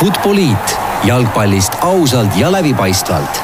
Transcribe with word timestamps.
Futboliit 0.00 0.76
jalgpallist 1.04 1.74
ausalt 1.84 2.36
ja 2.40 2.48
läbipaistvalt. 2.52 3.40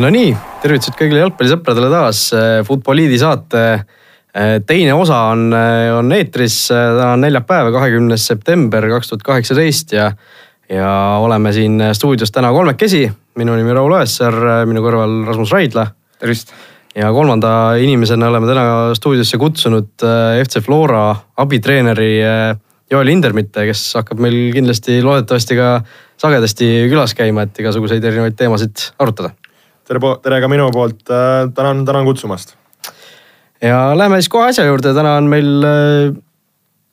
no 0.00 0.08
nii, 0.08 0.30
tervitused 0.62 0.96
kõigile 0.96 1.20
jalgpallisõpradele 1.20 1.90
taas. 1.92 2.22
Futboliidi 2.64 3.18
saate 3.20 3.64
teine 4.66 4.94
osa 4.96 5.18
on, 5.34 5.52
on 5.98 6.16
eetris, 6.16 6.56
täna 6.72 7.12
on 7.12 7.26
neljapäev, 7.26 7.68
kahekümnes 7.74 8.24
september 8.32 8.88
kaks 8.94 9.12
tuhat 9.12 9.26
kaheksateist 9.28 9.92
ja, 9.98 10.10
ja 10.72 10.90
oleme 11.20 11.52
siin 11.52 11.90
stuudios 11.92 12.32
täna 12.32 12.52
kolmekesi. 12.56 13.04
minu 13.36 13.60
nimi 13.60 13.76
Raul 13.76 13.98
Õessar, 14.00 14.64
minu 14.66 14.80
kõrval 14.86 15.26
Rasmus 15.28 15.52
Raidla. 15.52 15.86
tervist 16.18 16.56
ja 16.96 17.12
kolmanda 17.12 17.74
inimesena 17.78 18.28
oleme 18.28 18.48
täna 18.48 18.64
stuudiosse 18.94 19.38
kutsunud 19.38 20.02
äh, 20.02 20.40
FC 20.42 20.64
Flora 20.64 21.14
abitreeneri 21.36 22.12
äh, 22.24 22.56
Joel 22.90 23.12
Hindermitte, 23.12 23.64
kes 23.68 23.84
hakkab 24.00 24.18
meil 24.22 24.50
kindlasti 24.54 24.98
loodetavasti 25.04 25.58
ka 25.58 25.68
sagedasti 26.20 26.70
külas 26.90 27.14
käima, 27.18 27.46
et 27.46 27.60
igasuguseid 27.62 28.04
erinevaid 28.04 28.34
teemasid 28.38 28.90
arutada. 28.98 29.30
tere, 29.86 30.00
tere 30.22 30.40
ka 30.40 30.48
minu 30.50 30.70
poolt, 30.74 31.04
äh, 31.10 31.46
tänan, 31.54 31.84
tänan 31.86 32.04
kutsumast. 32.04 32.56
ja 33.62 33.92
läheme 33.96 34.18
siis 34.20 34.28
kohe 34.28 34.48
asja 34.50 34.64
juurde, 34.66 34.94
täna 34.94 35.16
on 35.20 35.30
meil 35.30 35.64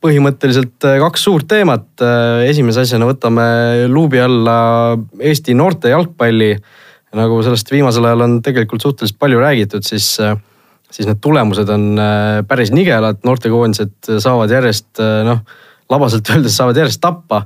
põhimõtteliselt 0.04 0.86
kaks 1.02 1.24
suurt 1.24 1.48
teemat. 1.50 1.88
esimese 2.46 2.86
asjana 2.86 3.08
võtame 3.10 3.48
luubi 3.90 4.20
alla 4.22 4.98
Eesti 5.20 5.54
noorte 5.58 5.90
jalgpalli 5.90 6.52
nagu 7.18 7.40
sellest 7.46 7.72
viimasel 7.72 8.06
ajal 8.06 8.26
on 8.26 8.36
tegelikult 8.46 8.84
suhteliselt 8.84 9.20
palju 9.20 9.40
räägitud, 9.42 9.86
siis, 9.88 10.10
siis 10.92 11.08
need 11.08 11.22
tulemused 11.24 11.70
on 11.74 11.88
äh, 12.02 12.42
päris 12.48 12.74
nigelad, 12.76 13.22
noortekoondised 13.28 14.20
saavad 14.24 14.52
järjest 14.54 15.02
äh, 15.04 15.22
noh, 15.28 15.42
labaselt 15.92 16.30
öeldes 16.34 16.58
saavad 16.58 16.78
järjest 16.78 17.02
tappa. 17.04 17.46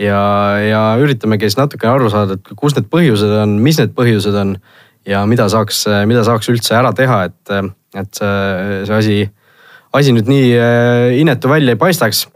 ja, 0.00 0.20
ja 0.64 0.84
üritamegi 1.00 1.48
siis 1.48 1.58
natukene 1.58 1.92
aru 1.92 2.10
saada, 2.12 2.38
et 2.38 2.54
kus 2.56 2.76
need 2.76 2.88
põhjused 2.92 3.34
on, 3.42 3.58
mis 3.60 3.80
need 3.80 3.92
põhjused 3.96 4.36
on 4.40 4.54
ja 5.08 5.24
mida 5.28 5.48
saaks, 5.52 5.84
mida 6.08 6.24
saaks 6.24 6.48
üldse 6.52 6.76
ära 6.76 6.92
teha, 6.96 7.24
et, 7.28 7.74
et 8.00 8.16
see, 8.16 8.80
see 8.88 8.96
asi, 8.96 9.18
asi 9.96 10.14
nüüd 10.16 10.30
nii 10.30 10.54
äh, 10.56 11.18
inetu 11.20 11.52
välja 11.52 11.76
ei 11.76 11.80
paistaks. 11.80 12.26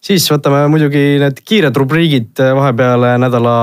siis 0.00 0.28
võtame 0.32 0.66
muidugi 0.72 1.18
need 1.22 1.40
kiired 1.44 1.76
rubriigid 1.76 2.40
vahepeale 2.56 3.16
nädala 3.20 3.56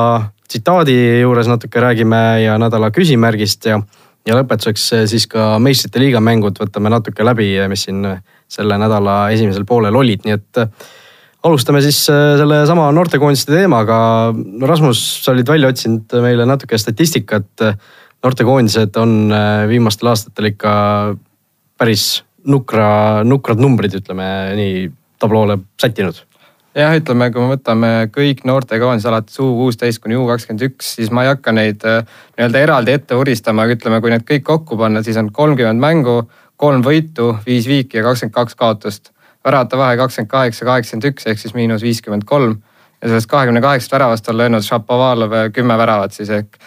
tsitaadi 0.47 1.21
juures 1.21 1.47
natuke 1.47 1.79
räägime 1.79 2.41
ja 2.43 2.57
nädala 2.57 2.91
küsimärgist 2.91 3.65
ja, 3.65 3.79
ja 4.27 4.37
lõpetuseks 4.37 4.85
eh, 4.95 5.05
siis 5.09 5.27
ka 5.27 5.55
meistrite 5.59 5.99
liiga 6.01 6.21
mängud 6.23 6.59
võtame 6.61 6.91
natuke 6.93 7.25
läbi, 7.25 7.51
mis 7.69 7.87
siin 7.87 8.05
selle 8.47 8.77
nädala 8.79 9.27
esimesel 9.35 9.65
poolel 9.67 9.95
olid, 9.95 10.23
nii 10.25 10.37
et 10.37 10.61
alustame 11.47 11.81
siis 11.85 12.03
sellesama 12.07 12.89
noortekoondiste 12.95 13.55
teemaga. 13.55 13.97
Rasmus, 14.67 15.01
sa 15.23 15.33
olid 15.33 15.47
välja 15.47 15.71
otsinud 15.71 16.17
meile 16.23 16.47
natuke 16.49 16.77
statistikat. 16.77 17.65
noortekoondised 18.23 18.95
on 18.97 19.33
viimastel 19.69 20.09
aastatel 20.11 20.51
ikka 20.51 20.71
päris 21.77 22.23
nukra, 22.47 23.23
nukrad 23.23 23.61
numbrid, 23.61 23.99
ütleme 24.01 24.31
nii, 24.57 24.87
tabloole 25.21 25.59
sättinud 25.81 26.27
jah, 26.77 26.95
ütleme, 26.97 27.29
kui 27.33 27.43
me 27.43 27.55
võtame 27.55 27.91
kõik 28.13 28.43
noortekoondised 28.47 29.09
alates 29.09 29.39
U 29.41 29.49
kuusteist 29.57 30.01
kuni 30.03 30.17
U 30.17 30.25
kakskümmend 30.29 30.65
üks, 30.69 30.93
siis 30.97 31.11
ma 31.13 31.25
ei 31.25 31.31
hakka 31.31 31.53
neid 31.55 31.83
äh, 31.87 32.03
nii-öelda 32.37 32.63
eraldi 32.63 32.93
ette 32.93 33.17
vuristama, 33.17 33.65
aga 33.65 33.77
ütleme, 33.77 34.01
kui 34.03 34.13
need 34.13 34.25
kõik 34.27 34.45
kokku 34.47 34.77
panna, 34.79 35.03
siis 35.05 35.17
on 35.19 35.31
kolmkümmend 35.33 35.81
mängu, 35.81 36.19
kolm 36.57 36.83
võitu, 36.85 37.33
viis 37.45 37.69
viiki 37.69 37.99
ja 37.99 38.05
kakskümmend 38.05 38.35
kaks 38.35 38.57
kaotust. 38.59 39.11
Väravate 39.47 39.79
vahe 39.79 39.97
kakskümmend 39.97 40.31
kaheksa, 40.31 40.65
kaheksakümmend 40.67 41.11
üks 41.11 41.29
ehk 41.29 41.39
siis 41.41 41.55
miinus 41.55 41.85
viiskümmend 41.85 42.27
kolm. 42.27 42.59
Ja 43.01 43.11
sellest 43.11 43.29
kahekümne 43.29 43.61
kaheksast 43.61 43.93
väravast 43.93 44.29
on 44.29 44.37
löönud 44.37 44.65
Šapovalov 44.65 45.35
kümme 45.53 45.77
väravat 45.77 46.17
siis 46.17 46.31
ehk 46.33 46.57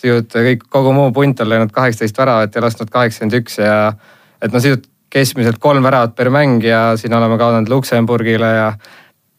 sisuliselt 0.00 0.34
kõik, 0.34 0.62
kogu 0.70 0.92
muu 0.96 1.10
punt 1.12 1.40
on 1.42 1.50
löönud 1.50 1.72
kaheksateist 1.74 2.18
väravat 2.18 2.54
ja 2.54 2.62
lasknud 2.64 2.92
kaheksakümmend 2.92 3.40
üks 3.42 3.58
ja 3.58 3.92
et 4.40 4.52
no 4.52 4.62
sisuliselt 4.62 4.88
keskmiselt 5.10 5.58
kolm 5.58 5.82
väravat 5.82 6.14
per 6.16 6.30
mäng 6.30 6.62
ja 6.64 6.96
siin 6.96 7.14
oleme 7.14 7.38
kaotanud 7.38 7.68
Luksemburgile 7.68 8.50
ja 8.54 8.72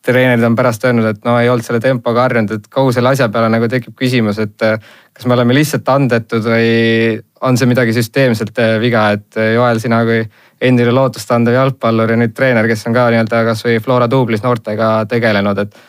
treenerid 0.06 0.44
on 0.44 0.56
pärast 0.58 0.86
öelnud, 0.86 1.06
et 1.06 1.26
no 1.26 1.36
ei 1.40 1.50
olnud 1.50 1.66
selle 1.66 1.82
tempoga 1.84 2.26
harjunud, 2.26 2.56
et 2.58 2.70
kogu 2.74 2.94
selle 2.96 3.12
asja 3.14 3.28
peale 3.34 3.52
nagu 3.54 3.68
tekib 3.70 3.94
küsimus, 3.98 4.40
et 4.42 4.66
eh, 4.66 4.80
kas 5.14 5.28
me 5.30 5.36
oleme 5.36 5.56
lihtsalt 5.56 5.90
andetud 5.94 6.48
või 6.48 7.20
on 7.46 7.58
see 7.58 7.70
midagi 7.70 7.94
süsteemselt 7.94 8.58
eh, 8.62 8.78
viga, 8.82 9.08
et 9.18 9.38
eh, 9.38 9.54
Joel, 9.58 9.82
sina 9.84 10.02
kui 10.08 10.24
endine 10.62 10.94
lootust 10.96 11.32
andev 11.36 11.58
jalgpallur 11.58 12.14
ja 12.14 12.18
nüüd 12.18 12.34
treener, 12.38 12.70
kes 12.70 12.88
on 12.90 12.98
ka 12.98 13.08
nii-öelda 13.14 13.44
kasvõi 13.52 13.78
Flora 13.84 14.10
duublis 14.10 14.44
noortega 14.46 14.94
tegelenud, 15.10 15.66
et. 15.66 15.80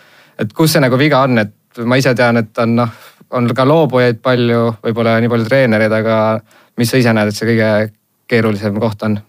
et 0.44 0.52
kus 0.56 0.76
see 0.76 0.84
nagu 0.84 1.00
viga 1.00 1.24
on, 1.24 1.44
et 1.46 1.84
ma 1.88 1.96
ise 1.96 2.12
tean, 2.16 2.36
et 2.40 2.58
on 2.60 2.76
noh, 2.82 2.94
on 3.32 3.48
ka 3.56 3.64
loobujaid 3.64 4.20
palju, 4.24 4.64
võib-olla 4.84 5.18
nii 5.20 5.32
palju 5.32 5.48
treenereid, 5.48 6.00
aga 6.02 6.16
mis 6.76 6.92
sa 6.92 7.00
ise 7.00 7.12
näed, 7.16 7.32
et 7.32 7.36
see 7.36 7.48
kõige 7.48 7.92
keerulisem 8.28 8.80
koht 8.80 9.08
on? 9.08 9.20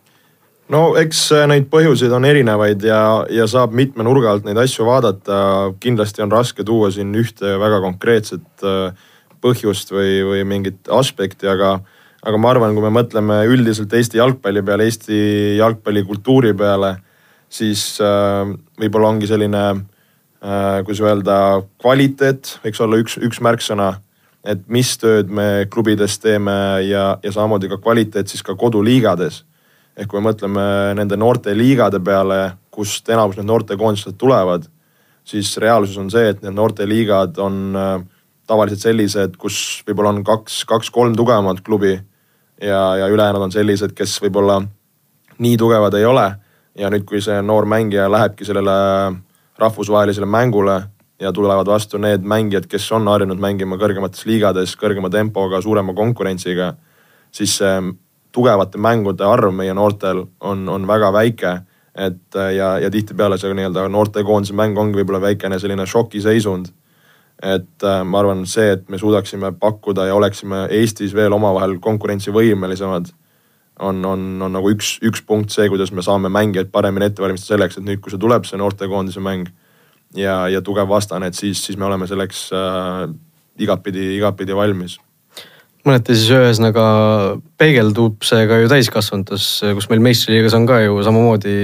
No 0.72 0.84
eks 1.00 1.26
äh, 1.36 1.46
neid 1.50 1.68
põhjuseid 1.72 2.14
on 2.16 2.28
erinevaid 2.28 2.84
ja, 2.88 3.02
ja 3.32 3.48
saab 3.50 3.74
mitme 3.76 4.06
nurga 4.06 4.32
alt 4.32 4.46
neid 4.48 4.60
asju 4.62 4.88
vaadata. 4.88 5.74
kindlasti 5.84 6.24
on 6.24 6.32
raske 6.32 6.64
tuua 6.64 6.92
siin 6.94 7.14
ühte 7.20 7.58
väga 7.60 7.82
konkreetset 7.84 8.68
äh, 8.68 8.94
põhjust 9.44 9.92
või, 9.92 10.22
või 10.24 10.44
mingit 10.48 10.88
aspekti, 10.88 11.50
aga, 11.52 11.76
aga 12.24 12.40
ma 12.40 12.54
arvan, 12.54 12.76
kui 12.76 12.86
me 12.86 12.94
mõtleme 12.96 13.42
üldiselt 13.52 13.92
Eesti 13.94 14.22
jalgpalli 14.22 14.64
peale, 14.64 14.88
Eesti 14.88 15.18
jalgpallikultuuri 15.60 16.54
peale, 16.56 16.96
siis 17.52 18.00
äh, 18.00 18.48
võib-olla 18.80 19.12
ongi 19.12 19.28
selline 19.28 19.66
äh,, 19.68 20.80
kuidas 20.88 21.04
öelda, 21.04 21.38
kvaliteet 21.84 22.58
võiks 22.64 22.84
olla 22.84 23.04
üks, 23.04 23.20
üks 23.20 23.44
märksõna. 23.44 23.98
et 24.44 24.64
mis 24.68 24.98
tööd 25.00 25.30
me 25.32 25.66
klubides 25.72 26.18
teeme 26.20 26.54
ja, 26.84 27.18
ja 27.24 27.32
samamoodi 27.32 27.70
ka 27.72 27.78
kvaliteet 27.80 28.28
siis 28.28 28.44
ka 28.44 28.56
koduliigades 28.60 29.44
ehk 29.98 30.10
kui 30.10 30.22
me 30.22 30.32
mõtleme 30.32 30.64
nende 30.98 31.18
noorteliigade 31.20 32.00
peale, 32.04 32.40
kust 32.74 33.10
enamus 33.10 33.38
need 33.38 33.50
noortekoondised 33.50 34.18
tulevad, 34.18 34.66
siis 35.24 35.52
reaalsus 35.62 36.00
on 36.02 36.10
see, 36.12 36.32
et 36.34 36.42
need 36.44 36.56
noorteliigad 36.58 37.38
on 37.44 37.60
äh, 37.78 37.98
tavaliselt 38.50 38.84
sellised, 38.84 39.38
kus 39.40 39.58
võib-olla 39.88 40.14
on 40.16 40.24
kaks, 40.28 40.64
kaks-kolm 40.70 41.16
tugevamat 41.18 41.62
klubi 41.66 41.94
ja, 41.94 42.82
ja 43.00 43.10
ülejäänud 43.12 43.48
on 43.48 43.54
sellised, 43.54 43.94
kes 43.96 44.18
võib-olla 44.24 44.62
nii 45.44 45.58
tugevad 45.58 45.94
ei 46.00 46.06
ole. 46.06 46.32
ja 46.74 46.90
nüüd, 46.90 47.04
kui 47.06 47.20
see 47.22 47.36
noor 47.46 47.68
mängija 47.70 48.08
lähebki 48.10 48.48
sellele 48.48 48.74
rahvusvahelisele 49.62 50.26
mängule 50.26 50.80
ja 51.22 51.32
tulevad 51.32 51.68
vastu 51.70 52.00
need 52.02 52.26
mängijad, 52.26 52.66
kes 52.66 52.88
on 52.92 53.06
harjunud 53.08 53.38
mängima 53.38 53.78
kõrgemates 53.78 54.26
liigades, 54.26 54.74
kõrgema 54.82 55.12
tempoga, 55.14 55.62
suurema 55.62 55.94
konkurentsiga, 55.94 56.72
siis 57.32 57.60
see 57.62 57.76
tugevate 58.34 58.82
mängude 58.82 59.26
arv 59.26 59.54
meie 59.56 59.74
noortel 59.78 60.26
on, 60.42 60.68
on 60.70 60.88
väga 60.88 61.14
väike. 61.14 61.60
et 61.94 62.36
ja, 62.56 62.80
ja 62.82 62.90
tihtipeale 62.90 63.38
see 63.38 63.54
nii-öelda 63.54 63.84
noortekoondise 63.94 64.56
mäng 64.58 64.78
ongi 64.82 64.98
võib-olla 64.98 65.20
väikene 65.22 65.60
selline 65.62 65.86
šokiseisund. 65.86 66.72
et 67.44 67.84
äh, 67.84 68.04
ma 68.04 68.20
arvan, 68.20 68.46
see, 68.46 68.72
et 68.72 68.90
me 68.90 68.98
suudaksime 68.98 69.52
pakkuda 69.60 70.06
ja 70.06 70.16
oleksime 70.16 70.68
Eestis 70.70 71.14
veel 71.14 71.34
omavahel 71.34 71.78
konkurentsivõimelisemad 71.80 73.12
on, 73.80 74.06
on, 74.06 74.42
on 74.42 74.54
nagu 74.54 74.70
üks, 74.70 74.98
üks 75.06 75.22
punkt 75.26 75.52
see, 75.52 75.70
kuidas 75.70 75.92
me 75.92 76.02
saame 76.06 76.30
mängijaid 76.30 76.72
paremini 76.72 77.10
ette 77.10 77.22
valmistada 77.22 77.56
selleks, 77.56 77.78
et 77.78 77.86
nüüd, 77.88 78.02
kui 78.02 78.14
see 78.14 78.22
tuleb, 78.22 78.46
see 78.46 78.58
noortekoondise 78.62 79.22
mäng 79.22 79.50
ja, 80.16 80.44
ja 80.50 80.62
tugev 80.62 80.90
vastane, 80.90 81.30
et 81.30 81.38
siis, 81.38 81.62
siis 81.66 81.78
me 81.78 81.90
oleme 81.90 82.08
selleks 82.10 82.46
äh, 82.58 83.08
igatpidi, 83.62 84.14
igatpidi 84.18 84.56
valmis 84.56 85.00
mõneti 85.88 86.16
siis 86.16 86.32
ühesõnaga 86.32 86.86
peegeldub 87.60 88.24
see 88.26 88.48
ka 88.48 88.62
ju 88.62 88.72
täiskasvanutes, 88.72 89.50
kus 89.76 89.90
meil 89.92 90.04
meistriliigas 90.06 90.56
on 90.58 90.68
ka 90.70 90.80
ju 90.84 91.04
samamoodi 91.04 91.58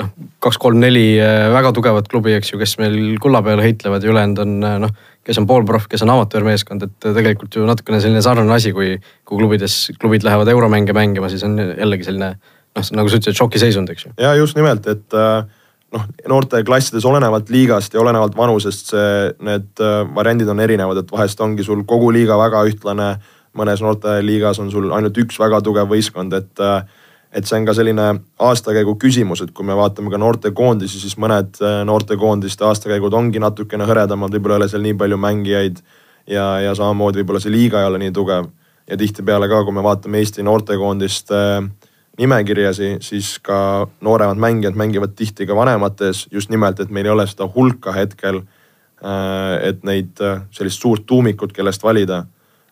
noh, 0.00 0.12
kaks-kolm-neli 0.44 1.06
eh, 1.18 1.48
väga 1.54 1.72
tugevat 1.76 2.08
klubi, 2.12 2.36
eks 2.36 2.52
ju, 2.52 2.60
kes 2.60 2.76
meil 2.82 3.16
kulla 3.22 3.42
peal 3.46 3.62
heitlevad 3.64 4.04
ja 4.04 4.12
ülejäänud 4.12 4.42
on 4.44 4.56
eh, 4.60 4.78
noh, 4.86 4.94
kes 5.26 5.40
on 5.42 5.48
poolproff, 5.50 5.88
kes 5.90 6.04
on 6.06 6.12
amatöörmeeskond, 6.14 6.86
et 6.86 7.08
tegelikult 7.08 7.56
ju 7.58 7.66
natukene 7.66 8.00
selline 8.02 8.22
sarnane 8.22 8.54
asi, 8.54 8.72
kui, 8.76 8.94
kui 9.26 9.40
klubides, 9.40 9.78
klubid 10.00 10.26
lähevad 10.26 10.50
euromänge 10.52 10.94
mängima, 10.96 11.30
siis 11.32 11.44
on 11.46 11.58
jällegi 11.58 12.06
selline 12.06 12.34
noh, 12.36 12.90
nagu 13.00 13.10
sa 13.10 13.18
ütlesid, 13.18 13.38
šokiseisund, 13.40 13.92
eks 13.94 14.06
ju. 14.06 14.16
ja 14.22 14.34
just 14.38 14.58
nimelt, 14.58 14.86
et 14.92 15.16
äh, 15.16 15.40
noh, 15.96 16.04
noorteklassides 16.28 17.06
olenevalt 17.08 17.50
liigast 17.52 17.96
ja 17.96 18.02
olenevalt 18.02 18.36
vanusest 18.38 18.92
see, 18.92 19.32
need 19.48 19.82
äh, 19.82 20.02
variandid 20.14 20.50
on 20.52 20.62
erinevad, 20.62 21.02
et 21.02 21.10
vahest 21.12 21.40
ongi 21.42 21.66
sul 21.66 21.82
kogu 21.88 22.12
liiga 22.14 22.38
väga 22.38 22.62
ühtlane 22.68 23.14
mõnes 23.58 23.82
noorteliigas 23.82 24.60
on 24.62 24.70
sul 24.70 24.92
ainult 24.92 25.18
üks 25.18 25.38
väga 25.40 25.60
tugev 25.64 25.90
võistkond, 25.90 26.36
et 26.36 26.64
et 27.36 27.44
see 27.44 27.58
on 27.58 27.66
ka 27.68 27.74
selline 27.76 28.04
aastakäigu 28.40 28.96
küsimus, 29.00 29.42
et 29.44 29.52
kui 29.54 29.66
me 29.66 29.76
vaatame 29.76 30.10
ka 30.12 30.20
noortekoondisi, 30.20 31.00
siis 31.02 31.16
mõned 31.20 31.58
äh, 31.60 31.80
noortekoondiste 31.88 32.64
aastakäigud 32.64 33.14
ongi 33.14 33.42
natukene 33.42 33.84
hõredamad, 33.88 34.32
võib-olla 34.32 34.56
ei 34.56 34.62
ole 34.64 34.68
seal 34.72 34.84
nii 34.86 34.96
palju 35.02 35.18
mängijaid. 35.20 35.82
ja, 36.26 36.46
ja 36.60 36.74
samamoodi 36.74 37.20
võib-olla 37.20 37.42
see 37.42 37.52
liiga 37.52 37.82
ei 37.82 37.90
ole 37.90 37.98
nii 37.98 38.12
tugev. 38.12 38.48
ja 38.90 38.96
tihtipeale 38.96 39.48
ka, 39.48 39.64
kui 39.64 39.74
me 39.74 39.82
vaatame 39.82 40.18
Eesti 40.18 40.42
noortekoondiste 40.46 41.42
äh, 41.56 41.68
nimekirjasi, 42.18 42.96
siis 43.04 43.38
ka 43.42 43.86
nooremad 44.00 44.40
mängijad 44.40 44.76
mängivad 44.76 45.12
tihti 45.16 45.46
ka 45.46 45.56
vanemates 45.56 46.26
just 46.32 46.50
nimelt, 46.50 46.80
et 46.80 46.90
meil 46.90 47.06
ei 47.06 47.12
ole 47.12 47.26
seda 47.26 47.48
hulka 47.54 47.92
hetkel 47.92 48.46
et 49.60 49.82
neid 49.84 50.16
sellist 50.50 50.80
suurt 50.80 51.04
tuumikut, 51.06 51.52
kellest 51.52 51.82
valida 51.84 52.22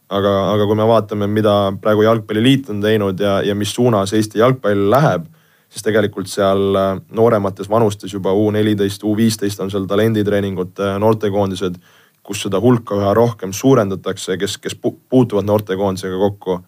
aga, 0.08 0.32
aga 0.52 0.66
kui 0.68 0.76
me 0.78 0.86
vaatame, 0.88 1.28
mida 1.30 1.54
praegu 1.82 2.04
Jalgpalliliit 2.04 2.70
on 2.74 2.82
teinud 2.84 3.20
ja, 3.20 3.38
ja 3.42 3.54
mis 3.54 3.72
suunas 3.74 4.12
Eesti 4.12 4.42
jalgpall 4.42 4.88
läheb, 4.92 5.26
siis 5.72 5.84
tegelikult 5.86 6.30
seal 6.30 6.78
äh, 6.78 6.94
nooremates 7.16 7.70
vanustes 7.70 8.12
juba 8.12 8.32
U 8.32 8.50
neliteist, 8.54 9.04
U 9.04 9.16
viisteist 9.16 9.60
on 9.60 9.72
seal 9.72 9.88
talenditreeningud, 9.90 10.80
noortekoondised, 11.00 11.80
kus 12.24 12.44
seda 12.46 12.60
hulka 12.60 12.96
üha 12.96 13.12
rohkem 13.16 13.52
suurendatakse, 13.52 14.38
kes, 14.40 14.56
kes 14.62 14.76
puutuvad 14.80 15.44
noortekoondisega 15.48 16.18
kokku. 16.18 16.60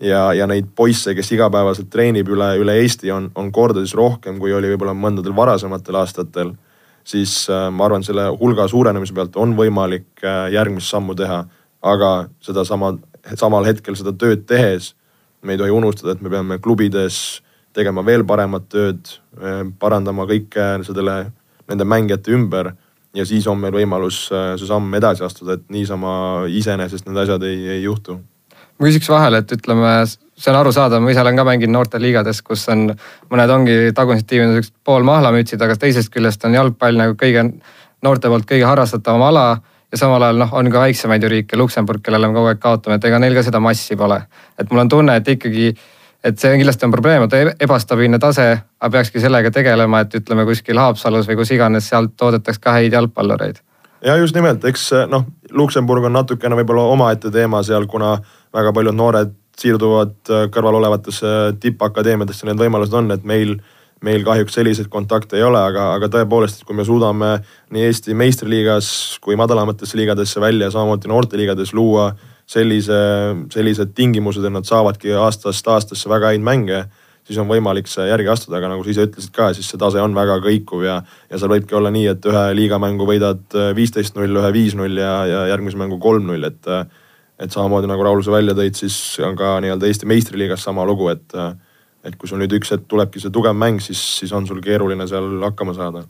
ja, 0.00 0.32
ja 0.34 0.46
neid 0.46 0.66
poisse, 0.76 1.14
kes 1.14 1.30
igapäevaselt 1.32 1.88
treenib 1.90 2.28
üle, 2.28 2.50
üle 2.60 2.74
Eesti, 2.82 3.10
on, 3.14 3.30
on 3.34 3.52
kordades 3.52 3.94
rohkem, 3.94 4.38
kui 4.42 4.52
oli 4.52 4.72
võib-olla 4.72 4.92
mõndadel 4.94 5.36
varasematel 5.36 6.00
aastatel. 6.02 6.54
siis 7.04 7.48
äh, 7.50 7.70
ma 7.70 7.84
arvan, 7.84 8.04
selle 8.04 8.28
hulga 8.40 8.68
suurenemise 8.68 9.14
pealt 9.14 9.36
on 9.36 9.56
võimalik 9.56 10.24
äh, 10.24 10.50
järgmist 10.52 10.90
sammu 10.90 11.14
teha 11.14 11.44
aga 11.84 12.10
sedasama, 12.44 12.94
samal 13.36 13.66
hetkel 13.68 13.96
seda 13.98 14.14
tööd 14.16 14.46
tehes 14.48 14.94
me 15.44 15.54
ei 15.54 15.60
tohi 15.60 15.70
unustada, 15.70 16.14
et 16.14 16.22
me 16.24 16.32
peame 16.32 16.58
klubides 16.62 17.20
tegema 17.74 18.04
veel 18.06 18.24
paremat 18.26 18.68
tööd, 18.72 19.16
eh, 19.40 19.62
parandama 19.78 20.26
kõike 20.30 20.84
sellele, 20.86 21.32
nende 21.68 21.86
mängijate 21.88 22.32
ümber 22.36 22.72
ja 23.14 23.24
siis 23.26 23.46
on 23.50 23.60
meil 23.60 23.74
võimalus 23.74 24.26
eh, 24.32 24.54
see 24.58 24.68
samm 24.68 24.94
edasi 24.96 25.24
astuda, 25.26 25.58
et 25.58 25.66
niisama 25.72 26.46
iseenesest 26.48 27.08
need 27.08 27.20
asjad 27.24 27.44
ei, 27.46 27.60
ei 27.76 27.82
juhtu. 27.82 28.18
ma 28.78 28.88
küsiks 28.88 29.10
vahele, 29.10 29.42
et 29.42 29.52
ütleme, 29.54 29.92
see 30.08 30.50
on 30.50 30.58
arusaadav, 30.58 31.02
ma 31.02 31.12
ise 31.12 31.22
olen 31.22 31.36
ka 31.38 31.44
mänginud 31.46 31.76
noorteliigades, 31.76 32.42
kus 32.42 32.64
on, 32.72 32.88
mõned 33.30 33.52
ongi 33.54 33.76
tagumised 33.94 34.26
tiimid 34.30 34.56
siuksed 34.56 34.74
pool 34.84 35.06
mahlamütsid, 35.06 35.62
aga 35.62 35.76
teisest 35.78 36.10
küljest 36.14 36.44
on 36.48 36.56
jalgpall 36.56 36.98
nagu 36.98 37.14
kõige, 37.20 37.46
noorte 38.02 38.32
poolt 38.32 38.48
kõige 38.48 38.66
harrastatavam 38.66 39.28
ala 39.28 39.46
ja 39.94 39.98
samal 39.98 40.22
ajal 40.26 40.40
noh, 40.42 40.54
on 40.58 40.70
ka 40.74 40.82
väiksemaid 40.82 41.22
ju 41.22 41.30
riike, 41.30 41.58
Luksemburg, 41.58 42.02
kellele 42.02 42.28
me 42.28 42.34
kogu 42.34 42.50
aeg 42.50 42.62
kaotame, 42.62 42.98
et 42.98 43.04
ega 43.06 43.20
neil 43.22 43.36
ka 43.36 43.44
seda 43.46 43.60
massi 43.62 43.96
pole. 43.96 44.20
et 44.58 44.70
mul 44.70 44.82
on 44.82 44.88
tunne, 44.90 45.16
et 45.16 45.28
ikkagi, 45.28 45.68
et 46.24 46.40
see 46.40 46.56
kindlasti 46.58 46.88
on 46.88 46.94
probleem, 46.94 47.26
et 47.26 47.62
ebastabiilne 47.62 48.18
tase, 48.18 48.48
aga 48.80 48.90
peakski 48.96 49.22
sellega 49.22 49.52
tegelema, 49.54 50.00
et 50.02 50.18
ütleme 50.18 50.46
kuskil 50.48 50.80
Haapsalus 50.82 51.28
või 51.30 51.38
kus 51.38 51.54
iganes 51.54 51.88
sealt 51.88 52.16
toodetaks 52.16 52.58
ka 52.58 52.74
häid 52.78 52.98
jalgpallureid. 52.98 53.62
ja 54.04 54.16
just 54.16 54.34
nimelt, 54.34 54.64
eks 54.64 54.90
noh, 55.08 55.28
Luksemburg 55.52 56.10
on 56.10 56.18
natukene 56.18 56.58
võib-olla 56.58 56.88
omaette 56.90 57.30
teema 57.30 57.62
seal, 57.62 57.86
kuna 57.86 58.18
väga 58.54 58.72
paljud 58.72 58.94
noored 58.94 59.34
siirduvad 59.58 60.50
kõrval 60.50 60.80
olevatesse 60.80 61.54
tippakadeemiatesse, 61.62 62.46
need 62.48 62.58
võimalused 62.58 62.98
on, 62.98 63.12
et 63.14 63.22
meil 63.22 63.60
meil 64.04 64.24
kahjuks 64.26 64.58
selliseid 64.58 64.90
kontakte 64.92 65.38
ei 65.38 65.46
ole, 65.46 65.60
aga, 65.60 65.90
aga 65.98 66.10
tõepoolest, 66.12 66.64
kui 66.68 66.76
me 66.76 66.84
suudame 66.86 67.36
nii 67.74 67.86
Eesti 67.88 68.16
meistriliigas 68.18 68.88
kui 69.24 69.38
madalamatesse 69.40 69.98
liigadesse 69.98 70.42
välja, 70.42 70.70
samamoodi 70.74 71.10
noorteliigades 71.10 71.72
luua 71.76 72.10
sellise, 72.46 72.98
sellised 73.52 73.94
tingimused, 73.96 74.44
et 74.44 74.52
nad 74.52 74.68
saavadki 74.68 75.14
aastast 75.16 75.68
aastasse 75.72 76.10
väga 76.12 76.34
häid 76.34 76.44
mänge 76.44 76.84
siis 77.24 77.38
on 77.40 77.48
võimalik 77.48 77.88
see 77.88 78.04
järgi 78.08 78.28
astuda, 78.28 78.58
aga 78.58 78.70
nagu 78.74 78.84
sa 78.84 78.92
ise 78.92 79.06
ütlesid 79.08 79.32
ka, 79.34 79.48
siis 79.56 79.68
see 79.70 79.80
tase 79.80 80.02
on 80.02 80.14
väga 80.16 80.36
kõikuv 80.44 80.84
ja, 80.84 80.98
ja 81.30 81.40
seal 81.40 81.52
võibki 81.54 81.76
olla 81.78 81.92
nii, 81.94 82.06
et 82.12 82.26
ühe 82.28 82.44
liigamängu 82.58 83.06
võidad 83.08 83.56
viisteist 83.76 84.18
null, 84.18 84.40
ühe 84.40 84.50
viis-null 84.54 85.00
ja, 85.00 85.14
ja 85.30 85.44
järgmise 85.54 85.80
mängu 85.80 86.00
kolm-null, 86.02 86.50
et. 86.50 86.74
et 87.34 87.50
samamoodi 87.50 87.88
nagu 87.90 88.04
Raul 88.06 88.20
sa 88.22 88.30
välja 88.30 88.54
tõid, 88.54 88.76
siis 88.78 88.96
on 89.24 89.34
ka 89.34 89.56
nii-öelda 89.64 89.88
Eesti 89.88 90.06
meistriliigas 90.06 90.62
sama 90.62 90.84
lugu, 90.86 91.08
et 91.10 91.34
et 92.04 92.16
kui 92.20 92.28
sul 92.28 92.40
nüüd 92.42 92.52
üks 92.58 92.72
hetk 92.74 92.86
tulebki 92.90 93.22
see 93.22 93.32
tugev 93.34 93.56
mäng, 93.56 93.80
siis, 93.82 94.00
siis 94.18 94.32
on 94.36 94.46
sul 94.48 94.60
keeruline 94.64 95.06
seal 95.10 95.38
hakkama 95.44 95.74
saada. 95.76 96.04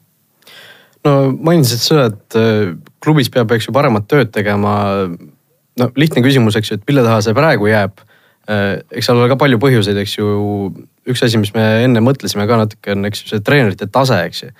no 1.06 1.14
mainisid 1.34 1.82
seda, 1.82 2.08
et 2.12 2.38
äh, 2.40 2.74
klubis 3.04 3.30
peab, 3.32 3.52
eks 3.54 3.68
ju, 3.68 3.76
paremat 3.76 4.08
tööd 4.10 4.32
tegema. 4.34 4.74
no 5.80 5.90
lihtne 6.00 6.24
küsimus, 6.24 6.58
eks 6.58 6.72
ju, 6.72 6.80
et 6.80 6.88
mille 6.90 7.06
taha 7.06 7.22
see 7.24 7.36
praegu 7.36 7.70
jääb? 7.70 8.02
Äh, 8.50 8.80
eks 8.92 9.08
seal 9.08 9.20
ole 9.20 9.30
ka 9.32 9.38
palju 9.40 9.60
põhjuseid, 9.62 10.00
eks 10.02 10.18
ju. 10.18 10.30
üks 11.08 11.22
asi, 11.24 11.40
mis 11.40 11.54
me 11.56 11.64
enne 11.84 12.02
mõtlesime 12.04 12.48
ka 12.50 12.58
natuke 12.60 12.96
on, 12.96 13.06
eks 13.08 13.24
ju, 13.24 13.34
see 13.34 13.44
treenerite 13.44 13.88
tase, 13.92 14.20
eks 14.28 14.44
ju. 14.46 14.52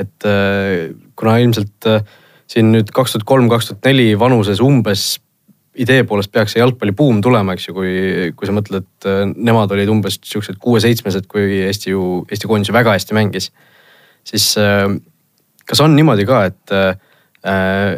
et 0.00 0.28
äh, 0.28 0.90
kuna 1.16 1.38
ilmselt 1.40 1.92
siin 2.50 2.72
nüüd 2.74 2.90
kaks 2.94 3.14
tuhat 3.14 3.26
kolm, 3.28 3.46
kaks 3.50 3.70
tuhat 3.70 3.86
neli 3.86 4.14
vanuses 4.18 4.62
umbes 4.64 5.20
idee 5.78 6.02
poolest 6.08 6.32
peaks 6.34 6.54
see 6.54 6.62
jalgpallibuum 6.62 7.20
tulema, 7.22 7.54
eks 7.54 7.68
ju, 7.68 7.74
kui, 7.76 7.92
kui 8.36 8.48
sa 8.48 8.54
mõtled, 8.54 8.86
et 8.86 9.08
äh, 9.08 9.22
nemad 9.30 9.70
olid 9.74 9.90
umbes 9.92 10.18
siuksed 10.26 10.58
kuue-seitsmesed, 10.62 11.28
kui 11.30 11.62
Eesti 11.66 11.94
ju, 11.94 12.24
Eesti 12.30 12.50
koondis 12.50 12.72
ju 12.72 12.76
väga 12.76 12.96
hästi 12.96 13.16
mängis. 13.16 13.50
siis 14.24 14.52
äh, 14.58 14.88
kas 15.66 15.80
on 15.80 15.94
niimoodi 15.96 16.26
ka, 16.26 16.44
et, 16.50 16.74
äh, 16.74 16.96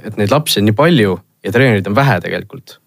et 0.04 0.16
neid 0.20 0.30
lapsi 0.30 0.60
on 0.60 0.68
nii 0.68 0.76
palju 0.76 1.18
ja 1.42 1.52
treenereid 1.52 1.88
on 1.88 1.96
vähe 1.96 2.20
tegelikult? 2.20 2.78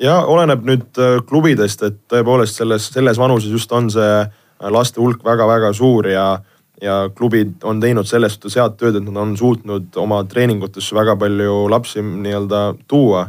ja 0.00 0.18
oleneb 0.28 0.66
nüüd 0.68 0.98
klubidest, 1.28 1.82
et 1.82 2.02
tõepoolest 2.12 2.60
selles, 2.60 2.90
selles 2.92 3.16
vanuses 3.18 3.48
just 3.50 3.72
on 3.72 3.88
see 3.90 4.26
laste 4.60 5.00
hulk 5.00 5.24
väga-väga 5.24 5.70
suur 5.72 6.08
ja, 6.10 6.26
ja 6.82 6.98
klubid 7.16 7.64
on 7.64 7.80
teinud 7.80 8.04
selles 8.04 8.36
suhtes 8.36 8.58
head 8.60 8.76
tööd, 8.76 8.98
et 9.00 9.08
nad 9.08 9.22
on 9.22 9.32
suutnud 9.40 9.96
oma 9.96 10.20
treeningutesse 10.28 10.94
väga 10.96 11.16
palju 11.16 11.64
lapsi 11.72 12.04
nii-öelda 12.04 12.62
tuua 12.88 13.24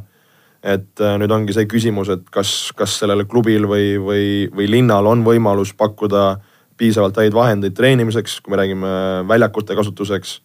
et 0.63 1.01
äh, 1.01 1.15
nüüd 1.21 1.31
ongi 1.33 1.55
see 1.55 1.67
küsimus, 1.69 2.09
et 2.13 2.25
kas, 2.33 2.71
kas 2.77 2.97
sellel 3.01 3.25
klubil 3.29 3.67
või, 3.69 3.95
või, 4.01 4.25
või 4.53 4.69
linnal 4.71 5.05
on 5.09 5.23
võimalus 5.25 5.73
pakkuda 5.77 6.37
piisavalt 6.77 7.17
häid 7.21 7.35
vahendeid 7.35 7.75
treenimiseks, 7.77 8.39
kui 8.41 8.53
me 8.53 8.61
räägime 8.61 8.89
väljakute 9.29 9.77
kasutuseks 9.77 10.37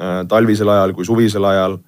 äh, 0.00 0.22
talvisel 0.28 0.68
ajal 0.72 0.96
kui 0.96 1.08
suvisel 1.08 1.44
ajal. 1.44 1.78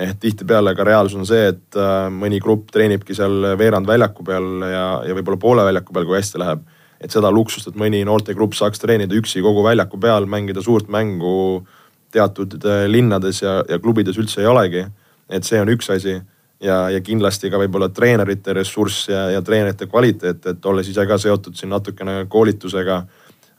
ehk 0.00 0.20
tihtipeale 0.22 0.70
ka 0.78 0.84
reaalsus 0.86 1.18
on 1.18 1.26
see, 1.26 1.48
et 1.50 1.76
äh, 1.76 2.08
mõni 2.14 2.38
grupp 2.40 2.70
treenibki 2.72 3.14
seal 3.14 3.56
veerand 3.58 3.86
väljaku 3.86 4.24
peal 4.24 4.62
ja, 4.62 4.84
ja 5.06 5.16
võib-olla 5.18 5.38
poole 5.38 5.64
väljaku 5.66 5.92
peal, 5.92 6.06
kui 6.06 6.16
hästi 6.16 6.38
läheb. 6.38 6.62
et 7.00 7.10
seda 7.10 7.30
luksust, 7.32 7.68
et 7.68 7.76
mõni 7.80 8.02
noortegrupp 8.04 8.54
saaks 8.54 8.78
treenida 8.78 9.14
üksi 9.16 9.40
kogu 9.42 9.62
väljaku 9.64 9.98
peal, 9.98 10.26
mängida 10.26 10.62
suurt 10.62 10.88
mängu 10.88 11.64
teatud 12.12 12.58
linnades 12.86 13.40
ja, 13.42 13.62
ja 13.68 13.78
klubides 13.78 14.18
üldse 14.18 14.42
ei 14.42 14.46
olegi. 14.46 14.84
et 15.28 15.44
see 15.44 15.60
on 15.60 15.68
üks 15.68 15.90
asi 15.90 16.20
ja, 16.60 16.90
ja 16.90 17.00
kindlasti 17.00 17.50
ka 17.50 17.58
võib-olla 17.60 17.88
treenerite 17.94 18.54
ressurss 18.56 19.08
ja, 19.08 19.28
ja 19.34 19.42
treenerite 19.42 19.88
kvaliteet, 19.90 20.46
et 20.46 20.66
olles 20.66 20.88
ise 20.88 21.06
ka 21.08 21.18
seotud 21.18 21.56
siin 21.56 21.72
natukene 21.72 22.24
koolitusega 22.28 23.02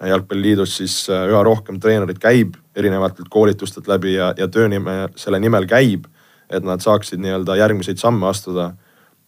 jalgpalliliidus, 0.08 0.78
siis 0.78 0.96
äh, 1.10 1.28
üha 1.30 1.44
rohkem 1.46 1.80
treenerid 1.82 2.20
käib 2.22 2.56
erinevatelt 2.76 3.30
koolitustelt 3.30 3.90
läbi 3.90 4.16
ja, 4.16 4.32
ja 4.38 4.48
töö 4.48 4.70
nime, 4.72 5.10
selle 5.20 5.40
nimel 5.40 5.68
käib, 5.70 6.08
et 6.50 6.66
nad 6.66 6.82
saaksid 6.84 7.22
nii-öelda 7.22 7.58
järgmiseid 7.60 8.02
samme 8.02 8.28
astuda. 8.30 8.74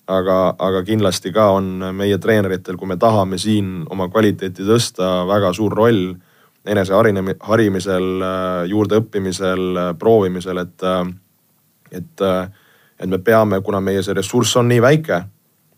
aga, 0.08 0.56
aga 0.60 0.82
kindlasti 0.84 1.32
ka 1.32 1.46
on 1.56 1.80
meie 1.96 2.18
treeneritel, 2.18 2.76
kui 2.76 2.88
me 2.88 2.98
tahame 3.00 3.38
siin 3.40 3.86
oma 3.90 4.10
kvaliteeti 4.12 4.66
tõsta, 4.68 5.28
väga 5.28 5.54
suur 5.54 5.72
roll 5.72 6.16
enese 6.66 6.94
harimisel, 7.40 8.10
äh, 8.22 8.66
juurdeõppimisel, 8.68 9.78
äh, 9.78 9.94
proovimisel, 10.00 10.58
et, 10.58 10.84
et 11.92 12.26
et 13.04 13.10
me 13.10 13.20
peame, 13.20 13.60
kuna 13.62 13.82
meie 13.84 14.04
see 14.04 14.16
ressurss 14.16 14.56
on 14.60 14.70
nii 14.72 14.82
väike 14.84 15.24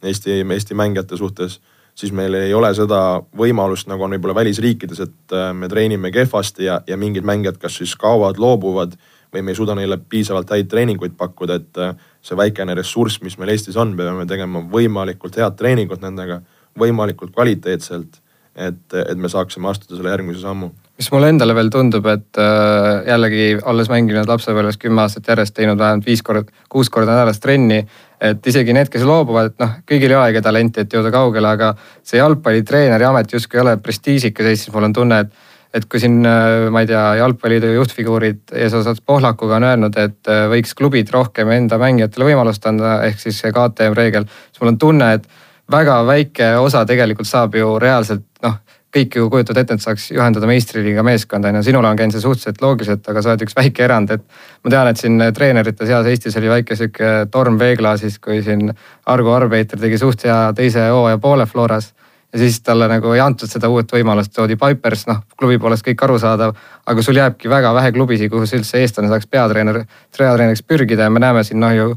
Eesti, 0.06 0.44
Eesti 0.54 0.76
mängijate 0.78 1.18
suhtes, 1.18 1.60
siis 1.98 2.12
meil 2.14 2.36
ei 2.38 2.54
ole 2.54 2.70
seda 2.78 3.00
võimalust, 3.38 3.88
nagu 3.90 4.04
on 4.06 4.14
võib-olla 4.14 4.36
välisriikides, 4.38 5.00
et 5.02 5.34
äh, 5.34 5.50
me 5.56 5.70
treenime 5.72 6.12
kehvasti 6.14 6.68
ja, 6.68 6.80
ja 6.88 6.98
mingid 7.02 7.26
mängijad 7.26 7.58
kas 7.58 7.80
siis 7.80 7.96
kaovad, 7.98 8.38
loobuvad 8.38 8.94
või 9.34 9.42
me 9.42 9.56
ei 9.56 9.58
suuda 9.58 9.74
neile 9.76 9.98
piisavalt 9.98 10.52
häid 10.54 10.70
treeninguid 10.70 11.16
pakkuda, 11.18 11.58
et 11.58 11.82
äh, 11.82 11.96
see 12.22 12.38
väikene 12.38 12.76
ressurss, 12.78 13.24
mis 13.26 13.40
meil 13.42 13.56
Eestis 13.56 13.80
on, 13.82 13.96
me 13.96 14.06
peame 14.06 14.28
tegema 14.30 14.62
võimalikult 14.72 15.40
head 15.42 15.58
treeningut 15.58 16.04
nendega, 16.06 16.42
võimalikult 16.78 17.34
kvaliteetselt, 17.34 18.22
et, 18.56 18.86
et 18.94 19.18
me 19.18 19.32
saaksime 19.32 19.72
astuda 19.72 19.98
selle 19.98 20.14
järgmise 20.14 20.44
sammu 20.44 20.70
mis 20.98 21.12
mulle 21.12 21.30
endale 21.34 21.56
veel 21.56 21.70
tundub, 21.72 22.06
et 22.08 22.40
äh, 22.40 23.02
jällegi 23.10 23.48
olles 23.68 23.90
mänginud 23.92 24.30
lapsepõlves 24.30 24.78
kümme 24.80 25.04
aastat 25.04 25.28
järjest, 25.34 25.56
teinud 25.58 25.80
vähemalt 25.80 26.08
viis 26.08 26.24
korda, 26.24 26.46
kuus 26.72 26.90
korda 26.90 27.12
nädalas 27.18 27.42
trenni. 27.44 27.86
et 28.26 28.48
isegi 28.48 28.74
need, 28.74 28.88
kes 28.90 29.04
loobuvad, 29.04 29.50
et 29.52 29.58
noh, 29.60 29.74
kõigil 29.86 30.14
ei 30.14 30.16
olegi 30.16 30.42
talenti, 30.42 30.86
et 30.86 30.94
jõuda 30.96 31.12
kaugele, 31.12 31.50
aga 31.52 31.74
see 32.02 32.18
jalgpallitreeneri 32.18 33.04
amet 33.06 33.34
justkui 33.34 33.60
ei 33.60 33.62
ole 33.62 33.74
prestiižikas 33.78 34.48
Eestis, 34.48 34.72
mul 34.74 34.88
on 34.88 34.94
tunne, 34.96 35.20
et 35.26 35.36
et 35.76 35.84
kui 35.92 36.00
siin, 36.00 36.22
äh, 36.24 36.70
ma 36.72 36.86
ei 36.86 36.88
tea, 36.88 37.02
jalgpalliliidu 37.20 37.74
juhtfiguurid 37.76 38.54
eesotsas 38.64 39.02
Pohlakuga 39.04 39.58
on 39.58 39.66
öelnud, 39.68 39.98
et 40.00 40.30
äh, 40.32 40.46
võiks 40.48 40.72
klubid 40.80 41.12
rohkem 41.12 41.52
enda 41.52 41.76
mängijatele 41.82 42.30
võimalust 42.30 42.64
anda, 42.72 43.02
ehk 43.04 43.20
siis 43.20 43.42
see 43.44 43.52
KTM 43.52 43.98
reegel, 43.98 44.30
siis 44.48 44.64
mul 44.64 44.72
on 44.72 44.80
tunne, 44.80 45.12
et 45.20 45.28
väga 45.72 46.00
väike 46.08 46.54
osa 46.64 46.86
tegelikult 46.88 47.28
saab 47.28 47.60
ju 47.60 47.76
reaalselt 47.82 48.24
noh 48.46 48.62
kõik 48.96 49.18
ju 49.20 49.28
kujutavad 49.32 49.62
ette, 49.64 49.76
et 49.76 49.84
saaks 49.84 50.08
juhendada 50.16 50.48
meistriliiga 50.50 51.04
meeskonda 51.06 51.52
on 51.52 51.60
ju, 51.60 51.66
sinule 51.68 51.90
on 51.90 52.00
käinud 52.00 52.16
see 52.16 52.24
suhteliselt 52.24 52.62
loogiliselt, 52.64 53.10
aga 53.12 53.24
sa 53.24 53.34
oled 53.34 53.44
üks 53.46 53.58
väike 53.58 53.84
erand, 53.88 54.14
et. 54.16 54.24
ma 54.64 54.72
tean, 54.72 54.90
et 54.92 55.02
siin 55.02 55.26
treenerite 55.36 55.88
seas 55.90 56.08
Eestis 56.10 56.38
oli 56.40 56.52
väike 56.52 56.78
sihuke 56.80 57.12
torm 57.32 57.60
veeklaasis, 57.60 58.18
kui 58.24 58.42
siin 58.46 58.72
Argo 59.12 59.36
Arbeiter 59.36 59.82
tegi 59.82 60.00
suht 60.02 60.26
hea 60.28 60.40
teise 60.56 60.88
hooaja 60.94 61.20
poole 61.22 61.46
Floras. 61.46 61.94
ja 62.34 62.40
siis 62.40 62.62
talle 62.62 62.88
nagu 62.92 63.12
ei 63.16 63.22
antud 63.24 63.52
seda 63.52 63.70
uut 63.72 63.92
võimalust, 63.92 64.34
toodi 64.36 64.58
Pipers, 64.60 65.06
noh 65.08 65.22
klubi 65.40 65.60
poolest 65.60 65.86
kõik 65.88 66.04
arusaadav. 66.08 66.56
aga 66.86 67.02
sul 67.02 67.16
jääbki 67.16 67.50
väga 67.50 67.74
vähe 67.74 67.92
klubisid, 67.92 68.32
kuhu 68.32 68.48
üldse 68.48 68.82
eestlane 68.82 69.10
saaks 69.10 69.28
peatreener, 69.28 69.86
peatreeneriks 70.18 70.64
pürgida 70.64 71.04
ja 71.04 71.10
me 71.10 71.20
näeme 71.20 71.44
siin 71.44 71.60
noh 71.60 71.76
ju 71.76 71.92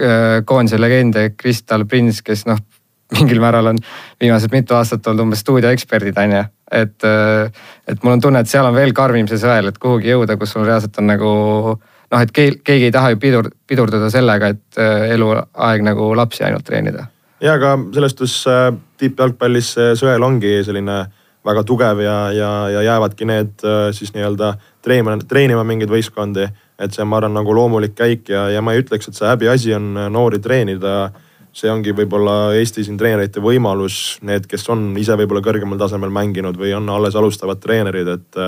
äh, 0.00 0.42
koondise 0.44 0.80
legende 0.80 1.30
Kristal 1.36 1.84
Prins, 1.84 2.22
kes 2.22 2.46
noh 2.46 2.58
mingil 3.14 3.40
määral 3.40 3.70
on 3.70 3.80
viimased 4.20 4.52
mitu 4.52 4.74
aastat 4.74 5.06
olnud 5.06 5.26
umbes 5.26 5.42
stuudioeksperdid 5.44 6.16
on 6.22 6.32
ju. 6.36 6.44
et, 6.72 7.04
äh, 7.04 7.52
et 7.86 8.02
mul 8.02 8.16
on 8.16 8.20
tunne, 8.20 8.40
et 8.40 8.50
seal 8.50 8.66
on 8.66 8.74
veel 8.74 8.92
karmim 8.92 9.28
see 9.30 9.38
sõel, 9.38 9.68
et 9.70 9.78
kuhugi 9.78 10.10
jõuda, 10.10 10.36
kus 10.38 10.56
sul 10.56 10.66
reaalselt 10.66 10.98
on 10.98 11.06
nagu 11.06 11.34
noh, 11.76 12.22
et 12.22 12.32
keegi 12.34 12.88
ei 12.88 12.94
taha 12.94 13.12
ju 13.14 13.20
pidur, 13.22 13.50
pidurdada 13.66 14.10
sellega, 14.10 14.50
et 14.54 14.80
äh, 14.82 15.12
eluaeg 15.14 15.84
nagu 15.86 16.10
lapsi 16.18 16.42
ainult 16.46 16.66
treenida. 16.66 17.06
ja 17.40 17.54
aga 17.54 17.76
selles 17.94 18.16
suhtes 18.16 18.34
äh, 18.50 18.72
tippjalgpallis 18.98 19.72
see 19.76 19.94
sõel 20.02 20.26
ongi 20.26 20.58
selline 20.66 21.04
väga 21.46 21.62
tugev 21.62 22.00
ja, 22.02 22.16
ja, 22.34 22.50
ja 22.74 22.80
jäävadki 22.82 23.26
need 23.28 23.62
siis 23.94 24.10
nii-öelda 24.16 24.56
treenima, 24.82 25.14
treenima 25.28 25.62
mingeid 25.62 25.92
võistkondi. 25.92 26.48
et 26.78 26.92
see 26.92 27.04
on, 27.04 27.08
ma 27.08 27.20
arvan, 27.20 27.38
nagu 27.38 27.54
loomulik 27.54 27.94
käik 27.94 28.28
ja, 28.28 28.48
ja 28.50 28.60
ma 28.60 28.74
ei 28.74 28.82
ütleks, 28.82 29.06
et 29.06 29.14
see 29.14 29.28
häbiasi 29.30 29.76
on 29.78 29.94
noori 30.10 30.42
treenida 30.42 31.12
see 31.56 31.70
ongi 31.72 31.94
võib-olla 31.96 32.52
Eesti 32.58 32.84
siin 32.84 32.98
treenerite 33.00 33.40
võimalus, 33.40 34.18
need, 34.28 34.44
kes 34.50 34.66
on 34.72 34.90
ise 35.00 35.16
võib-olla 35.16 35.40
kõrgemal 35.44 35.80
tasemel 35.80 36.12
mänginud 36.12 36.58
või 36.60 36.74
on 36.76 36.88
alles 36.92 37.16
alustavad 37.16 37.62
treenerid, 37.62 38.12
et. 38.18 38.42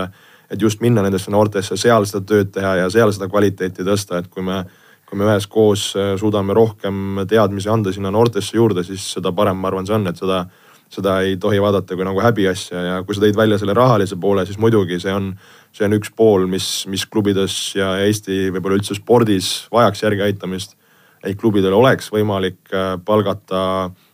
et 0.49 0.63
just 0.63 0.81
minna 0.81 1.03
nendesse 1.05 1.29
noortesse, 1.29 1.77
seal 1.77 2.07
seda 2.09 2.23
tööd 2.25 2.49
teha 2.53 2.71
ja 2.79 2.87
seal 2.89 3.11
seda 3.13 3.27
kvaliteeti 3.29 3.85
tõsta, 3.85 4.23
et 4.23 4.31
kui 4.33 4.41
me, 4.41 4.63
kui 5.05 5.19
me 5.21 5.27
üheskoos 5.27 5.91
suudame 6.21 6.57
rohkem 6.57 7.21
teadmisi 7.29 7.69
anda 7.69 7.93
sinna 7.93 8.09
noortesse 8.09 8.57
juurde, 8.57 8.81
siis 8.85 9.05
seda 9.13 9.33
parem, 9.37 9.61
ma 9.61 9.69
arvan, 9.69 9.85
see 9.85 9.99
on, 9.99 10.09
et 10.09 10.17
seda 10.17 10.47
seda 10.89 11.19
ei 11.21 11.37
tohi 11.37 11.61
vaadata 11.61 11.97
kui 11.97 12.07
nagu 12.07 12.21
häbiasja 12.25 12.83
ja 12.85 12.97
kui 13.05 13.17
sa 13.17 13.23
tõid 13.25 13.37
välja 13.37 13.59
selle 13.61 13.77
rahalise 13.77 14.17
poole, 14.21 14.47
siis 14.49 14.59
muidugi 14.61 14.97
see 15.03 15.13
on, 15.13 15.35
see 15.77 15.85
on 15.85 15.97
üks 15.99 16.13
pool, 16.17 16.47
mis, 16.49 16.87
mis 16.89 17.05
klubides 17.07 17.59
ja 17.77 17.95
Eesti 18.07 18.49
võib-olla 18.55 18.81
üldse 18.81 18.97
spordis 18.97 19.51
vajaks 19.75 20.07
järgiaitamist 20.07 20.79
et 21.25 21.39
klubidel 21.39 21.75
oleks 21.75 22.11
võimalik 22.15 22.75
äh, 22.75 22.97
palgata 23.05 23.63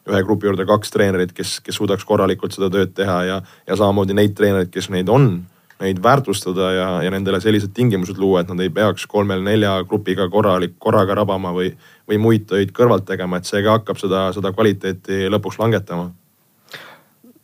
ühe 0.08 0.20
grupi 0.24 0.48
juurde 0.48 0.66
kaks 0.68 0.92
treenerit, 0.92 1.32
kes, 1.36 1.58
kes 1.64 1.80
suudaks 1.80 2.04
korralikult 2.04 2.54
seda 2.56 2.70
tööd 2.72 2.94
teha 2.96 3.18
ja, 3.28 3.40
ja 3.66 3.76
samamoodi 3.76 4.16
neid 4.16 4.34
treenereid, 4.36 4.70
kes 4.72 4.90
neid 4.92 5.08
on, 5.12 5.44
neid 5.80 6.00
väärtustada 6.02 6.70
ja, 6.74 6.88
ja 7.04 7.12
nendele 7.12 7.40
sellised 7.42 7.72
tingimused 7.76 8.18
luua, 8.20 8.42
et 8.42 8.52
nad 8.52 8.60
ei 8.62 8.72
peaks 8.72 9.08
kolmel-nelja 9.10 9.78
grupiga 9.88 10.28
korralik, 10.32 10.76
korraga 10.78 11.16
rabama 11.18 11.54
või, 11.56 11.72
või 12.08 12.20
muid 12.20 12.46
töid 12.50 12.74
kõrvalt 12.76 13.08
tegema, 13.08 13.40
et 13.40 13.48
see 13.48 13.64
ka 13.64 13.78
hakkab 13.78 14.00
seda, 14.00 14.28
seda 14.36 14.52
kvaliteeti 14.54 15.26
lõpuks 15.32 15.58
langetama. 15.60 16.12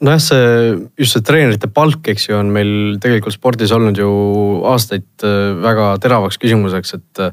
Nojah, 0.00 0.20
see 0.24 0.44
just 0.96 1.12
see 1.12 1.24
treenerite 1.28 1.68
palk, 1.76 2.06
eks 2.08 2.30
ju, 2.30 2.38
on 2.38 2.52
meil 2.54 2.96
tegelikult 3.02 3.36
spordis 3.36 3.72
olnud 3.76 3.98
ju 4.00 4.10
aastaid 4.70 5.26
äh, 5.28 5.52
väga 5.60 5.92
teravaks 6.00 6.40
küsimuseks, 6.40 6.96
et 6.96 7.24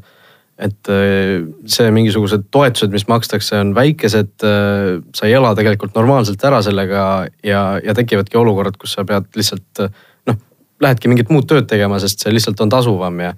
et 0.58 0.90
äh, 0.90 1.46
see 1.70 1.92
mingisugused 1.94 2.48
toetused, 2.54 2.90
mis 2.94 3.06
makstakse, 3.10 3.60
on 3.62 3.76
väikesed. 3.78 4.34
Äh, 4.42 4.98
sa 5.16 5.30
ei 5.30 5.36
ela 5.38 5.54
tegelikult 5.58 5.96
normaalselt 5.98 6.42
ära 6.50 6.64
sellega 6.66 7.02
ja, 7.46 7.62
ja 7.84 7.96
tekivadki 7.98 8.40
olukorrad, 8.42 8.80
kus 8.82 8.96
sa 8.98 9.06
pead 9.08 9.30
lihtsalt 9.38 9.84
noh, 10.30 10.40
lähedki 10.82 11.12
mingit 11.12 11.32
muud 11.34 11.46
tööd 11.50 11.70
tegema, 11.70 12.02
sest 12.02 12.26
see 12.26 12.34
lihtsalt 12.34 12.62
on 12.66 12.74
tasuvam 12.74 13.22
ja. 13.22 13.36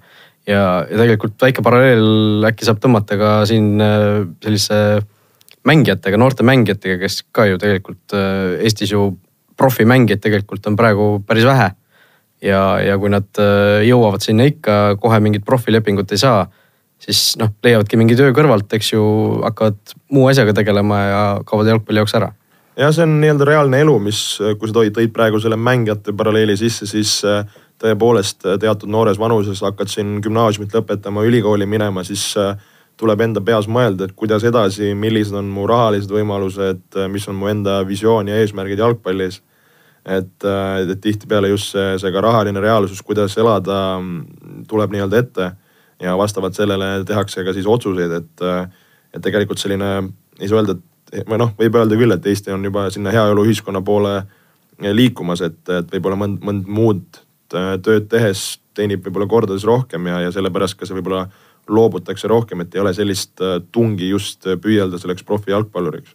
ja, 0.48 0.62
ja 0.88 1.00
tegelikult 1.02 1.36
väike 1.44 1.64
paralleel 1.64 2.46
äkki 2.48 2.68
saab 2.68 2.80
tõmmata 2.80 3.18
ka 3.20 3.32
siin 3.50 3.74
äh, 3.84 4.22
sellise 4.44 4.78
mängijatega, 5.68 6.16
noorte 6.16 6.46
mängijatega, 6.46 6.96
kes 7.02 7.18
ka 7.36 7.44
ju 7.44 7.58
tegelikult 7.60 8.14
Eestis 8.64 8.94
ju 8.94 9.10
profimängijaid 9.60 10.22
tegelikult 10.24 10.64
on 10.70 10.78
praegu 10.78 11.10
päris 11.28 11.44
vähe. 11.44 11.66
ja, 12.40 12.62
ja 12.80 12.96
kui 12.96 13.12
nad 13.12 13.28
jõuavad 13.84 14.24
sinna 14.24 14.46
ikka, 14.48 14.96
kohe 15.02 15.20
mingit 15.20 15.44
profilepingut 15.44 16.16
ei 16.16 16.22
saa 16.22 16.46
siis 17.00 17.22
noh, 17.40 17.52
leiavadki 17.64 17.98
mingi 18.00 18.16
töö 18.18 18.34
kõrvalt, 18.36 18.68
eks 18.76 18.92
ju, 18.92 19.04
hakkavad 19.44 19.94
muu 20.14 20.28
asjaga 20.30 20.54
tegelema 20.56 21.00
ja 21.00 21.22
kaovad 21.46 21.72
jalgpalli 21.72 22.02
jaoks 22.02 22.16
ära. 22.18 22.32
ja 22.76 22.90
see 22.92 23.04
on 23.06 23.18
nii-öelda 23.22 23.48
reaalne 23.48 23.80
elu, 23.84 23.96
mis, 24.04 24.20
kui 24.58 24.70
sa 24.70 24.76
tõid, 24.76 24.94
tõid 24.96 25.14
praegu 25.16 25.40
selle 25.42 25.58
mängijate 25.60 26.14
paralleeli 26.16 26.56
sisse, 26.60 26.88
siis 26.88 27.18
äh, 27.28 27.44
tõepoolest 27.82 28.46
äh, 28.46 28.58
teatud 28.60 28.92
noores 28.92 29.18
vanuses 29.20 29.62
hakkad 29.64 29.92
siin 29.92 30.18
gümnaasiumit 30.24 30.76
lõpetama, 30.76 31.24
ülikooli 31.28 31.68
minema, 31.68 32.04
siis 32.06 32.30
äh, 32.40 32.54
tuleb 33.00 33.22
enda 33.24 33.40
peas 33.40 33.68
mõelda, 33.68 34.06
et 34.06 34.16
kuidas 34.16 34.44
edasi, 34.44 34.92
millised 34.94 35.36
on 35.36 35.48
mu 35.48 35.64
rahalised 35.68 36.10
võimalused, 36.12 36.98
mis 37.08 37.24
on 37.32 37.38
mu 37.40 37.48
enda 37.48 37.78
visioon 37.88 38.28
ja 38.28 38.36
eesmärgid 38.42 38.82
jalgpallis. 38.82 39.40
et, 40.04 40.44
et 40.44 41.00
tihtipeale 41.00 41.48
just 41.48 41.72
see, 41.72 41.98
see 42.00 42.12
ka 42.12 42.20
rahaline 42.24 42.60
reaalsus, 42.60 43.02
kuidas 43.04 43.36
elada, 43.38 43.98
mm, 44.00 44.64
tuleb 44.68 44.92
nii-öelda 44.92 45.18
ette 45.20 45.48
ja 46.00 46.16
vastavalt 46.18 46.56
sellele 46.56 47.04
tehakse 47.08 47.44
ka 47.44 47.54
siis 47.56 47.66
otsuseid, 47.68 48.12
et, 48.20 48.44
et 49.14 49.22
tegelikult 49.22 49.60
selline, 49.60 49.90
ei 50.40 50.48
saa 50.48 50.60
öelda, 50.60 50.76
et 51.12 51.26
või 51.28 51.40
noh, 51.42 51.52
võib 51.58 51.76
öelda 51.80 51.98
küll, 51.98 52.14
et 52.14 52.26
Eesti 52.30 52.54
on 52.54 52.64
juba 52.64 52.86
sinna 52.94 53.12
heaoluühiskonna 53.14 53.82
poole 53.86 54.20
liikumas, 54.80 55.42
et, 55.44 55.60
et 55.68 55.90
võib-olla 55.92 56.18
mõnd, 56.20 56.40
mõnd 56.46 56.70
muud 56.70 57.20
tööd 57.50 58.06
tehes 58.10 58.60
teenib 58.78 59.02
võib-olla 59.04 59.26
kordades 59.28 59.66
rohkem 59.66 60.06
ja, 60.06 60.20
ja 60.26 60.30
sellepärast 60.32 60.78
ka 60.78 60.86
see 60.86 60.96
võib-olla 61.00 61.26
loobutakse 61.70 62.30
rohkem, 62.30 62.62
et 62.62 62.74
ei 62.74 62.82
ole 62.82 62.94
sellist 62.94 63.42
tungi 63.74 64.08
just 64.10 64.46
püüelda 64.62 64.98
selleks 65.02 65.26
profijalgpalluriks 65.26 66.14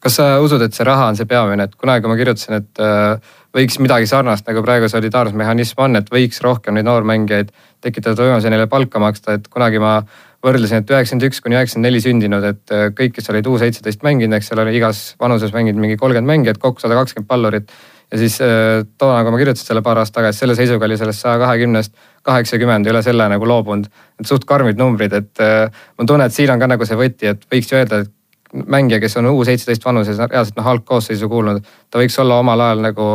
kas 0.00 0.16
sa 0.16 0.30
usud, 0.40 0.62
et 0.64 0.76
see 0.76 0.86
raha 0.88 1.10
on 1.10 1.18
see 1.18 1.28
peamine, 1.28 1.66
et 1.66 1.76
kunagi 1.76 2.08
ma 2.08 2.16
kirjutasin, 2.16 2.56
et 2.62 2.80
äh, 2.80 3.36
võiks 3.56 3.76
midagi 3.82 4.08
sarnast 4.08 4.48
nagu 4.48 4.62
praegu 4.64 4.88
solidaarsusmehhanism 4.88 5.84
on, 5.84 6.00
et 6.00 6.08
võiks 6.12 6.40
rohkem 6.44 6.76
neid 6.76 6.88
noormängijaid 6.88 7.52
tekitada 7.84 8.24
võimaluse 8.24 8.52
neile 8.52 8.68
palka 8.70 9.02
maksta, 9.02 9.36
et 9.36 9.48
kunagi 9.52 9.80
ma 9.82 9.98
võrdlesin, 10.44 10.80
et 10.80 10.92
üheksakümmend 10.92 11.26
üks 11.28 11.42
kuni 11.44 11.58
üheksakümmend 11.58 11.88
neli 11.90 12.02
sündinud, 12.04 12.46
et 12.48 12.74
äh, 12.74 12.88
kõik, 12.96 13.18
kes 13.18 13.28
olid 13.32 13.48
U 13.50 13.56
seitseteist 13.60 14.04
mänginud, 14.06 14.38
eks 14.38 14.48
seal 14.52 14.62
oli 14.62 14.76
igas 14.78 15.02
vanuses 15.20 15.52
mänginud 15.56 15.82
mingi 15.82 15.98
kolmkümmend 16.00 16.32
mängijat, 16.32 16.60
kokku 16.62 16.80
sada 16.80 16.96
kakskümmend 16.96 17.28
pallurit. 17.28 17.74
ja 18.10 18.18
siis 18.18 18.38
äh, 18.40 18.80
toona, 18.98 19.20
kui 19.26 19.34
ma 19.34 19.42
kirjutasin 19.42 19.68
selle 19.68 19.82
paar 19.84 20.00
aastat 20.00 20.22
tagasi, 20.22 20.40
selle 20.40 20.56
seisuga 20.56 20.88
oli 20.88 20.96
sellest 20.96 21.26
saja 21.26 21.36
kahekümnest 21.44 21.92
kaheksakümmend 22.24 22.88
üle 22.88 23.02
selle 23.04 23.28
nagu 23.28 23.46
loobunud. 23.52 23.92
et 24.16 24.32
suht 24.32 24.48
karmid 24.48 24.80
numbrid, 24.80 25.12
et 25.12 25.44
mul 25.44 26.06
on 26.06 26.08
tunne, 26.08 26.24
et 26.24 26.34
siin 26.34 26.50
on 26.56 26.58
ka 26.58 26.72
nagu 26.72 26.88
see 26.88 26.96
võti, 26.96 27.28
et 27.28 27.44
võiks 27.52 27.68
ju 27.68 27.76
öelda, 27.76 28.00
et 28.00 28.16
mängija, 28.52 29.00
kes 29.00 29.16
on 29.20 29.30
U 29.30 29.44
seitseteist 29.44 29.84
vanuses 29.84 30.18
reaalselt 30.18 30.58
noh 30.58 30.72
algkoosseisu 30.72 31.28
kuulunud, 31.28 31.66
ta 31.90 32.00
võiks 32.00 32.18
olla 32.22 32.40
omal 32.42 32.60
ajal 32.66 32.82
nagu 32.88 33.06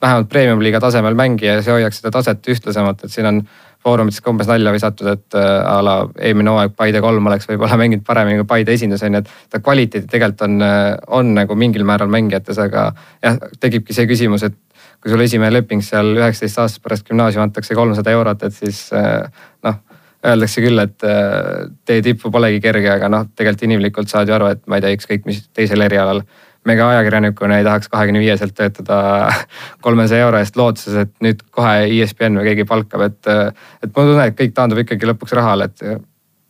vähemalt 0.00 0.28
premium-liiga 0.28 0.80
tasemel 0.80 1.16
mängija 1.16 1.58
ja 1.58 1.64
see 1.64 1.74
hoiaks 1.74 2.00
seda 2.00 2.12
taset 2.14 2.46
ühtlasemalt, 2.48 3.04
et 3.04 3.12
siin 3.12 3.28
on 3.28 3.42
foorumites 3.84 4.20
ka 4.20 4.32
umbes 4.32 4.48
nalja 4.48 4.72
visatud, 4.72 5.08
et 5.12 5.36
äh, 5.36 5.50
a 5.64 5.78
la 5.84 5.94
eelmine 6.20 6.52
hooaeg 6.52 6.74
Paide 6.76 7.00
kolm 7.04 7.26
oleks 7.28 7.48
võib-olla 7.48 7.78
mänginud 7.80 8.04
paremini 8.06 8.40
kui 8.40 8.48
Paide 8.48 8.76
esindus 8.76 9.04
on 9.06 9.16
ju, 9.16 9.22
et 9.22 9.52
ta 9.52 9.60
kvaliteedi 9.64 10.08
tegelikult 10.08 10.46
on, 10.48 10.56
äh, 10.64 10.88
on 11.20 11.34
nagu 11.36 11.56
mingil 11.56 11.84
määral 11.88 12.12
mängijates, 12.12 12.60
aga 12.60 12.90
jah, 13.22 13.38
tekibki 13.60 13.96
see 13.96 14.08
küsimus, 14.08 14.44
et 14.48 14.56
kui 15.00 15.12
sul 15.12 15.24
esimene 15.24 15.52
leping 15.52 15.84
seal 15.84 16.12
üheksateist 16.16 16.60
aastast 16.60 16.84
pärast 16.84 17.08
gümnaasiumi 17.08 17.46
antakse 17.46 17.76
kolmsada 17.76 18.12
eurot, 18.12 18.44
et 18.48 18.56
siis 18.56 18.86
äh, 18.96 19.24
noh 19.64 19.80
öeldakse 20.26 20.62
küll, 20.64 20.82
et 20.82 21.06
äh, 21.06 21.70
tee 21.88 22.02
tippu 22.04 22.30
polegi 22.32 22.60
kerge, 22.60 22.90
aga 22.92 23.08
noh, 23.12 23.26
tegelikult 23.36 23.66
inimlikult 23.68 24.12
saad 24.12 24.28
ju 24.28 24.36
aru, 24.36 24.50
et 24.54 24.62
ma 24.68 24.78
ei 24.78 24.84
tea, 24.84 24.98
ükskõik 24.98 25.26
mis 25.28 25.42
teisel 25.56 25.86
erialal. 25.86 26.22
me 26.68 26.74
ka 26.76 26.90
ajakirjanikuna 26.92 27.56
ei 27.58 27.64
tahaks 27.64 27.88
kahekümne 27.88 28.20
viieselt 28.20 28.52
töötada 28.54 29.30
kolmesaja 29.84 30.26
euro 30.26 30.38
eest 30.38 30.56
lootuses, 30.60 30.94
et 31.06 31.14
nüüd 31.24 31.40
kohe 31.50 31.86
ESPN 31.88 32.36
või 32.36 32.50
keegi 32.50 32.66
palkab, 32.68 33.06
et, 33.08 33.20
äh, 33.32 33.48
et 33.82 33.88
ma 33.88 34.04
tunnen, 34.04 34.26
et 34.26 34.36
kõik 34.36 34.52
taandub 34.54 34.82
ikkagi 34.84 35.08
lõpuks 35.08 35.32
rahale, 35.38 35.70
et 35.70 35.86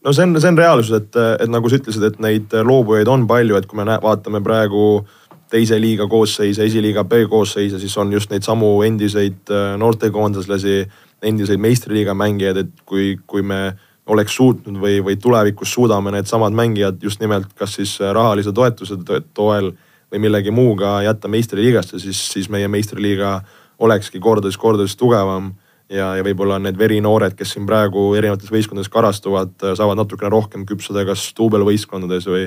no 0.05 0.13
see 0.13 0.27
on, 0.27 0.35
see 0.41 0.51
on 0.51 0.59
reaalsus, 0.59 0.97
et, 0.99 1.23
et 1.45 1.51
nagu 1.53 1.71
sa 1.71 1.79
ütlesid, 1.79 2.09
et 2.09 2.19
neid 2.19 2.59
loobujaid 2.67 3.09
on 3.09 3.29
palju, 3.31 3.57
et 3.61 3.71
kui 3.71 3.79
me 3.79 3.87
vaatame 4.03 4.43
praegu 4.43 5.05
teise 5.51 5.79
liiga 5.81 6.07
koosseise, 6.11 6.65
esiliiga 6.65 7.05
B 7.05 7.25
koosseise, 7.31 7.79
siis 7.79 7.97
on 7.99 8.13
just 8.13 8.31
neid 8.31 8.47
samu 8.47 8.71
endiseid 8.87 9.51
äh, 9.51 9.75
noortekoondaslasi 9.79 10.77
endiseid 11.23 11.61
meistriliiga 11.61 12.15
mängijaid, 12.17 12.57
et 12.57 12.83
kui, 12.89 13.15
kui 13.27 13.43
me 13.43 13.75
oleks 14.11 14.35
suutnud 14.35 14.81
või, 14.81 14.99
või 15.05 15.17
tulevikus 15.21 15.73
suudame 15.77 16.13
needsamad 16.15 16.55
mängijad 16.57 17.03
just 17.03 17.21
nimelt 17.21 17.53
kas 17.59 17.77
siis 17.79 17.95
rahalise 18.01 18.53
toetuse 18.53 18.97
toel 19.35 19.73
või 20.11 20.23
millegi 20.27 20.51
muuga 20.51 20.99
jätta 21.05 21.29
meistriliigasse, 21.31 22.01
siis, 22.03 22.21
siis 22.33 22.49
meie 22.51 22.69
meistriliiga 22.69 23.41
olekski 23.79 24.21
kordades-kordades 24.21 24.97
tugevam. 24.97 25.53
ja, 25.91 26.13
ja 26.17 26.23
võib-olla 26.23 26.61
need 26.63 26.77
verinoored, 26.79 27.35
kes 27.35 27.57
siin 27.57 27.65
praegu 27.67 28.13
erinevates 28.15 28.51
võistkondades 28.53 28.89
karastuvad, 28.89 29.57
saavad 29.75 29.99
natukene 29.99 30.31
rohkem 30.31 30.67
küpsada 30.67 31.03
kas 31.05 31.33
duubelvõistkondades 31.39 32.29
või, 32.31 32.45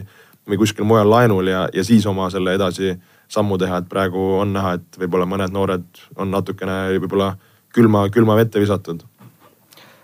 või 0.48 0.60
kuskil 0.62 0.88
mujal 0.88 1.10
laenul 1.10 1.48
ja, 1.52 1.66
ja 1.74 1.84
siis 1.84 2.06
oma 2.08 2.30
selle 2.32 2.54
edasi 2.56 2.94
sammu 3.28 3.58
teha, 3.60 3.82
et 3.82 3.90
praegu 3.90 4.22
on 4.40 4.54
näha, 4.56 4.78
et 4.80 5.00
võib-olla 5.00 5.28
mõned 5.28 5.52
noored 5.52 6.04
on 6.16 6.32
natukene 6.32 6.98
võib-olla 7.00 7.34
külma, 7.74 8.08
külma 8.14 8.38
vette 8.40 8.62
visatud 8.62 9.04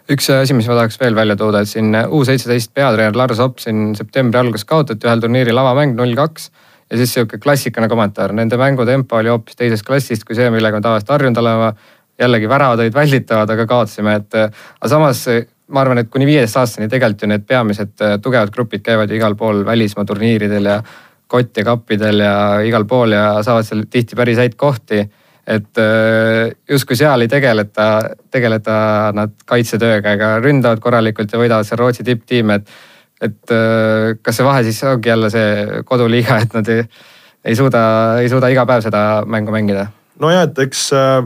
üks 0.09 0.29
asi, 0.33 0.55
mis 0.57 0.67
ma 0.69 0.77
tahaks 0.79 0.97
veel 1.01 1.17
välja 1.17 1.37
tuua, 1.37 1.61
et 1.61 1.69
siin 1.69 1.93
U 2.09 2.23
seitseteist 2.25 2.73
peatreener 2.73 3.17
Lars 3.17 3.41
Opp 3.43 3.61
siin 3.61 3.93
septembri 3.97 4.41
alguses 4.41 4.65
kaotati 4.69 5.05
ühel 5.07 5.21
turniiril 5.21 5.61
avamäng 5.61 5.95
null 5.97 6.15
kaks. 6.17 6.49
ja 6.89 6.97
siis 6.97 7.13
sihuke 7.13 7.37
klassikaline 7.37 7.89
kommentaar, 7.89 8.33
nende 8.33 8.57
mängu 8.57 8.85
tempo 8.85 9.19
oli 9.19 9.29
hoopis 9.29 9.55
teisest 9.55 9.85
klassist 9.85 10.25
kui 10.25 10.35
see, 10.35 10.49
millega 10.49 10.79
me 10.79 10.81
tavaliselt 10.81 11.13
harjunud 11.13 11.37
olema. 11.37 11.73
jällegi 12.19 12.49
väravad 12.49 12.81
olid 12.83 12.93
välditavad, 12.93 13.49
aga 13.49 13.65
kaotasime, 13.65 14.15
et 14.15 14.33
aga 14.35 14.89
samas 14.89 15.21
ma 15.69 15.83
arvan, 15.85 16.01
et 16.01 16.09
kuni 16.09 16.25
viieteist 16.25 16.57
aastani 16.57 16.89
tegelikult 16.89 17.21
ju 17.21 17.29
need 17.29 17.45
peamised 17.47 17.93
tugevad 18.23 18.51
grupid 18.51 18.81
käivad 18.83 19.11
ju 19.11 19.15
igal 19.15 19.37
pool 19.39 19.61
välismaa 19.65 20.05
turniiridel 20.05 20.65
ja 20.65 20.81
kott 21.27 21.57
ja 21.57 21.63
kappidel 21.63 22.25
ja 22.25 22.35
igal 22.65 22.85
pool 22.89 23.13
ja 23.13 23.43
saavad 23.45 23.67
seal 23.67 23.85
tihti 23.89 24.17
päris 24.17 24.41
häid 24.41 24.57
kohti 24.57 25.03
et 25.47 25.81
äh, 25.81 26.51
justkui 26.69 26.97
seal 26.99 27.25
ei 27.25 27.31
tegeleta, 27.31 27.87
tegeleta 28.31 28.75
nad 29.15 29.33
kaitsetööga 29.49 30.15
ega 30.17 30.31
ründavad 30.43 30.81
korralikult 30.83 31.33
ja 31.33 31.41
võidavad 31.41 31.67
seal 31.67 31.81
Rootsi 31.81 32.05
tipptiime, 32.07 32.59
et. 32.59 32.77
et 33.21 33.53
äh, 33.55 34.17
kas 34.21 34.39
see 34.39 34.47
vahe 34.47 34.63
siis 34.67 34.83
ongi 34.87 35.09
jälle 35.09 35.31
see 35.33 35.83
koduliiga, 35.85 36.39
et 36.45 36.53
nad 36.55 36.69
ei, 36.71 36.85
ei 37.45 37.55
suuda, 37.55 37.81
ei 38.21 38.29
suuda 38.31 38.51
iga 38.53 38.65
päev 38.69 38.85
seda 38.85 39.25
mängu 39.25 39.55
mängida? 39.55 39.89
nojah, 40.19 40.47
et 40.49 40.65
eks 40.65 40.89
äh, 40.93 41.21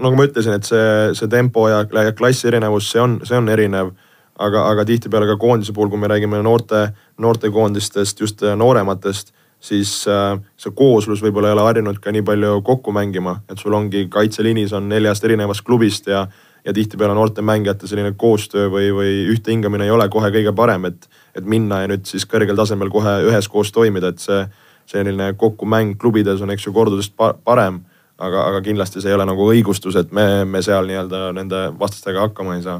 nagu 0.00 0.16
ma 0.16 0.28
ütlesin, 0.28 0.56
et 0.56 0.68
see, 0.68 1.14
see 1.16 1.28
tempo 1.32 1.68
ja, 1.72 1.84
ja 1.84 2.12
klassi 2.16 2.48
erinevus, 2.50 2.90
see 2.92 3.02
on, 3.02 3.20
see 3.24 3.38
on 3.38 3.48
erinev 3.52 3.94
aga, 4.38 4.66
aga 4.70 4.84
tihtipeale 4.88 5.28
ka 5.30 5.38
koondise 5.40 5.74
puhul, 5.76 5.90
kui 5.92 6.00
me 6.00 6.10
räägime 6.12 6.42
noorte, 6.44 6.90
noortekoondistest, 7.22 8.20
just 8.20 8.44
noorematest 8.56 9.32
siis 9.66 9.92
äh, 10.08 10.36
see 10.60 10.74
kooslus 10.76 11.22
võib-olla 11.24 11.50
ei 11.50 11.56
ole 11.56 11.64
harjunud 11.66 11.98
ka 12.02 12.12
nii 12.14 12.24
palju 12.26 12.60
kokku 12.66 12.94
mängima, 12.94 13.40
et 13.50 13.58
sul 13.62 13.74
ongi 13.74 14.06
kaitseliinis 14.12 14.74
on 14.76 14.88
neljast 14.90 15.24
erinevast 15.26 15.64
klubist 15.66 16.06
ja, 16.10 16.26
ja 16.64 16.74
tihtipeale 16.76 17.16
noorte 17.16 17.42
mängijate 17.42 17.90
selline 17.90 18.14
koostöö 18.18 18.70
või, 18.72 18.92
või 18.94 19.12
ühtehingamine 19.34 19.88
ei 19.88 19.94
ole 19.94 20.08
kohe 20.12 20.30
kõige 20.34 20.54
parem, 20.56 20.88
et, 20.92 21.10
et 21.34 21.44
minna 21.44 21.82
ja 21.82 21.90
nüüd 21.90 22.06
siis 22.06 22.28
kõrgel 22.30 22.58
tasemel 22.58 22.92
kohe 22.94 23.18
üheskoos 23.26 23.74
toimida, 23.74 24.14
et 24.14 24.22
see 24.22 24.44
selline 24.86 25.32
kokkumäng 25.38 25.96
klubides 25.98 26.42
on, 26.42 26.54
eks 26.54 26.68
ju, 26.68 26.74
kordadest 26.74 27.16
parem. 27.18 27.82
aga, 28.18 28.46
aga 28.48 28.60
kindlasti 28.64 29.02
see 29.02 29.10
ei 29.10 29.14
ole 29.14 29.26
nagu 29.28 29.50
õigustus, 29.52 29.96
et 30.00 30.12
me, 30.14 30.44
me 30.48 30.62
seal 30.64 30.86
nii-öelda 30.88 31.32
nende 31.36 31.66
vastastega 31.78 32.22
hakkama 32.28 32.54
ei 32.56 32.62
saa 32.64 32.78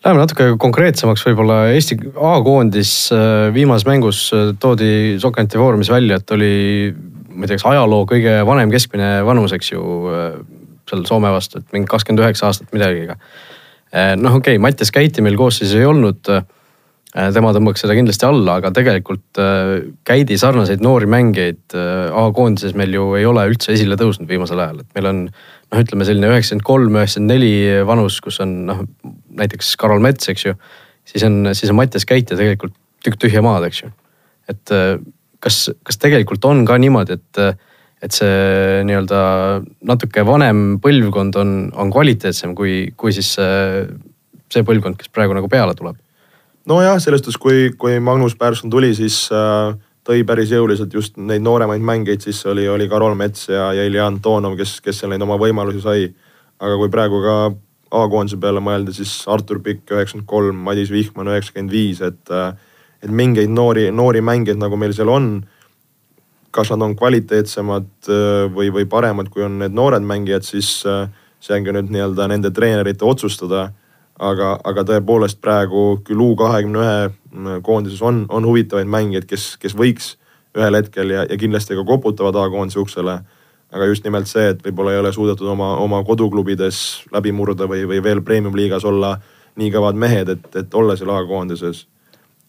Läheme 0.00 0.22
natuke 0.22 0.46
konkreetsemaks, 0.56 1.26
võib-olla 1.28 1.56
Eesti 1.74 1.98
A-koondis 2.16 2.92
äh, 3.12 3.50
viimases 3.52 3.84
mängus 3.84 4.22
äh, 4.32 4.54
toodi 4.56 5.18
Sokanti 5.20 5.60
Foorumis 5.60 5.90
välja, 5.92 6.16
et 6.16 6.32
oli, 6.32 6.54
ma 7.28 7.44
ei 7.44 7.50
tea, 7.50 7.58
kas 7.58 7.66
ajaloo 7.68 8.06
kõige 8.08 8.38
vanem 8.48 8.72
keskmine 8.72 9.10
vanus, 9.28 9.52
eks 9.52 9.74
ju, 9.74 9.82
äh, 10.08 10.38
seal 10.88 11.04
Soome 11.04 11.28
vastu, 11.34 11.60
et 11.60 11.76
mingi 11.76 11.90
kakskümmend 11.90 12.24
üheksa 12.24 12.48
aastat 12.48 12.72
midagi. 12.72 13.12
noh, 14.16 14.38
okei 14.38 14.56
okay,, 14.56 14.62
Mattias 14.62 14.90
Käiti 14.94 15.20
meil 15.22 15.36
koosseisus 15.38 15.76
ei 15.76 15.84
olnud. 15.86 16.32
Tema 17.10 17.50
tõmbaks 17.50 17.82
seda 17.82 17.96
kindlasti 17.98 18.26
alla, 18.28 18.60
aga 18.60 18.70
tegelikult 18.74 19.38
Käidi 20.06 20.36
sarnaseid 20.38 20.82
noori 20.84 21.08
mängijaid 21.10 21.74
A-koondises 21.74 22.76
meil 22.78 22.94
ju 22.94 23.08
ei 23.18 23.26
ole 23.26 23.48
üldse 23.50 23.72
esile 23.74 23.98
tõusnud 23.98 24.30
viimasel 24.30 24.62
ajal, 24.62 24.84
et 24.84 24.98
meil 24.98 25.08
on 25.10 25.24
noh, 25.30 25.80
ütleme 25.80 26.06
selline 26.06 26.30
üheksakümmend 26.30 26.66
kolm, 26.66 26.98
üheksakümmend 26.98 27.34
neli 27.34 27.52
vanus, 27.86 28.20
kus 28.22 28.40
on 28.44 28.54
noh, 28.68 28.84
näiteks 29.40 29.72
Karol 29.80 30.02
Mets, 30.04 30.28
eks 30.30 30.46
ju. 30.46 30.54
siis 31.08 31.24
on, 31.26 31.42
siis 31.54 31.72
on 31.72 31.78
Mattias 31.78 32.06
Käit 32.06 32.30
ja 32.30 32.38
tegelikult 32.38 32.76
tükk 33.04 33.18
tühja 33.20 33.42
maad, 33.44 33.66
eks 33.68 33.84
ju. 33.84 33.90
et 34.50 34.74
äh, 34.74 34.94
kas, 35.42 35.64
kas 35.86 35.98
tegelikult 36.00 36.44
on 36.48 36.64
ka 36.68 36.76
niimoodi, 36.80 37.16
et, 37.18 37.64
et 38.04 38.16
see 38.16 38.84
nii-öelda 38.88 39.22
natuke 39.88 40.24
vanem 40.26 40.78
põlvkond 40.82 41.40
on, 41.40 41.56
on 41.74 41.90
kvaliteetsem 41.94 42.54
kui, 42.58 42.92
kui 42.96 43.14
siis 43.16 43.34
see, 43.38 43.82
see 44.52 44.66
põlvkond, 44.66 44.98
kes 45.00 45.12
praegu 45.14 45.36
nagu 45.36 45.50
peale 45.50 45.76
tuleb? 45.78 45.98
Nojah, 46.66 46.98
selles 47.00 47.22
suhtes, 47.22 47.38
kui, 47.40 47.70
kui 47.78 48.00
Magnus 48.00 48.36
Pärson 48.36 48.70
tuli, 48.70 48.94
siis 48.94 49.28
äh 49.32 49.78
tõi 50.06 50.24
päris 50.26 50.50
jõuliselt 50.50 50.94
just 50.94 51.18
neid 51.20 51.44
nooremaid 51.44 51.82
mängijaid 51.84 52.24
sisse, 52.24 52.48
oli, 52.50 52.66
oli 52.68 52.88
Karol 52.90 53.14
Mets 53.18 53.48
ja, 53.50 53.70
ja 53.76 53.84
Ilja 53.86 54.08
Antonov, 54.08 54.56
kes, 54.58 54.78
kes 54.84 55.02
seal 55.02 55.12
neid 55.12 55.22
oma 55.24 55.38
võimalusi 55.40 55.82
sai. 55.84 56.08
aga 56.60 56.76
kui 56.76 56.90
praegu 56.92 57.22
ka 57.24 57.36
A-koondise 57.90 58.36
peale 58.38 58.60
mõelda, 58.62 58.92
siis 58.94 59.10
Artur 59.26 59.58
Pikk 59.64 59.90
üheksakümmend 59.90 60.28
kolm, 60.30 60.58
Madis 60.62 60.92
Vihman 60.92 61.26
üheksakümmend 61.32 61.72
viis, 61.74 62.02
et, 62.06 62.30
et 63.02 63.10
mingeid 63.10 63.50
noori, 63.50 63.88
noori 63.90 64.20
mängijaid 64.22 64.60
nagu 64.60 64.78
meil 64.78 64.94
seal 64.94 65.10
on. 65.10 65.32
kas 66.50 66.70
nad 66.70 66.82
on 66.82 66.96
kvaliteetsemad 66.98 68.08
või, 68.54 68.70
või 68.74 68.86
paremad, 68.90 69.28
kui 69.30 69.44
on 69.46 69.58
need 69.58 69.74
noored 69.74 70.02
mängijad, 70.02 70.42
siis 70.42 70.82
see 70.82 71.54
ongi 71.54 71.74
nüüd 71.74 71.92
nii-öelda 71.94 72.26
nende 72.26 72.50
treenerite 72.50 73.04
otsustada 73.06 73.68
aga, 74.20 74.54
aga 74.64 74.84
tõepoolest 74.88 75.40
praegu 75.42 76.00
küll 76.04 76.20
U 76.22 76.34
kahekümne 76.38 76.80
ühe 76.80 76.96
mm, 77.08 77.60
koondises 77.66 78.02
on, 78.04 78.24
on 78.28 78.46
huvitavaid 78.46 78.88
mängijaid, 78.90 79.26
kes, 79.30 79.54
kes 79.60 79.76
võiks 79.76 80.14
ühel 80.56 80.76
hetkel 80.76 81.14
ja, 81.14 81.24
ja 81.30 81.38
kindlasti 81.40 81.76
ka 81.78 81.84
koputavad 81.86 82.36
A-koondise 82.36 82.80
uksele. 82.82 83.20
aga 83.70 83.86
just 83.86 84.04
nimelt 84.04 84.26
see, 84.26 84.48
et 84.50 84.64
võib-olla 84.64 84.92
ei 84.92 84.98
ole 84.98 85.12
suudetud 85.14 85.46
oma, 85.46 85.76
oma 85.78 86.02
koduklubides 86.04 87.04
läbi 87.14 87.30
murda 87.32 87.68
või, 87.70 87.84
või 87.86 88.00
veel 88.02 88.22
premium 88.26 88.56
liigas 88.58 88.84
olla 88.84 89.14
nii 89.60 89.70
kõvad 89.70 89.94
mehed, 89.94 90.28
et, 90.28 90.48
et 90.56 90.74
olla 90.74 90.96
seal 90.98 91.12
A-koondises. 91.14 91.86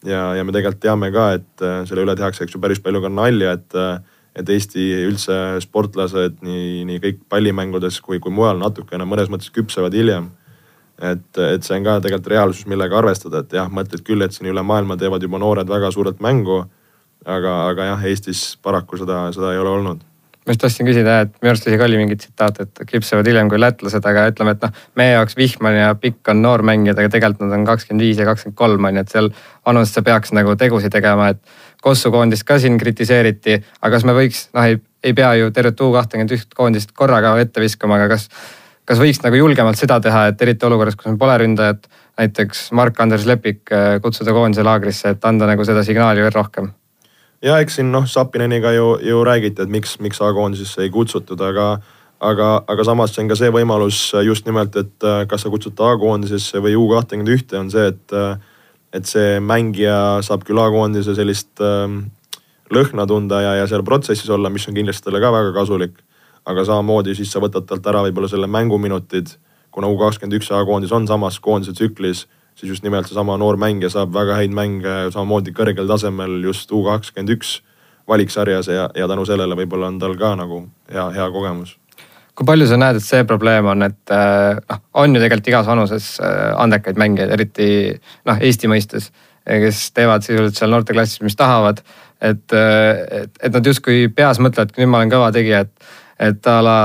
ja, 0.05 0.33
ja 0.35 0.43
me 0.43 0.51
tegelikult 0.51 0.81
teame 0.81 1.11
ka, 1.13 1.27
et 1.37 1.65
äh, 1.65 1.83
selle 1.85 2.07
üle 2.07 2.15
tehakse, 2.17 2.43
eks 2.43 2.57
ju, 2.57 2.61
päris 2.61 2.81
palju 2.81 3.03
ka 3.05 3.13
nalja, 3.13 3.53
et, 3.53 3.77
äh, 3.77 4.01
et 4.35 4.49
Eesti 4.49 4.87
üldse 5.05 5.37
sportlased 5.61 6.41
nii, 6.41 6.83
nii 6.89 6.99
kõik 7.05 7.23
pallimängudes 7.29 8.01
kui, 8.01 8.19
kui 8.19 8.33
mujal 8.33 8.57
natukene 8.57 9.05
mõnes 9.05 9.29
mõttes 9.29 9.53
küpsevad 9.53 9.93
hiljem 9.93 10.31
et, 11.01 11.41
et 11.47 11.65
see 11.65 11.79
on 11.79 11.87
ka 11.87 11.97
tegelikult 12.03 12.31
reaalsus, 12.33 12.67
millega 12.69 12.99
arvestada, 12.99 13.41
et 13.41 13.57
jah, 13.57 13.71
mõtled 13.73 14.05
küll, 14.05 14.21
et 14.25 14.35
siin 14.35 14.51
üle 14.51 14.63
maailma 14.65 14.99
teevad 15.01 15.23
juba 15.23 15.41
noored 15.41 15.69
väga 15.69 15.91
suurelt 15.91 16.21
mängu. 16.21 16.63
aga, 17.25 17.67
aga 17.69 17.85
jah, 17.85 18.05
Eestis 18.09 18.57
paraku 18.61 18.97
seda, 18.97 19.27
seda 19.33 19.51
ei 19.53 19.59
ole 19.61 19.69
olnud 19.69 19.99
ma 20.41 20.55
just 20.55 20.61
tahtsin 20.63 20.87
küsida, 20.87 21.19
et 21.25 21.33
minu 21.37 21.51
arust 21.51 21.67
isegi 21.69 21.83
oli 21.85 21.97
mingi 21.99 22.15
tsitaat, 22.17 22.61
et 22.63 22.79
küpsevad 22.89 23.27
hiljem 23.29 23.49
kui 23.49 23.59
lätlased, 23.61 24.05
aga 24.09 24.23
ütleme, 24.31 24.55
et 24.55 24.63
noh, 24.65 24.79
meie 24.97 25.11
jaoks 25.13 25.37
Vihman 25.37 25.77
ja 25.77 25.91
Pikk 26.01 26.31
on 26.33 26.41
noormängijad, 26.41 26.97
aga 26.97 27.11
tegelikult 27.13 27.45
nad 27.45 27.59
on 27.59 27.65
kakskümmend 27.67 28.01
viis 28.01 28.21
ja 28.21 28.25
kakskümmend 28.25 28.57
kolm 28.57 28.87
on 28.89 28.97
ju, 28.97 29.03
et 29.05 29.13
seal 29.13 29.29
vanusesse 29.67 30.01
peaks 30.07 30.33
nagu 30.37 30.55
tegusid 30.57 30.93
tegema, 30.93 31.31
et. 31.35 31.59
Kossu 31.81 32.11
koondist 32.13 32.45
ka 32.45 32.59
siin 32.61 32.75
kritiseeriti, 32.77 33.55
aga 33.81 33.89
kas 33.95 34.03
me 34.05 34.13
võiks, 34.13 34.43
noh 34.53 34.67
ei, 34.69 34.75
ei 35.01 35.15
pea 35.17 35.31
ju 35.39 35.47
tervet 35.49 35.79
U 35.81 35.87
kahtekümmet 35.95 36.33
üht 36.35 36.51
koondist 36.53 36.91
korraga 36.93 37.31
ette 37.41 37.63
viskama, 37.63 37.97
aga 37.97 38.11
kas 38.11 38.27
kas 38.89 38.99
võiks 39.01 39.21
nagu 39.23 39.37
julgemalt 39.37 39.79
seda 39.79 39.99
teha, 40.03 40.27
et 40.31 40.41
eriti 40.41 40.65
olukorras, 40.67 40.97
kus 40.97 41.09
meil 41.09 41.19
pole 41.21 41.37
ründajat, 41.43 41.87
näiteks 42.19 42.69
Mark-Andres 42.77 43.25
Lepik 43.29 43.71
äh, 43.71 43.97
kutsuda 44.03 44.33
koondise 44.35 44.65
laagrisse, 44.67 45.15
et 45.15 45.25
anda 45.25 45.49
nagu 45.49 45.65
seda 45.67 45.83
signaali 45.87 46.23
veel 46.23 46.35
rohkem? 46.35 46.71
ja 47.41 47.57
eks 47.61 47.79
siin 47.79 47.89
noh, 47.93 48.05
Sapineniga 48.09 48.73
ju, 48.75 48.93
ju 49.05 49.23
räägiti, 49.25 49.63
et 49.63 49.71
miks, 49.73 49.97
miks 49.99 50.21
A-koondisesse 50.21 50.85
ei 50.85 50.91
kutsutud, 50.93 51.41
aga, 51.41 51.71
aga, 52.21 52.49
aga 52.69 52.85
samas 52.85 53.15
see 53.15 53.23
on 53.23 53.31
ka 53.31 53.37
see 53.39 53.49
võimalus 53.53 54.03
just 54.27 54.45
nimelt, 54.49 54.77
et 54.77 55.07
äh, 55.07 55.23
kas 55.29 55.45
sa 55.45 55.53
kutsud 55.53 55.75
ta 55.77 55.93
A-koondisesse 55.95 56.61
või 56.61 56.77
U 56.77 56.87
kahtekümmend 56.91 57.33
ühte, 57.33 57.57
on 57.59 57.71
see, 57.73 57.87
et, 57.93 58.13
äh, 58.13 58.37
et 58.93 59.09
see 59.09 59.39
mängija 59.41 60.21
saab 60.25 60.45
küll 60.47 60.61
A-koondise 60.61 61.17
sellist 61.17 61.63
äh, 61.65 61.97
lõhna 62.71 63.07
tunda 63.09 63.41
ja, 63.43 63.57
ja 63.61 63.67
seal 63.69 63.83
protsessis 63.87 64.29
olla, 64.29 64.53
mis 64.53 64.67
on 64.69 64.77
kindlasti 64.77 65.09
talle 65.09 65.23
ka 65.23 65.33
väga 65.33 65.55
kasulik 65.57 65.97
aga 66.45 66.65
samamoodi 66.65 67.15
siis 67.15 67.31
sa 67.31 67.41
võtad 67.43 67.67
talt 67.69 67.87
ära 67.87 68.03
võib-olla 68.07 68.29
selle 68.31 68.47
mänguminutid. 68.47 69.37
kuna 69.71 69.87
U 69.87 69.97
kakskümmend 69.97 70.35
üks 70.35 70.51
A-koondis 70.51 70.91
on 70.91 71.07
samas 71.07 71.39
koondise 71.39 71.73
tsüklis, 71.73 72.25
siis 72.55 72.69
just 72.69 72.83
nimelt 72.83 73.07
seesama 73.07 73.37
noor 73.37 73.57
mängija 73.57 73.89
saab 73.89 74.13
väga 74.13 74.35
häid 74.35 74.51
mänge 74.51 75.11
samamoodi 75.11 75.53
kõrgel 75.55 75.87
tasemel 75.87 76.41
just 76.43 76.71
U 76.71 76.83
kakskümmend 76.83 77.37
üks 77.37 77.61
valiksarjas 78.07 78.67
ja, 78.67 78.89
ja 78.95 79.07
tänu 79.07 79.25
sellele 79.25 79.55
võib-olla 79.55 79.87
on 79.87 79.99
tal 79.99 80.17
ka 80.19 80.35
nagu 80.35 80.65
hea, 80.91 81.09
hea 81.15 81.29
kogemus 81.31 81.77
kui 82.35 82.47
palju 82.47 82.67
sa 82.69 82.77
näed, 82.79 82.97
et 82.97 83.05
see 83.05 83.25
probleem 83.27 83.67
on, 83.69 83.83
et 83.85 84.13
noh, 84.13 84.79
on 84.97 85.15
ju 85.15 85.19
tegelikult 85.21 85.49
igas 85.51 85.67
vanuses 85.69 86.13
äh, 86.23 86.53
andekaid 86.57 86.99
mängijaid, 86.99 87.33
eriti 87.35 87.67
noh, 88.25 88.39
Eesti 88.39 88.69
mõistes, 88.71 89.11
kes 89.45 89.81
teevad 89.97 90.25
sisuliselt 90.25 90.59
seal 90.59 90.73
noorteklassis, 90.73 91.21
mis 91.25 91.37
tahavad. 91.37 91.83
et, 92.21 92.53
äh, 92.53 93.23
et, 93.23 93.37
et 93.41 93.53
nad 93.53 93.65
justkui 93.65 94.07
peas 94.13 94.37
mõtlevad, 94.39 94.75
nüüd 94.77 94.89
ma 94.89 94.99
olen 95.01 95.11
kõva 95.11 95.31
tegija, 95.33 95.63
et 95.65 95.91
et 96.21 96.47
a 96.47 96.57
la 96.61 96.77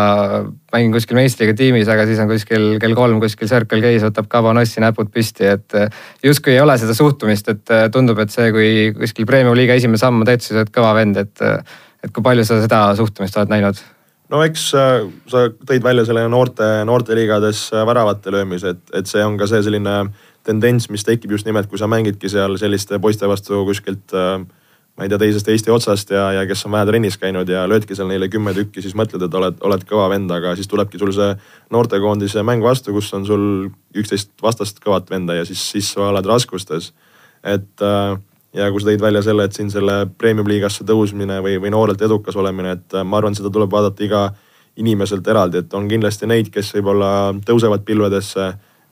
mängin 0.73 0.95
kuskil 0.95 1.19
meistriga 1.19 1.55
tiimis, 1.57 1.89
aga 1.93 2.07
siis 2.09 2.21
on 2.23 2.31
kuskil 2.31 2.77
kell 2.83 2.97
kolm 2.97 3.19
kuskil 3.21 3.51
Circle 3.51 3.83
K-s 3.85 4.07
võtab 4.09 4.31
Cabanossi 4.33 4.83
näpud 4.85 5.11
püsti, 5.13 5.49
et 5.57 5.77
eh, 5.77 5.91
justkui 6.25 6.55
ei 6.55 6.63
ole 6.63 6.77
seda 6.81 6.97
suhtumist, 6.97 7.51
et 7.53 7.75
eh, 7.75 7.89
tundub, 7.93 8.21
et 8.23 8.33
see, 8.33 8.49
kui 8.55 8.71
kuskil 8.97 9.29
premium 9.29 9.57
liiga 9.59 9.77
esimene 9.77 10.01
samm 10.01 10.25
teed, 10.29 10.45
siis 10.45 10.57
oled 10.57 10.73
kõva 10.73 10.95
vend, 10.97 11.21
et, 11.21 11.45
eh, 11.45 11.83
et 12.07 12.15
kui 12.15 12.25
palju 12.25 12.47
sa 12.49 12.63
seda 12.65 12.87
suhtumist 12.99 13.37
oled 13.41 13.53
näinud? 13.53 13.83
no 14.33 14.41
eks 14.43 14.63
sa 14.73 15.43
tõid 15.69 15.85
välja 15.85 16.03
selle 16.09 16.25
noorte, 16.33 16.67
noorteliigades 16.89 17.69
väravate 17.87 18.33
löömise, 18.35 18.73
et, 18.75 18.97
et 18.99 19.07
see 19.07 19.23
on 19.23 19.37
ka 19.39 19.47
see 19.47 19.61
selline 19.63 20.01
tendents, 20.47 20.89
mis 20.91 21.05
tekib 21.07 21.35
just 21.35 21.47
nimelt, 21.47 21.69
kui 21.71 21.79
sa 21.79 21.89
mängidki 21.91 22.31
seal 22.31 22.57
selliste 22.61 22.99
poiste 23.03 23.29
vastu 23.31 23.65
kuskilt 23.69 24.15
äh, 24.17 24.41
ma 24.97 25.05
ei 25.05 25.11
tea, 25.13 25.19
teisest 25.21 25.49
Eesti 25.53 25.73
otsast 25.73 26.13
ja, 26.15 26.31
ja 26.33 26.45
kes 26.49 26.65
on 26.67 26.73
vähe 26.73 26.87
trennis 26.89 27.19
käinud 27.21 27.49
ja 27.53 27.67
löödki 27.69 27.97
seal 27.97 28.09
neile 28.09 28.31
kümme 28.33 28.55
tükki, 28.57 28.81
siis 28.85 28.97
mõtled, 28.97 29.27
et 29.27 29.35
oled, 29.41 29.59
oled 29.69 29.85
kõva 29.89 30.09
vend, 30.13 30.31
aga 30.33 30.55
siis 30.57 30.71
tulebki 30.73 31.01
sul 31.01 31.13
see 31.17 31.35
noortekoondise 31.75 32.45
mäng 32.47 32.65
vastu, 32.65 32.95
kus 32.97 33.13
on 33.17 33.27
sul 33.29 33.45
üksteist 33.97 34.33
vastast 34.43 34.81
kõvat 34.85 35.11
venda 35.13 35.37
ja 35.37 35.45
siis, 35.49 35.61
siis 35.75 35.93
sa 35.93 36.09
oled 36.09 36.27
raskustes. 36.27 36.95
et 37.45 37.85
äh, 37.85 38.17
ja 38.57 38.71
kui 38.73 38.81
sa 38.81 38.89
tõid 38.89 39.05
välja 39.05 39.23
selle, 39.23 39.45
et 39.45 39.57
siin 39.57 39.69
selle 39.71 40.07
premium-liigasse 40.19 40.87
tõusmine 40.89 41.43
või, 41.45 41.59
või 41.61 41.73
noorelt 41.75 42.03
edukas 42.03 42.37
olemine, 42.37 42.79
et 42.79 42.97
äh, 42.97 43.05
ma 43.05 43.21
arvan, 43.21 43.37
seda 43.37 43.53
tuleb 43.53 43.73
vaadata 43.73 44.05
iga 44.05 44.23
inimeselt 44.81 45.29
eraldi, 45.29 45.61
et 45.61 45.75
on 45.77 45.89
kindlasti 45.89 46.29
neid, 46.29 46.49
kes 46.53 46.73
võib-olla 46.77 47.11
tõusevad 47.45 47.85
pilvedesse 47.85 48.47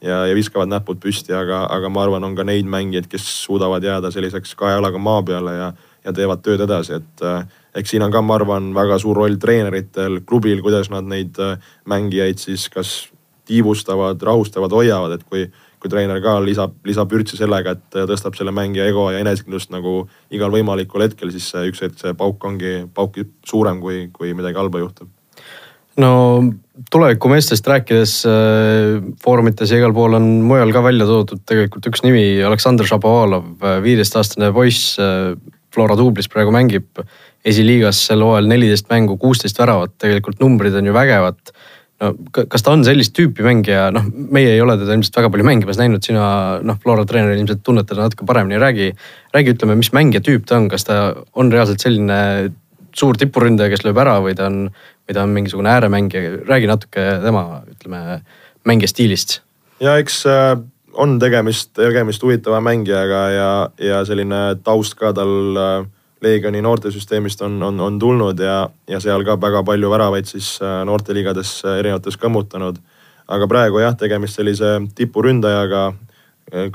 ja, 0.04 0.20
ja 0.28 0.36
viskavad 0.36 0.68
näpud 0.68 1.00
püsti, 1.00 1.32
aga, 1.36 1.64
aga 1.72 1.90
ma 1.92 2.04
arvan, 2.04 2.24
on 2.24 2.36
ka 2.36 2.44
neid 2.46 2.68
mängijaid, 2.68 3.08
kes 3.10 3.26
suudavad 3.44 3.84
jääda 3.84 4.12
selliseks 4.12 4.54
kahe 4.58 4.76
jalaga 4.76 5.00
maa 5.00 5.22
peale 5.26 5.56
ja, 5.56 5.72
ja 6.04 6.12
teevad 6.12 6.42
tööd 6.44 6.64
edasi, 6.64 7.00
et 7.00 7.24
äh, 7.24 7.44
eks 7.80 7.94
siin 7.94 8.04
on 8.06 8.12
ka, 8.14 8.22
ma 8.22 8.38
arvan, 8.38 8.72
väga 8.76 8.98
suur 9.02 9.18
roll 9.22 9.38
treeneritel, 9.40 10.20
klubil, 10.28 10.62
kuidas 10.64 10.90
nad 10.92 11.08
neid 11.10 11.38
äh, 11.42 11.58
mängijaid 11.90 12.42
siis 12.42 12.68
kas 12.72 12.94
tiibustavad, 13.48 14.22
rahustavad, 14.24 14.72
hoiavad, 14.72 15.18
et 15.18 15.24
kui, 15.28 15.44
kui 15.80 15.92
treener 15.92 16.22
ka 16.24 16.38
lisab, 16.44 16.78
lisab 16.88 17.10
vürtsi 17.12 17.36
sellega, 17.36 17.74
et 17.76 17.98
tõstab 18.08 18.38
selle 18.38 18.54
mängija 18.56 18.86
ego 18.88 19.10
ja 19.12 19.20
enesekindlust 19.20 19.72
nagu 19.74 20.06
igal 20.32 20.52
võimalikul 20.54 21.04
hetkel, 21.04 21.32
siis 21.34 21.50
üks 21.68 21.84
hetk 21.84 22.00
see 22.00 22.16
pauk 22.16 22.44
ongi, 22.48 22.86
pauk 22.96 23.20
suurem, 23.44 23.82
kui, 23.84 24.06
kui 24.16 24.32
midagi 24.36 24.60
halba 24.60 24.80
juhtub 24.80 25.12
no 26.00 26.42
tuleviku 26.90 27.30
meestest 27.30 27.66
rääkides 27.70 28.14
äh, 28.26 29.02
foorumites 29.22 29.70
ja 29.70 29.80
igal 29.80 29.94
pool 29.94 30.16
on 30.18 30.26
mujal 30.48 30.72
ka 30.74 30.82
välja 30.84 31.06
toodud 31.08 31.44
tegelikult 31.46 31.86
üks 31.90 32.02
nimi, 32.06 32.24
Aleksandr 32.44 32.88
Šapovalov, 32.88 33.52
äh, 33.62 33.82
viieteistaastane 33.84 34.52
poiss 34.54 34.96
äh,. 34.98 35.34
Flora 35.74 35.96
duublis 35.98 36.30
praegu 36.30 36.54
mängib 36.54 37.02
esiliigas 37.44 38.00
sel 38.08 38.24
hooajal 38.24 38.48
neliteist 38.48 38.88
mängu, 38.92 39.18
kuusteist 39.20 39.58
väravat, 39.60 39.96
tegelikult 40.00 40.40
numbrid 40.42 40.76
on 40.78 40.86
ju 40.88 40.94
vägevad. 40.96 41.40
no 42.02 42.10
kas 42.34 42.64
ta 42.64 42.72
on 42.74 42.82
sellist 42.84 43.14
tüüpi 43.16 43.44
mängija, 43.46 43.86
noh, 43.94 44.06
meie 44.34 44.56
ei 44.56 44.60
ole 44.60 44.74
teda 44.80 44.96
ilmselt 44.96 45.14
väga 45.20 45.30
palju 45.30 45.46
mängimas 45.46 45.78
näinud, 45.78 46.02
sina 46.02 46.24
noh, 46.62 46.80
Flora 46.82 47.04
treener 47.06 47.36
ilmselt 47.36 47.62
tunned 47.64 47.86
teda 47.86 48.08
natuke 48.08 48.26
paremini, 48.26 48.58
räägi. 48.58 48.90
räägi, 49.34 49.54
ütleme, 49.54 49.76
mis 49.78 49.92
mängija 49.94 50.24
tüüp 50.24 50.46
ta 50.48 50.58
on, 50.58 50.68
kas 50.68 50.84
ta 50.88 50.98
on 51.34 51.52
reaalselt 51.52 51.80
selline 51.84 52.50
suur 52.94 53.18
tipuründaja, 53.18 53.70
kes 53.72 53.84
lööb 53.86 53.98
ära 54.02 54.18
või 54.22 54.34
ta 54.38 54.48
on 54.50 54.68
või 55.04 55.16
ta 55.16 55.24
on 55.24 55.32
mingisugune 55.36 55.70
ääremängija, 55.70 56.36
räägi 56.48 56.68
natuke 56.70 57.02
tema, 57.22 57.62
ütleme, 57.70 58.20
mängija 58.64 58.88
stiilist. 58.88 59.40
ja 59.80 59.98
eks 60.00 60.22
äh, 60.26 60.56
on 60.94 61.18
tegemist, 61.18 61.72
tegemist 61.76 62.22
huvitava 62.22 62.60
mängijaga 62.60 63.20
ja, 63.30 63.50
ja 63.78 64.00
selline 64.04 64.56
taust 64.64 64.96
ka 64.98 65.12
tal 65.16 65.58
äh, 65.58 65.86
Leegioni 66.24 66.62
noortesüsteemist 66.64 67.42
on, 67.44 67.58
on, 67.62 67.80
on 67.80 67.98
tulnud 68.00 68.38
ja, 68.40 68.68
ja 68.88 69.00
seal 69.00 69.26
ka 69.26 69.36
väga 69.40 69.64
palju 69.66 69.90
väravaid 69.92 70.28
siis 70.30 70.54
äh, 70.62 70.82
noorteliigades 70.88 71.56
erinevates 71.78 72.16
kõmmutanud. 72.20 72.78
aga 73.28 73.48
praegu 73.48 73.80
jah, 73.80 73.94
tegemist 73.96 74.36
sellise 74.36 74.78
tipuründajaga, 74.94 75.94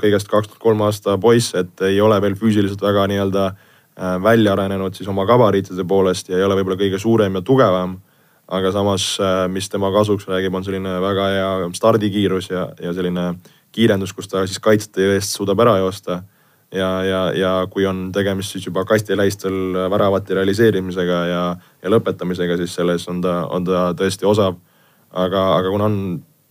kõigest 0.00 0.26
kaks 0.28 0.48
tuhat 0.48 0.62
kolm 0.62 0.80
aasta 0.82 1.14
poiss, 1.18 1.54
et 1.54 1.82
ei 1.86 2.00
ole 2.02 2.16
veel 2.22 2.34
füüsiliselt 2.34 2.82
väga 2.82 3.06
nii-öelda 3.06 3.44
välja 4.22 4.56
arenenud 4.56 4.94
siis 4.94 5.08
oma 5.08 5.22
gabariitide 5.28 5.84
poolest 5.86 6.28
ja 6.28 6.38
ei 6.38 6.42
ole 6.42 6.56
võib-olla 6.58 6.80
kõige 6.80 6.98
suurem 6.98 7.38
ja 7.38 7.42
tugevam 7.46 7.94
aga 8.50 8.72
samas, 8.74 9.04
äh, 9.22 9.46
mis 9.48 9.68
tema 9.70 9.90
kasuks 9.94 10.26
räägib, 10.28 10.54
on 10.54 10.66
selline 10.66 10.96
väga 11.02 11.26
hea 11.34 11.50
stardikiirus 11.76 12.50
ja, 12.50 12.66
ja 12.82 12.92
selline 12.96 13.34
kiirendus, 13.72 14.12
kus 14.12 14.28
ta 14.28 14.44
siis 14.46 14.60
kaitsjate 14.62 15.14
eest 15.14 15.36
suudab 15.36 15.60
ära 15.60 15.78
joosta. 15.78 16.22
ja, 16.74 16.88
ja, 17.02 17.20
ja 17.34 17.52
kui 17.70 17.86
on 17.86 18.12
tegemist 18.12 18.52
siis 18.54 18.66
juba 18.66 18.84
kastilähistel 18.84 19.74
väravate 19.90 20.34
realiseerimisega 20.34 21.20
ja, 21.26 21.44
ja 21.82 21.90
lõpetamisega, 21.90 22.56
siis 22.56 22.74
selles 22.74 23.08
on 23.08 23.20
ta, 23.20 23.44
on 23.50 23.64
ta 23.64 23.90
tõesti 23.98 24.26
osav. 24.26 24.56
aga, 25.10 25.46
aga 25.56 25.70
kuna 25.70 25.84
on 25.84 25.96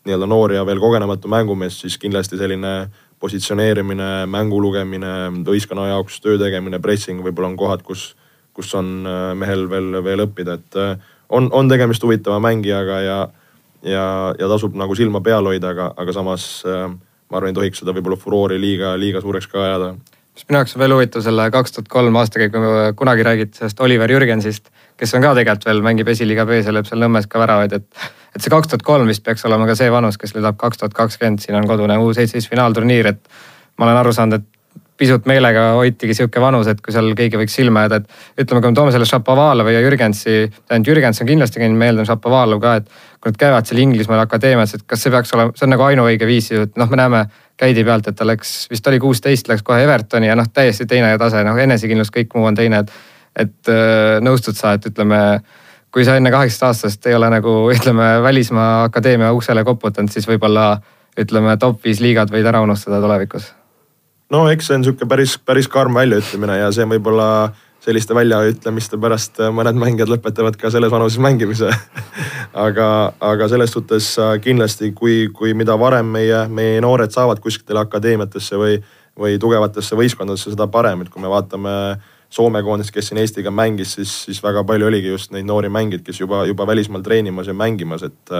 nii-öelda 0.06 0.28
noor 0.28 0.54
ja 0.54 0.66
veel 0.66 0.80
kogenematu 0.80 1.28
mängumees, 1.32 1.80
siis 1.82 1.98
kindlasti 1.98 2.38
selline 2.38 2.90
positsioneerimine, 3.20 4.26
mängu 4.32 4.62
lugemine, 4.64 5.12
võistkonna 5.46 5.90
jaoks 5.92 6.22
töö 6.24 6.38
tegemine, 6.40 6.80
pressing 6.80 7.24
võib-olla 7.24 7.52
on 7.52 7.58
kohad, 7.60 7.84
kus, 7.84 8.14
kus 8.56 8.72
on 8.80 9.04
äh, 9.08 9.34
mehel 9.36 9.68
veel, 9.72 10.00
veel 10.04 10.24
õppida, 10.24 10.56
et 10.60 10.80
äh, 10.80 11.12
on, 11.30 11.50
on 11.52 11.70
tegemist 11.70 12.04
huvitava 12.04 12.40
mängijaga 12.44 13.02
ja, 13.04 13.20
ja, 13.84 14.06
ja 14.40 14.50
tasub 14.52 14.78
nagu 14.80 14.96
silma 14.96 15.22
peal 15.26 15.52
hoida, 15.52 15.74
aga, 15.76 15.92
aga 16.00 16.16
samas 16.16 16.48
äh, 16.68 16.88
ma 17.30 17.40
arvan, 17.40 17.52
ei 17.52 17.58
tohiks 17.58 17.84
seda 17.84 17.94
võib-olla 17.96 18.18
furoori 18.20 18.60
liiga, 18.62 18.96
liiga 19.00 19.22
suureks 19.24 19.48
ka 19.52 19.64
ajada. 19.66 19.90
mis 20.36 20.46
minu 20.50 20.62
jaoks 20.62 20.76
on 20.76 20.84
veel 20.84 20.96
huvitav 20.96 21.26
selle 21.26 21.50
kaks 21.52 21.76
tuhat 21.76 21.90
kolm 21.92 22.16
aastakäigu, 22.22 22.62
kunagi 23.00 23.26
räägiti 23.28 23.60
sellest 23.60 23.82
Oliver 23.86 24.12
Jürgensist, 24.12 24.72
kes 24.98 25.14
on 25.18 25.26
ka 25.26 25.34
tegelikult 25.38 25.68
veel, 25.70 25.82
mängib 25.86 26.08
esiliiga 26.14 26.46
B-s 26.50 26.70
ja 26.70 26.76
lööb 26.76 26.88
seal 26.90 27.02
Nõmmes 27.04 27.28
ka 27.30 27.42
väravaid, 27.42 27.76
et. 27.76 28.08
et 28.36 28.42
see 28.44 28.54
kaks 28.54 28.70
tuhat 28.72 28.86
kolm 28.86 29.10
vist 29.10 29.24
peaks 29.26 29.46
olema 29.50 29.66
ka 29.68 29.76
see 29.76 29.90
vanus, 29.92 30.18
kes 30.22 30.36
läheb 30.38 30.58
kaks 30.58 30.82
tuhat 30.82 30.94
kakskümmend, 30.94 31.42
siin 31.44 31.58
on 31.58 31.68
kodune 31.68 31.98
U 31.98 32.14
seitseteist 32.14 32.50
finaalturniir, 32.52 33.14
et 33.14 33.22
ma 33.78 33.88
olen 33.88 34.02
aru 34.04 34.14
saanud, 34.14 34.42
et 34.42 34.59
pisut 35.00 35.28
meelega 35.30 35.74
hoitigi 35.78 36.16
sihuke 36.18 36.42
vanus, 36.44 36.68
et 36.68 36.82
kui 36.84 36.94
seal 36.94 37.14
keegi 37.18 37.40
võiks 37.40 37.54
silma 37.56 37.86
jääda, 37.86 38.02
et 38.02 38.44
ütleme, 38.44 38.62
kui 38.62 38.74
me 38.74 38.78
toome 38.78 38.94
selle 38.94 39.08
Šapovalovi 39.08 39.76
ja 39.76 39.84
Jürgensi, 39.86 40.40
tähendab 40.68 40.92
Jürgens 40.92 41.22
on 41.24 41.30
kindlasti 41.30 41.62
käinud, 41.62 41.80
ma 41.80 41.88
eeldan 41.88 42.08
Šapovalov 42.10 42.60
ka, 42.64 42.74
et 42.82 42.90
kui 43.20 43.32
nad 43.32 43.38
käivad 43.40 43.70
seal 43.70 43.80
Inglismaal 43.86 44.26
akadeemias, 44.26 44.76
et 44.76 44.84
kas 44.90 45.06
see 45.06 45.14
peaks 45.14 45.32
olema, 45.38 45.56
see 45.56 45.68
on 45.68 45.74
nagu 45.76 45.86
ainuõige 45.88 46.28
viis 46.28 46.50
ju, 46.52 46.66
et 46.68 46.76
noh, 46.80 46.90
me 46.92 47.00
näeme 47.00 47.24
käidi 47.60 47.86
pealt, 47.88 48.10
et 48.12 48.20
ta 48.20 48.28
läks, 48.28 48.54
vist 48.72 48.92
oli 48.92 49.00
kuusteist, 49.04 49.48
läks 49.52 49.64
kohe 49.68 49.80
Evertoni 49.86 50.28
ja 50.28 50.36
noh, 50.40 50.50
täiesti 50.52 50.88
teine 50.90 51.14
tase, 51.22 51.44
noh 51.48 51.60
enesekindlus, 51.64 52.12
kõik 52.16 52.36
muu 52.36 52.50
on 52.50 52.60
teine, 52.60 52.84
et. 52.84 52.94
et 53.40 53.72
äh, 53.72 54.18
nõustud 54.26 54.58
sa, 54.58 54.74
et 54.76 54.88
ütleme, 54.90 55.20
kui 55.96 56.04
sa 56.08 56.18
enne 56.20 56.32
kaheksateist 56.34 56.68
aastast 56.68 57.08
ei 57.08 57.16
ole 57.16 57.30
nagu 57.32 57.62
ütleme 57.76 58.18
välismaa 58.26 58.90
akadeemia 58.90 59.32
uksele 59.38 59.64
koputanud, 59.68 60.12
siis 60.12 60.28
võib-olla 60.28 60.74
ütleme 61.20 61.56
top 61.60 61.80
viis 61.88 62.04
liigad 62.04 62.32
võid 62.32 62.48
ära 62.48 62.62
unustada 62.66 63.00
tulevikus 63.04 63.54
no 64.30 64.46
eks 64.50 64.70
see 64.70 64.78
on 64.78 64.86
sihuke 64.86 65.08
päris, 65.10 65.38
päris 65.46 65.68
karm 65.72 65.98
väljaütlemine 65.98 66.60
ja 66.62 66.70
see 66.76 66.86
võib-olla 66.90 67.30
selliste 67.84 68.16
väljaütlemiste 68.16 69.00
pärast 69.02 69.40
mõned 69.56 69.78
mängijad 69.80 70.12
lõpetavad 70.12 70.58
ka 70.60 70.72
selles 70.74 70.92
vanuses 70.92 71.20
mängimise. 71.24 71.72
Aga, 72.60 73.14
aga 73.22 73.46
selles 73.46 73.70
suhtes 73.72 74.08
kindlasti, 74.42 74.90
kui, 74.98 75.28
kui 75.30 75.52
mida 75.54 75.76
varem 75.80 76.08
meie, 76.16 76.40
meie 76.50 76.80
noored 76.82 77.14
saavad 77.14 77.38
kuskile 77.44 77.78
akadeemiatesse 77.84 78.58
või, 78.58 78.80
või 79.14 79.38
tugevatesse 79.40 79.96
võistkondadesse, 79.96 80.56
seda 80.56 80.66
parem, 80.68 81.06
et 81.06 81.12
kui 81.14 81.22
me 81.22 81.30
vaatame 81.30 81.76
Soome 82.34 82.64
koondist, 82.66 82.92
kes 82.94 83.08
siin 83.10 83.22
Eestiga 83.22 83.54
mängis, 83.54 83.94
siis, 83.98 84.12
siis 84.26 84.42
väga 84.42 84.62
palju 84.68 84.90
oligi 84.90 85.14
just 85.14 85.32
neid 85.34 85.48
noori 85.50 85.70
mängijaid, 85.74 86.04
kes 86.06 86.20
juba, 86.20 86.42
juba 86.50 86.68
välismaal 86.70 87.06
treenimas 87.06 87.48
ja 87.50 87.56
mängimas, 87.58 88.04
et 88.06 88.34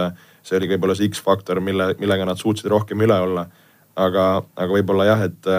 see 0.46 0.58
oli 0.58 0.68
võib-olla 0.74 0.94
see 0.98 1.08
X-faktor, 1.10 1.62
mille, 1.62 1.92
millega 2.02 2.26
nad 2.28 2.38
suutsid 2.38 2.70
rohkem 2.70 3.02
üle 3.06 3.16
olla. 3.18 3.46
aga, 3.98 4.26
aga 4.54 4.72
võib-olla 4.74 5.06
jah, 5.06 5.24
et 5.26 5.50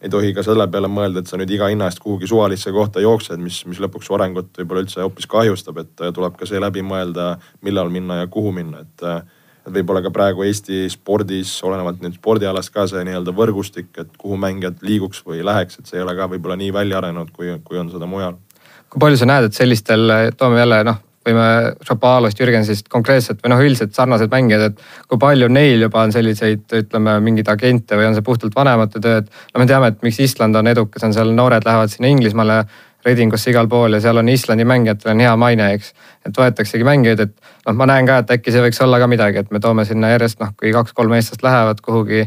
ei 0.00 0.08
tohi 0.12 0.32
ka 0.36 0.44
selle 0.44 0.66
peale 0.72 0.88
mõelda, 0.88 1.20
et 1.20 1.30
sa 1.30 1.38
nüüd 1.40 1.50
iga 1.52 1.68
hinna 1.70 1.90
eest 1.90 2.00
kuhugi 2.02 2.28
suvalisse 2.30 2.72
kohta 2.72 3.02
jooksed, 3.04 3.40
mis, 3.42 3.60
mis 3.68 3.80
lõpuks 3.82 4.08
su 4.08 4.16
arengut 4.16 4.48
võib-olla 4.58 4.84
üldse 4.86 5.02
hoopis 5.04 5.28
kahjustab, 5.30 5.82
et 5.82 6.06
tuleb 6.16 6.38
ka 6.40 6.48
see 6.48 6.62
läbi 6.62 6.84
mõelda, 6.86 7.34
millal 7.66 7.92
minna 7.92 8.22
ja 8.22 8.30
kuhu 8.32 8.54
minna, 8.56 8.86
et. 8.86 9.06
et 9.10 9.36
võib-olla 9.70 10.00
ka 10.02 10.10
praegu 10.10 10.42
Eesti 10.42 10.86
spordis, 10.90 11.50
olenevalt 11.68 12.00
nüüd 12.02 12.16
spordialast 12.16 12.72
ka 12.74 12.86
see 12.90 13.04
nii-öelda 13.06 13.34
võrgustik, 13.36 13.90
et 14.00 14.16
kuhu 14.18 14.38
mängijad 14.40 14.80
liiguks 14.82 15.20
või 15.26 15.44
läheks, 15.44 15.78
et 15.78 15.86
see 15.86 16.00
ei 16.00 16.06
ole 16.06 16.16
ka 16.16 16.30
võib-olla 16.32 16.56
nii 16.58 16.72
välja 16.74 16.98
arenenud, 16.98 17.28
kui, 17.36 17.52
kui 17.64 17.78
on 17.78 17.92
seda 17.92 18.08
mujal. 18.08 18.40
kui 18.88 19.04
palju 19.04 19.20
sa 19.20 19.28
näed, 19.28 19.50
et 19.50 19.60
sellistel, 19.60 20.16
toome 20.40 20.58
jälle 20.64 20.82
noh 20.88 21.04
võime 21.26 21.46
Šapalost, 21.84 22.38
Jürgensist 22.40 22.88
konkreetselt 22.92 23.42
või 23.44 23.52
noh, 23.52 23.62
üldiselt 23.64 23.94
sarnased 23.96 24.30
mängijad, 24.32 24.70
et 24.70 25.08
kui 25.08 25.20
palju 25.20 25.50
neil 25.52 25.84
juba 25.84 26.04
on 26.06 26.14
selliseid, 26.14 26.64
ütleme 26.80 27.18
mingeid 27.24 27.50
agente 27.52 27.98
või 27.98 28.08
on 28.08 28.16
see 28.16 28.24
puhtalt 28.24 28.56
vanemate 28.56 29.02
töö, 29.04 29.20
et 29.20 29.28
no 29.54 29.62
me 29.62 29.68
teame, 29.68 29.92
et 29.92 30.06
miks 30.06 30.20
Island 30.24 30.56
on 30.56 30.70
edukas, 30.72 31.04
on 31.04 31.16
seal 31.16 31.34
noored 31.36 31.66
lähevad 31.66 31.92
sinna 31.92 32.12
Inglismaale. 32.12 32.62
Redingusse 33.00 33.48
igal 33.48 33.64
pool 33.64 33.94
ja 33.96 33.98
seal 34.04 34.20
on 34.20 34.28
Islandi 34.28 34.66
mängijatel 34.68 35.14
on 35.14 35.20
hea 35.24 35.30
maine, 35.40 35.70
eks. 35.72 35.86
et 36.28 36.36
võetaksegi 36.36 36.84
mängijaid, 36.84 37.22
et 37.24 37.30
noh, 37.64 37.72
ma 37.72 37.86
näen 37.88 38.04
ka, 38.04 38.18
et 38.20 38.34
äkki 38.34 38.52
see 38.52 38.60
võiks 38.60 38.80
olla 38.84 38.98
ka 39.00 39.08
midagi, 39.08 39.40
et 39.40 39.54
me 39.56 39.60
toome 39.64 39.86
sinna 39.88 40.10
järjest 40.10 40.36
noh, 40.42 40.50
kui 40.52 40.68
kaks-kolm 40.74 41.14
eestlast 41.16 41.40
lähevad 41.46 41.80
kuhugi. 41.80 42.26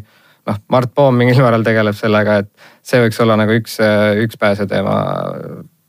noh, 0.49 0.57
Mart 0.73 0.89
Poom 0.97 1.21
mingil 1.21 1.45
määral 1.45 1.61
tegeleb 1.63 1.93
sellega, 1.93 2.39
et 2.41 2.49
see 2.81 3.05
võiks 3.05 3.21
olla 3.21 3.37
nagu 3.37 3.53
üks, 3.53 3.77
üks 4.25 4.41
pääseteema 4.41 4.97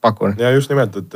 pakun. 0.04 0.36
ja 0.38 0.52
just 0.52 0.72
nimelt, 0.72 0.96
et, 1.00 1.14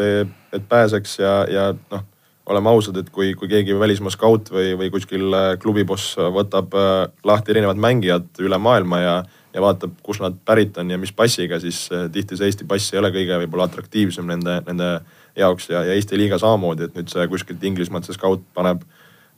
et 0.53 0.69
pääseks 0.69 1.19
ja, 1.21 1.35
ja 1.53 1.67
noh, 1.93 2.07
oleme 2.49 2.71
ausad, 2.73 2.97
et 3.01 3.11
kui, 3.13 3.33
kui 3.37 3.49
keegi 3.51 3.77
välismaa 3.79 4.13
skaut 4.15 4.49
või, 4.53 4.73
või 4.79 4.89
kuskil 4.93 5.27
äh, 5.37 5.51
klubiboss 5.61 6.17
võtab 6.33 6.73
äh, 6.79 7.03
lahti 7.29 7.53
erinevad 7.53 7.81
mängijad 7.81 8.41
üle 8.45 8.59
maailma 8.63 9.01
ja, 9.03 9.17
ja 9.55 9.65
vaatab, 9.65 9.99
kust 10.05 10.25
nad 10.25 10.37
pärit 10.49 10.79
on 10.81 10.95
ja 10.95 10.99
mis 11.01 11.13
passiga, 11.13 11.61
siis 11.61 11.85
äh, 11.93 12.07
tihti 12.13 12.39
see 12.39 12.49
Eesti 12.49 12.69
pass 12.69 12.95
ei 12.95 13.03
ole 13.03 13.13
kõige 13.15 13.41
võib-olla 13.45 13.69
atraktiivsem 13.69 14.29
nende, 14.33 14.61
nende 14.69 14.93
jaoks 15.39 15.69
ja, 15.73 15.85
ja 15.89 15.97
Eesti 15.97 16.21
liiga 16.21 16.41
samamoodi, 16.41 16.89
et 16.89 16.97
nüüd 16.97 17.13
see 17.13 17.29
kuskilt 17.31 17.69
Inglismaalt 17.69 18.09
see 18.09 18.17
skaut 18.17 18.47
paneb, 18.57 18.87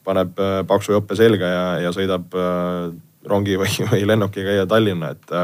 paneb 0.07 0.39
paksu 0.71 0.95
jope 0.95 1.19
selga 1.19 1.51
ja, 1.51 1.65
ja 1.87 1.91
sõidab 1.97 2.31
rongi 3.31 3.59
või, 3.61 3.75
või 3.91 4.07
lennukiga 4.07 4.61
ja 4.63 4.71
Tallinna, 4.71 5.11
et 5.17 5.35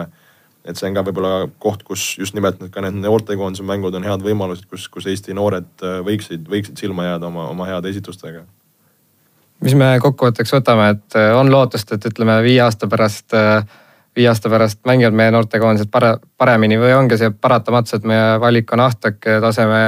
et 0.66 0.78
see 0.78 0.88
on 0.90 0.96
ka 0.96 1.04
võib-olla 1.06 1.46
koht, 1.62 1.84
kus 1.86 2.04
just 2.18 2.36
nimelt 2.36 2.60
ka 2.72 2.82
need 2.84 2.98
noortekoondise 3.02 3.64
mängud 3.66 3.94
on 3.96 4.06
head 4.06 4.24
võimalused, 4.24 4.66
kus, 4.70 4.88
kus 4.92 5.08
Eesti 5.10 5.34
noored 5.36 5.68
äh, 5.86 5.98
võiksid, 6.06 6.46
võiksid 6.50 6.82
silma 6.82 7.10
jääda 7.10 7.30
oma, 7.30 7.48
oma 7.52 7.68
heade 7.70 7.90
esitustega. 7.92 8.44
mis 9.64 9.74
me 9.74 9.96
kokkuvõtteks 10.02 10.52
võtame, 10.58 10.90
et 10.96 11.18
äh, 11.18 11.32
on 11.38 11.50
lootust, 11.52 11.92
et 11.92 12.06
ütleme 12.10 12.40
viie 12.44 12.60
aasta 12.64 12.88
pärast 12.90 13.34
äh, 13.34 13.62
viie 14.16 14.28
aasta 14.28 14.50
pärast 14.50 14.80
mängivad 14.88 15.16
meie 15.16 15.34
noortekoondised 15.34 15.92
pare-, 15.92 16.16
paremini 16.38 16.80
või 16.80 16.94
ongi 16.96 17.18
see 17.20 17.30
paratamatus, 17.30 17.98
et 17.98 18.08
meie 18.08 18.40
valik 18.40 18.72
on 18.72 18.82
ahtak, 18.86 19.20
taseme 19.40 19.80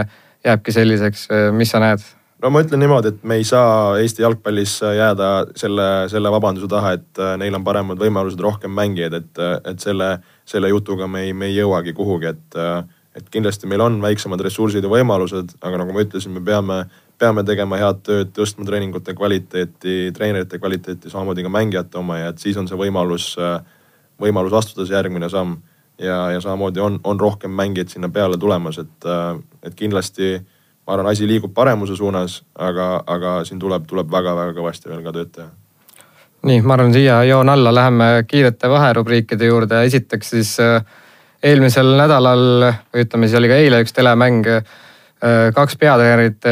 jääbki 0.45 0.73
selliseks, 0.73 1.29
mis 1.57 1.75
sa 1.75 1.83
näed? 1.83 2.05
No 2.43 2.51
ma 2.55 2.63
ütlen 2.63 2.83
niimoodi, 2.83 3.13
et 3.13 3.25
me 3.27 3.39
ei 3.41 3.47
saa 3.47 3.97
Eesti 4.01 4.23
jalgpallis 4.23 4.79
jääda 4.83 5.31
selle, 5.59 5.89
selle 6.13 6.31
vabanduse 6.33 6.69
taha, 6.71 6.95
et 6.99 7.23
äh, 7.23 7.35
neil 7.41 7.57
on 7.59 7.65
paremad 7.67 8.01
võimalused, 8.01 8.41
rohkem 8.43 8.75
mängijaid, 8.79 9.17
et, 9.19 9.33
äh, 9.43 9.57
et 9.73 9.83
selle, 9.83 10.13
selle 10.49 10.71
jutuga 10.71 11.09
me 11.11 11.27
ei, 11.27 11.35
me 11.35 11.51
ei 11.51 11.59
jõuagi 11.59 11.95
kuhugi, 11.97 12.33
et, 12.35 12.59
äh, 12.59 12.83
et 13.19 13.31
kindlasti 13.35 13.71
meil 13.71 13.83
on 13.83 13.99
väiksemad 14.03 14.43
ressursid 14.47 14.87
ja 14.87 14.93
võimalused, 14.93 15.57
aga 15.67 15.81
nagu 15.83 15.95
ma 15.95 16.05
ütlesin, 16.05 16.37
me 16.37 16.43
peame, 16.45 16.83
peame 17.19 17.43
tegema 17.47 17.81
head 17.81 18.05
tööd, 18.07 18.31
tõstma 18.37 18.67
treeningute 18.69 19.17
kvaliteeti, 19.19 20.13
treenerite 20.15 20.61
kvaliteeti, 20.63 21.11
samamoodi 21.11 21.47
ka 21.47 21.51
mängijate 21.51 21.99
oma 21.99 22.21
ja 22.21 22.29
et 22.31 22.39
siis 22.45 22.59
on 22.61 22.71
see 22.71 22.79
võimalus, 22.79 23.33
võimalus 24.23 24.55
astuda 24.61 24.87
see 24.87 24.95
järgmine 24.95 25.27
samm. 25.33 25.59
ja, 25.99 26.29
ja 26.31 26.41
samamoodi 26.41 26.79
on, 26.79 27.01
on 27.03 27.19
rohkem 27.19 27.51
mängijaid 27.51 27.91
sinna 27.91 28.09
peale 28.09 28.39
tulemas, 28.39 28.79
et, 28.79 29.09
et 29.67 29.75
kindlasti 29.75 30.37
ma 30.89 30.95
arvan, 30.97 31.11
asi 31.13 31.27
liigub 31.29 31.53
paremuse 31.55 31.97
suunas, 31.97 32.39
aga, 32.57 33.03
aga 33.07 33.33
siin 33.45 33.59
tuleb, 33.61 33.85
tuleb 33.89 34.09
väga-väga 34.09 34.55
kõvasti 34.57 34.89
veel 34.89 35.03
ka 35.05 35.13
tööd 35.13 35.35
teha. 35.35 35.51
nii, 36.49 36.63
ma 36.65 36.79
arvan, 36.79 36.95
siia 36.97 37.19
joon 37.29 37.53
alla 37.53 37.75
läheme 37.75 38.07
kiirete 38.27 38.71
vaherubriikide 38.73 39.51
juurde. 39.51 39.83
esiteks 39.85 40.31
siis 40.31 40.55
äh, 40.65 40.81
eelmisel 41.43 41.93
nädalal 41.99 42.45
või 42.95 43.05
ütleme 43.05 43.29
siis 43.29 43.39
oli 43.39 43.51
ka 43.53 43.61
eile 43.61 43.83
üks 43.85 43.93
telemäng. 43.93 44.49
Äh, 45.19 45.53
kaks 45.55 45.75
peatreenerit 45.77 46.45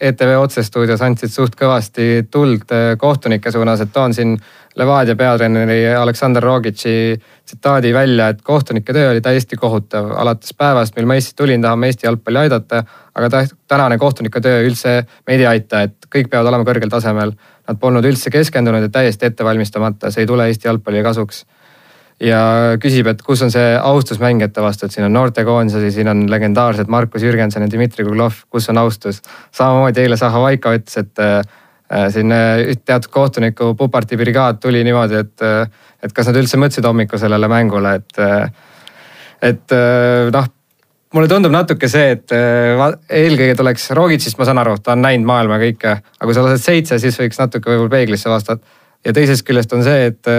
ETV 0.00 0.34
äh, 0.34 0.40
otsestuudios 0.42 1.00
andsid 1.00 1.32
suht 1.32 1.54
kõvasti 1.56 2.26
tuld 2.30 2.68
kohtunike 3.00 3.52
suunas, 3.52 3.80
et 3.80 3.94
toon 3.94 4.12
siin 4.12 4.34
Levadia 4.76 5.16
peatreeneri 5.16 5.94
Aleksandr 5.98 6.44
Rogitši 6.44 6.92
tsitaadi 7.18 7.94
välja, 7.94 8.28
et 8.28 8.42
kohtunike 8.42 8.92
töö 8.92 9.10
oli 9.10 9.20
täiesti 9.20 9.56
kohutav. 9.56 10.12
alates 10.16 10.54
päevast, 10.54 10.96
mil 10.96 11.08
ma 11.08 11.16
Eestit 11.16 11.36
tulin, 11.36 11.62
tahame 11.62 11.88
Eesti 11.88 12.06
jalgpalli 12.06 12.38
aidata, 12.38 12.84
aga 13.14 13.42
tänane 13.68 13.98
kohtunike 13.98 14.40
töö 14.40 14.62
üldse 14.68 15.00
meid 15.26 15.40
ei 15.40 15.46
aita, 15.46 15.82
et 15.88 16.06
kõik 16.14 16.28
peavad 16.30 16.52
olema 16.52 16.64
kõrgel 16.68 16.92
tasemel. 16.92 17.32
Nad 17.68 17.80
polnud 17.80 18.04
üldse 18.04 18.30
keskendunud 18.30 18.82
ja 18.82 18.88
täiesti 18.88 19.26
ettevalmistamata, 19.26 20.10
see 20.10 20.22
ei 20.22 20.30
tule 20.30 20.46
Eesti 20.46 20.68
jalgpallile 20.68 21.02
kasuks. 21.08 21.44
Ja 22.20 22.40
küsib, 22.82 23.06
et 23.08 23.22
kus 23.24 23.40
on 23.42 23.50
see 23.52 23.72
austus 23.76 24.20
mängijate 24.20 24.60
vastu, 24.60 24.86
et 24.86 24.92
siin 24.92 25.06
on 25.06 25.14
noortekoondised, 25.16 25.86
siin 25.94 26.08
on 26.12 26.26
legendaarsed 26.30 26.90
Markus 26.92 27.24
Jürgenson 27.24 27.64
ja 27.64 27.70
Dmitri 27.72 28.04
Kuglov, 28.04 28.44
kus 28.50 28.68
on 28.68 28.78
austus. 28.78 29.22
samamoodi 29.56 30.04
eile 30.04 30.20
Zahhovaiko 30.20 30.74
ütles, 30.76 31.00
et 31.00 31.24
Äh, 31.94 32.06
siin 32.14 32.32
äh, 32.32 32.76
teatud 32.84 33.10
kohtuniku 33.10 33.74
Puparti 33.74 34.16
brigaad 34.16 34.60
tuli 34.62 34.84
niimoodi, 34.86 35.14
et, 35.24 35.42
äh, 35.42 35.66
et 36.02 36.12
kas 36.14 36.28
nad 36.30 36.36
üldse 36.38 36.58
mõtlesid 36.60 36.86
hommikul 36.86 37.18
sellele 37.18 37.48
mängule, 37.50 37.96
et, 37.98 38.20
et 39.42 39.74
noh 40.30 40.46
mulle 41.10 41.26
tundub 41.26 41.50
natuke 41.50 41.88
see, 41.90 42.12
et 42.14 42.30
eelkõige 42.30 43.56
tuleks 43.58 43.88
Rogicist, 43.98 44.38
ma 44.38 44.46
saan 44.46 44.62
aru, 44.62 44.76
ta 44.78 44.94
on 44.94 45.02
näinud 45.02 45.26
maailma 45.26 45.58
kõike, 45.58 45.96
aga 45.98 46.28
kui 46.28 46.36
sa 46.36 46.44
lased 46.46 46.62
seitse, 46.62 47.00
siis 47.02 47.18
võiks 47.18 47.42
natuke 47.42 47.72
võib-olla 47.72 47.90
peeglisse 47.96 48.30
vastata. 48.30 48.78
ja 49.04 49.12
teisest 49.16 49.42
küljest 49.48 49.74
on 49.74 49.82
see, 49.82 50.12
et 50.12 50.30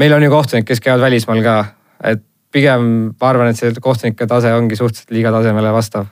meil 0.00 0.16
on 0.16 0.24
ju 0.24 0.32
kohtunikud, 0.32 0.68
kes 0.68 0.82
käivad 0.84 1.04
välismaal 1.04 1.42
ka, 1.44 1.56
et 2.12 2.22
pigem 2.52 2.84
ma 3.20 3.30
arvan, 3.30 3.52
et 3.52 3.58
see 3.58 3.72
kohtunike 3.82 4.28
tase 4.28 4.52
ongi 4.54 4.76
suhteliselt 4.78 5.14
liiga 5.14 5.32
tasemele 5.34 5.72
vastav. 5.74 6.06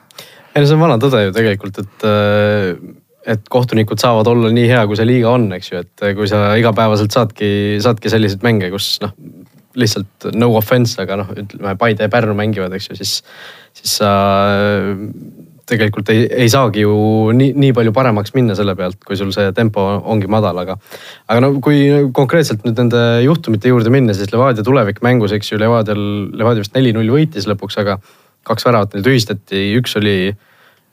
ei 0.55 0.61
no 0.61 0.67
see 0.67 0.75
on 0.75 0.83
vana 0.83 0.97
tõde 1.01 1.27
ju 1.27 1.37
tegelikult, 1.37 1.79
et 1.83 2.09
et 3.31 3.49
kohtunikud 3.53 4.01
saavad 4.01 4.27
olla 4.31 4.49
nii 4.49 4.65
hea, 4.69 4.81
kui 4.89 4.97
see 4.97 5.05
liiga 5.05 5.29
on, 5.29 5.51
eks 5.53 5.71
ju, 5.71 5.81
et 5.83 6.05
kui 6.17 6.25
sa 6.29 6.55
igapäevaselt 6.57 7.13
saadki, 7.13 7.51
saadki 7.83 8.09
selliseid 8.09 8.41
mänge, 8.45 8.71
kus 8.73 8.95
noh, 9.03 9.13
lihtsalt 9.77 10.31
no 10.33 10.49
offense, 10.57 10.97
aga 11.01 11.19
noh, 11.21 11.29
ütleme 11.37 11.75
Paide 11.79 12.07
ja 12.07 12.11
Pärnu 12.11 12.33
mängivad, 12.37 12.73
eks 12.75 12.89
ju, 12.89 12.97
siis, 12.97 13.19
siis 13.77 13.99
sa 14.01 14.09
tegelikult 15.71 16.11
ei, 16.11 16.25
ei 16.43 16.49
saagi 16.51 16.83
ju 16.83 16.93
nii, 17.35 17.53
nii 17.59 17.73
palju 17.75 17.93
paremaks 17.95 18.33
minna 18.35 18.55
selle 18.57 18.75
pealt, 18.77 18.99
kui 19.07 19.17
sul 19.19 19.31
see 19.35 19.51
tempo 19.57 19.83
ongi 20.11 20.29
madal, 20.31 20.57
aga. 20.63 20.77
aga 21.31 21.43
no 21.43 21.51
kui 21.63 21.83
konkreetselt 22.15 22.65
nüüd 22.67 22.79
nende 22.83 23.03
juhtumite 23.25 23.71
juurde 23.71 23.93
minna, 23.93 24.15
siis 24.17 24.33
Levadia 24.33 24.65
tulevik 24.67 25.01
mängus, 25.05 25.35
eks 25.35 25.53
ju, 25.53 25.59
Levadial, 25.61 26.01
Levadia 26.37 26.65
vist 26.65 26.75
neli-null 26.77 27.13
võitis 27.13 27.47
lõpuks, 27.49 27.79
aga 27.81 27.99
kaks 28.47 28.67
väravat 28.67 28.95
neil 28.95 29.05
tühistati, 29.05 29.69
üks 29.79 29.95
oli 29.99 30.15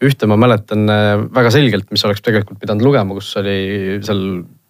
ühte 0.05 0.29
ma 0.31 0.39
mäletan 0.39 0.87
äh, 0.93 1.17
väga 1.35 1.51
selgelt, 1.55 1.89
mis 1.91 2.05
oleks 2.07 2.23
tegelikult 2.23 2.61
pidanud 2.63 2.87
lugema, 2.87 3.17
kus 3.19 3.33
oli 3.41 3.99
seal 4.07 4.25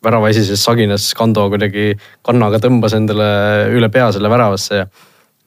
värava 0.05 0.31
esises 0.33 0.63
sagines 0.65 1.11
Kando 1.19 1.49
kuidagi 1.53 1.91
kannaga 2.25 2.61
tõmbas 2.63 2.95
endale 2.97 3.29
üle 3.75 3.91
pea 3.93 4.09
selle 4.15 4.31
väravasse 4.31 4.79
ja, 4.79 4.87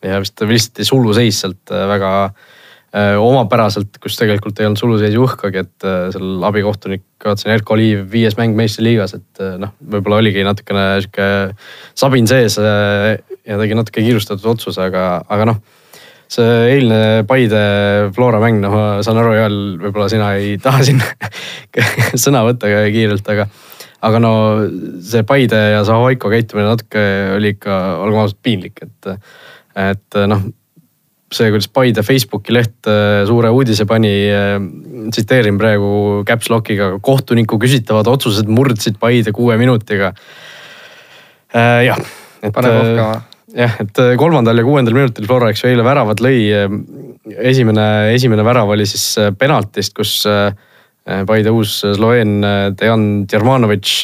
ja 0.06 0.19
vist 0.21 0.43
visati 0.45 0.86
suluseis 0.86 1.39
sealt 1.41 1.74
äh, 1.74 1.88
väga 1.89 2.12
äh, 2.28 2.50
omapäraselt, 2.91 3.95
kus 4.04 4.17
tegelikult 4.19 4.60
ei 4.60 4.67
olnud 4.67 4.80
suluseis 4.80 5.15
uhkagi, 5.15 5.63
et 5.63 5.86
äh, 5.88 6.10
seal 6.12 6.43
abikohtunik, 6.43 7.06
vaatasin 7.23 7.54
Erko 7.54 7.77
Liiv, 7.80 8.04
viies 8.12 8.36
mäng 8.36 8.58
meistriliigas, 8.58 9.15
et 9.15 9.43
äh, 9.43 9.54
noh, 9.62 9.71
võib-olla 9.93 10.19
oligi 10.19 10.43
natukene 10.43 10.84
sihuke 11.06 11.27
sabin 11.95 12.27
sees 12.27 12.60
äh, 12.60 13.13
ja 13.47 13.60
tegi 13.62 13.80
natuke 13.80 14.04
kiirustatud 14.04 14.51
otsuse, 14.56 14.89
aga, 14.89 15.06
aga 15.32 15.47
noh 15.54 15.63
see 16.32 16.51
eilne 16.77 16.99
Paide 17.27 17.63
Flora 18.15 18.39
mäng, 18.43 18.62
noh 18.63 18.75
ma 18.75 18.86
saan 19.04 19.19
aru, 19.19 19.34
Joel, 19.39 19.58
võib-olla 19.82 20.12
sina 20.12 20.34
ei 20.39 20.56
taha 20.63 20.84
siin 20.88 21.01
sõna 22.23 22.43
võtta 22.47 22.71
kiirelt, 22.91 23.27
aga, 23.32 23.47
aga 24.08 24.23
no 24.23 24.34
see 24.99 25.23
Paide 25.27 25.60
ja 25.77 25.84
Zahoiko 25.88 26.32
käitumine 26.32 26.71
natuke 26.71 27.04
oli 27.38 27.56
ikka, 27.56 27.84
olgem 28.04 28.23
ausad, 28.23 28.39
piinlik, 28.43 28.84
et, 28.84 29.13
et 29.80 30.25
noh 30.27 30.51
see, 31.32 31.52
kuidas 31.52 31.70
Paide 31.72 32.04
Facebooki 32.06 32.54
leht 32.54 32.88
äh, 32.89 33.24
suure 33.28 33.52
uudise 33.56 33.88
pani, 33.89 34.12
äh, 34.28 34.56
tsiteerin 35.12 35.60
praegu 35.62 35.91
caps 36.28 36.52
lock'iga, 36.52 36.94
kohtuniku 37.04 37.60
küsitavad 37.62 38.10
otsused 38.12 38.52
murdsid 38.52 39.00
Paide 39.02 39.34
kuue 39.36 39.58
minutiga. 39.62 40.12
Äh, 41.52 41.88
jah. 41.88 42.02
kohka 42.41 43.08
jah, 43.52 43.74
et 43.84 44.00
kolmandal 44.17 44.58
ja 44.58 44.65
kuuendal 44.65 44.96
minutil 44.96 45.28
Flora, 45.28 45.52
eks 45.52 45.65
ju, 45.65 45.72
eile 45.72 45.84
väravad 45.86 46.22
lõi. 46.24 46.38
Esimene, 47.52 47.86
esimene 48.15 48.46
värav 48.48 48.72
oli 48.72 48.88
siis 48.88 49.13
penaltist, 49.39 49.94
kus 49.98 50.22
Paide 51.28 51.52
uus 51.52 51.82
Sloveen 51.82 52.39
Dejan 52.78 53.26
Djermanovitš 53.28 53.98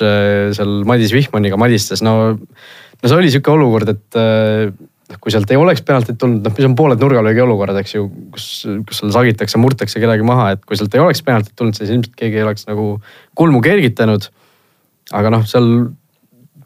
seal 0.58 0.76
Madis 0.90 1.14
Vihmaniga 1.16 1.60
madistas, 1.60 2.04
no. 2.04 2.36
no 2.36 3.10
see 3.10 3.18
oli 3.18 3.32
sihuke 3.32 3.54
olukord, 3.54 3.94
et 3.94 4.20
noh, 5.12 5.20
kui 5.24 5.34
sealt 5.34 5.52
ei 5.52 5.60
oleks 5.60 5.84
penaltit 5.88 6.18
tulnud, 6.20 6.44
noh, 6.46 6.56
mis 6.58 6.68
on 6.68 6.76
pooled 6.78 7.02
nurgalöögi 7.04 7.44
olukorrad, 7.44 7.80
eks 7.82 7.96
ju, 7.96 8.08
kus, 8.34 8.48
kus 8.88 9.02
seal 9.02 9.14
sagitakse, 9.16 9.60
murtakse 9.62 10.02
kedagi 10.04 10.26
maha, 10.28 10.52
et 10.56 10.66
kui 10.68 10.80
sealt 10.80 10.96
ei 10.96 11.04
oleks 11.04 11.24
penaltit 11.26 11.56
tulnud, 11.58 11.78
siis 11.78 11.94
ilmselt 11.94 12.18
keegi 12.20 12.42
ei 12.42 12.48
oleks 12.48 12.68
nagu 12.70 12.90
kulmu 13.38 13.64
kergitanud. 13.66 14.30
aga 15.16 15.32
noh, 15.32 15.48
seal 15.48 15.72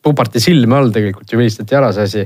Puparti 0.02 0.42
silme 0.42 0.74
all 0.74 0.90
tegelikult 0.90 1.30
ju 1.30 1.38
vilistati 1.38 1.76
ära 1.78 1.92
see 1.94 2.08
asi 2.08 2.24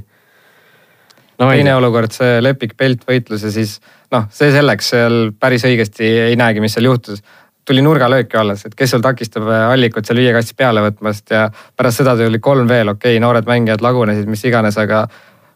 no 1.40 1.50
teine 1.50 1.74
ei. 1.74 1.76
olukord, 1.76 2.14
see 2.16 2.38
Lepik 2.44 2.76
Pelt 2.80 3.04
võitlus 3.08 3.44
ja 3.44 3.52
siis 3.52 3.80
noh, 4.14 4.30
see 4.32 4.52
selleks, 4.54 4.92
seal 4.94 5.18
päris 5.40 5.66
õigesti 5.68 6.08
ei 6.30 6.38
näegi, 6.40 6.64
mis 6.64 6.78
seal 6.78 6.88
juhtus. 6.88 7.24
tuli 7.66 7.82
nurgalöök 7.82 8.34
ju 8.34 8.40
alles, 8.40 8.66
et 8.66 8.76
kes 8.78 8.92
seal 8.94 9.02
takistab 9.02 9.48
Allikut 9.50 10.06
seal 10.06 10.20
viiekastist 10.22 10.58
peale 10.58 10.84
võtmast 10.86 11.32
ja 11.34 11.48
pärast 11.76 12.04
seda 12.04 12.16
tuli 12.16 12.40
kolm 12.40 12.68
veel, 12.70 12.94
okei 12.94 13.16
okay,, 13.16 13.20
noored 13.20 13.48
mängijad 13.50 13.82
lagunesid, 13.82 14.28
mis 14.30 14.46
iganes, 14.46 14.78
aga 14.78 15.08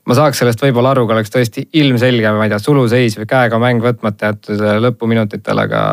ma 0.10 0.18
saaks 0.18 0.42
sellest 0.42 0.64
võib-olla 0.64 0.96
aru, 0.96 1.06
kui 1.06 1.16
oleks 1.16 1.34
tõesti 1.34 1.68
ilmselge, 1.78 2.32
ma 2.34 2.48
ei 2.48 2.54
tea, 2.54 2.62
suluseis 2.64 3.18
või 3.20 3.30
käega 3.30 3.60
mäng 3.62 3.84
võtmata 3.84 4.32
jäetud 4.32 4.64
äh, 4.66 4.80
lõpuminutitel, 4.82 5.62
aga 5.66 5.84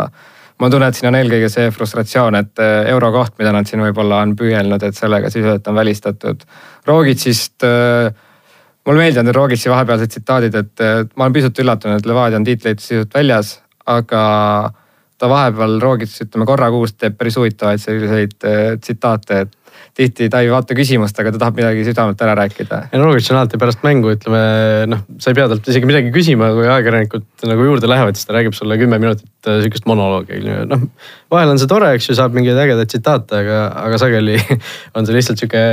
ma 0.63 0.71
tunnen, 0.73 0.89
et 0.89 0.97
siin 0.97 1.11
on 1.11 1.19
eelkõige 1.19 1.51
see 1.53 1.73
frustratsioon, 1.75 2.39
et 2.41 2.63
äh, 2.65 2.79
eurokoht, 2.95 3.37
mida 3.41 3.53
nad 3.53 3.69
siin 3.69 3.85
võib-olla 3.85 4.23
on 4.25 4.33
püüelnud, 4.39 4.87
et 4.89 4.97
sellega 4.97 5.29
sisuliselt 5.33 5.69
on 5.69 5.77
välistatud. 5.77 6.47
Rogitsist 6.89 7.67
äh, 7.69 8.09
mulle 8.89 9.05
meeldivad 9.05 9.29
need 9.29 9.37
Rogitši 9.37 9.73
vahepealsed 9.73 10.15
tsitaadid, 10.15 10.57
et 10.63 10.83
ma 11.19 11.27
olen 11.27 11.37
pisut 11.37 11.61
üllatunud, 11.61 12.01
et 12.01 12.09
Levadia 12.09 12.41
on 12.41 12.47
tiitleid 12.47 12.81
sisuliselt 12.81 13.17
väljas, 13.19 13.57
aga 13.91 14.25
ta 15.19 15.29
vahepeal 15.31 15.79
Rogitš, 15.83 16.23
ütleme 16.27 16.47
korra 16.49 16.69
kuus 16.73 16.95
teeb 16.97 17.17
päris 17.19 17.37
huvitavaid 17.41 17.83
selliseid 17.83 18.49
äh, 18.49 18.65
tsitaate, 18.81 19.45
et 19.45 19.66
tihti 19.97 20.29
ta 20.33 20.43
ei 20.45 20.51
vaata 20.53 20.77
küsimust, 20.77 21.17
aga 21.21 21.33
ta 21.33 21.41
tahab 21.41 21.57
midagi 21.57 21.85
südamelt 21.87 22.21
ära 22.21 22.35
rääkida. 22.37 22.81
ja 22.93 23.01
Rogic 23.01 23.31
on 23.33 23.39
alati 23.41 23.61
pärast 23.61 23.85
mängu, 23.87 24.13
ütleme 24.13 24.41
noh, 24.93 25.05
sa 25.23 25.33
ei 25.33 25.39
pea 25.39 25.47
talt 25.53 25.71
isegi 25.73 25.89
midagi 25.89 26.13
küsima, 26.15 26.51
kui 26.57 26.67
ajakirjanikud 26.69 27.47
nagu 27.49 27.69
juurde 27.71 27.89
lähevad, 27.89 28.19
siis 28.19 28.29
ta 28.29 28.37
räägib 28.37 28.57
sulle 28.57 28.77
kümme 28.81 28.99
minutit 29.01 29.49
äh, 29.49 29.63
sihukest 29.65 29.89
monoloogi. 29.89 30.43
noh, 30.69 30.85
vahel 31.33 31.55
on 31.55 31.63
see 31.63 31.71
tore, 31.71 31.95
eks 31.97 32.11
ju, 32.11 32.19
saab 32.19 32.37
mingeid 32.37 32.61
ägedaid 32.61 32.93
tsitaate, 32.93 33.41
aga, 33.41 33.63
aga 33.87 34.01
sageli 34.03 34.37
on 34.97 35.09
see 35.09 35.17
lihtsalt 35.17 35.41
sihuke, 35.41 35.65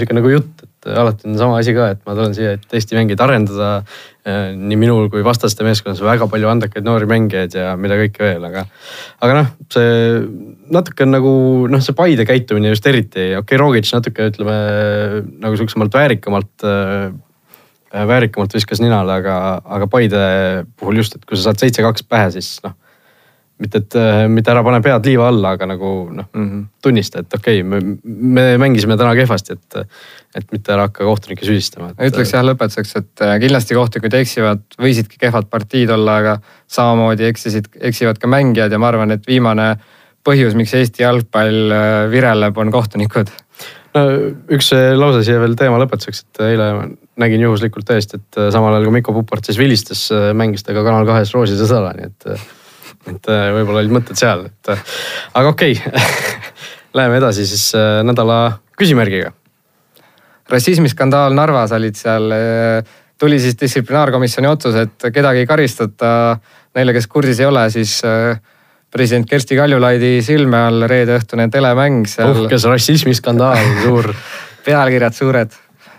sihuke 0.00 0.18
nagu 0.18 0.34
jutt, 0.34 0.57
et 0.88 0.98
alati 0.98 1.28
on 1.28 1.36
sama 1.40 1.58
asi 1.60 1.74
ka, 1.76 1.90
et 1.94 2.00
ma 2.06 2.14
tulen 2.16 2.34
siia, 2.36 2.54
et 2.56 2.78
Eesti 2.78 2.96
mängijaid 2.96 3.22
arendada. 3.24 3.68
Äh, 4.28 4.50
nii 4.56 4.76
minul 4.80 5.06
kui 5.12 5.22
vastaste 5.24 5.64
meeskonnas 5.64 6.02
väga 6.04 6.26
palju 6.28 6.50
andekaid 6.50 6.84
noori 6.84 7.08
mängijaid 7.08 7.54
ja 7.56 7.70
mida 7.80 7.96
kõike 8.00 8.24
veel, 8.24 8.44
aga, 8.44 8.64
aga 9.24 9.36
noh, 9.38 9.52
see 9.72 9.92
natuke 10.74 11.06
on 11.06 11.14
nagu 11.14 11.32
noh, 11.72 11.84
see 11.84 11.96
Paide 11.96 12.26
käitumine 12.28 12.74
just 12.74 12.88
eriti, 12.90 13.30
okei 13.30 13.40
okay,, 13.40 13.60
Rogic 13.62 13.88
natuke 13.94 14.28
ütleme 14.32 14.58
nagu 15.40 15.56
sihukesemalt 15.56 15.96
väärikamalt 15.96 16.66
äh, 16.68 17.08
väärikamalt 17.88 18.52
viskas 18.52 18.82
ninale, 18.84 19.20
aga, 19.22 19.38
aga 19.64 19.88
Paide 19.88 20.20
puhul 20.76 21.00
just, 21.00 21.16
et 21.16 21.24
kui 21.24 21.38
sa 21.38 21.48
saad 21.48 21.64
seitse-kaks 21.64 22.04
pähe, 22.04 22.28
siis 22.36 22.58
noh 22.66 22.76
mitte, 23.58 23.82
et 23.82 23.96
mitte 24.30 24.52
ära 24.52 24.62
pane 24.66 24.80
pead 24.84 25.06
liiva 25.08 25.28
alla, 25.32 25.54
aga 25.56 25.66
nagu 25.68 25.90
noh 26.14 26.28
mm 26.30 26.46
-hmm., 26.46 26.64
tunnista, 26.82 27.22
et 27.24 27.34
okei 27.34 27.62
okay,, 27.62 27.68
me, 27.68 27.98
me 28.04 28.44
mängisime 28.58 28.96
täna 28.96 29.14
kehvasti, 29.18 29.56
et, 29.58 29.78
et 30.38 30.52
mitte 30.52 30.72
ära 30.72 30.86
hakka 30.88 31.04
kohtunikke 31.04 31.46
süüdistama 31.46 31.90
et.... 31.90 32.12
ütleks 32.12 32.34
jah 32.34 32.44
lõpetuseks, 32.46 32.96
et 33.00 33.24
äh, 33.26 33.34
kindlasti 33.42 33.74
kohtunikud 33.78 34.14
eksivad, 34.20 34.62
võisidki 34.78 35.18
kehvad 35.20 35.50
partiid 35.50 35.90
olla, 35.94 36.18
aga 36.22 36.36
samamoodi 36.70 37.26
eksisid, 37.28 37.70
eksivad 37.90 38.20
ka 38.22 38.30
mängijad 38.30 38.72
ja 38.72 38.78
ma 38.78 38.92
arvan, 38.92 39.10
et 39.16 39.26
viimane 39.26 39.74
põhjus, 40.26 40.54
miks 40.58 40.74
Eesti 40.74 41.02
jalgpall 41.02 41.74
äh, 41.74 42.10
vireleb, 42.12 42.58
on 42.58 42.70
kohtunikud. 42.70 43.32
no 43.94 44.04
üks 44.54 44.70
lause 44.94 45.24
siia 45.26 45.40
veel 45.42 45.56
teema 45.58 45.80
lõpetuseks, 45.82 46.24
et 46.24 46.44
eile 46.52 46.70
nägin 47.18 47.42
juhuslikult 47.42 47.88
täiesti, 47.88 48.20
et 48.20 48.40
samal 48.54 48.76
ajal 48.76 48.86
kui 48.86 49.00
Mikko 49.00 49.12
Pupart 49.12 49.44
siis 49.44 49.58
vilistas, 49.58 50.06
mängis 50.38 50.62
ta 50.62 50.76
ka 50.76 50.84
Kanal 50.86 51.08
kahes 51.08 51.34
Roosi 51.34 51.58
sõsala, 51.58 51.90
nii 51.96 52.06
et 52.06 52.57
et 53.12 53.30
äh, 53.32 53.48
võib-olla 53.56 53.82
olid 53.82 53.94
mõtted 53.98 54.18
seal, 54.18 54.46
et 54.48 54.72
äh, 54.72 54.82
aga 55.38 55.54
okei 55.54 55.76
okay. 55.78 56.04
Läheme 56.96 57.18
edasi 57.20 57.44
siis 57.46 57.66
äh, 57.76 58.00
nädala 58.06 58.58
küsimärgiga. 58.78 59.34
rassismiskandaal 60.48 61.34
Narvas 61.36 61.74
olid 61.76 61.98
seal, 61.98 62.32
tuli 63.20 63.36
siis 63.42 63.58
distsiplinaarkomisjoni 63.60 64.48
otsus, 64.48 64.78
et 64.80 65.08
kedagi 65.12 65.42
ei 65.42 65.46
karistata. 65.46 66.38
Neile, 66.74 66.94
kes 66.96 67.06
kursis 67.12 67.42
ei 67.42 67.46
ole, 67.46 67.66
siis 67.70 67.98
president 68.88 69.28
Kersti 69.28 69.58
Kaljulaidi 69.58 70.22
silme 70.24 70.62
all 70.70 70.86
reedeõhtune 70.88 71.50
telemäng 71.52 72.08
seal. 72.08 72.32
uhkes 72.46 72.64
rassismiskandaal, 72.70 73.60
suur 73.84 74.08
pealkirjad 74.66 75.18
suured 75.18 75.58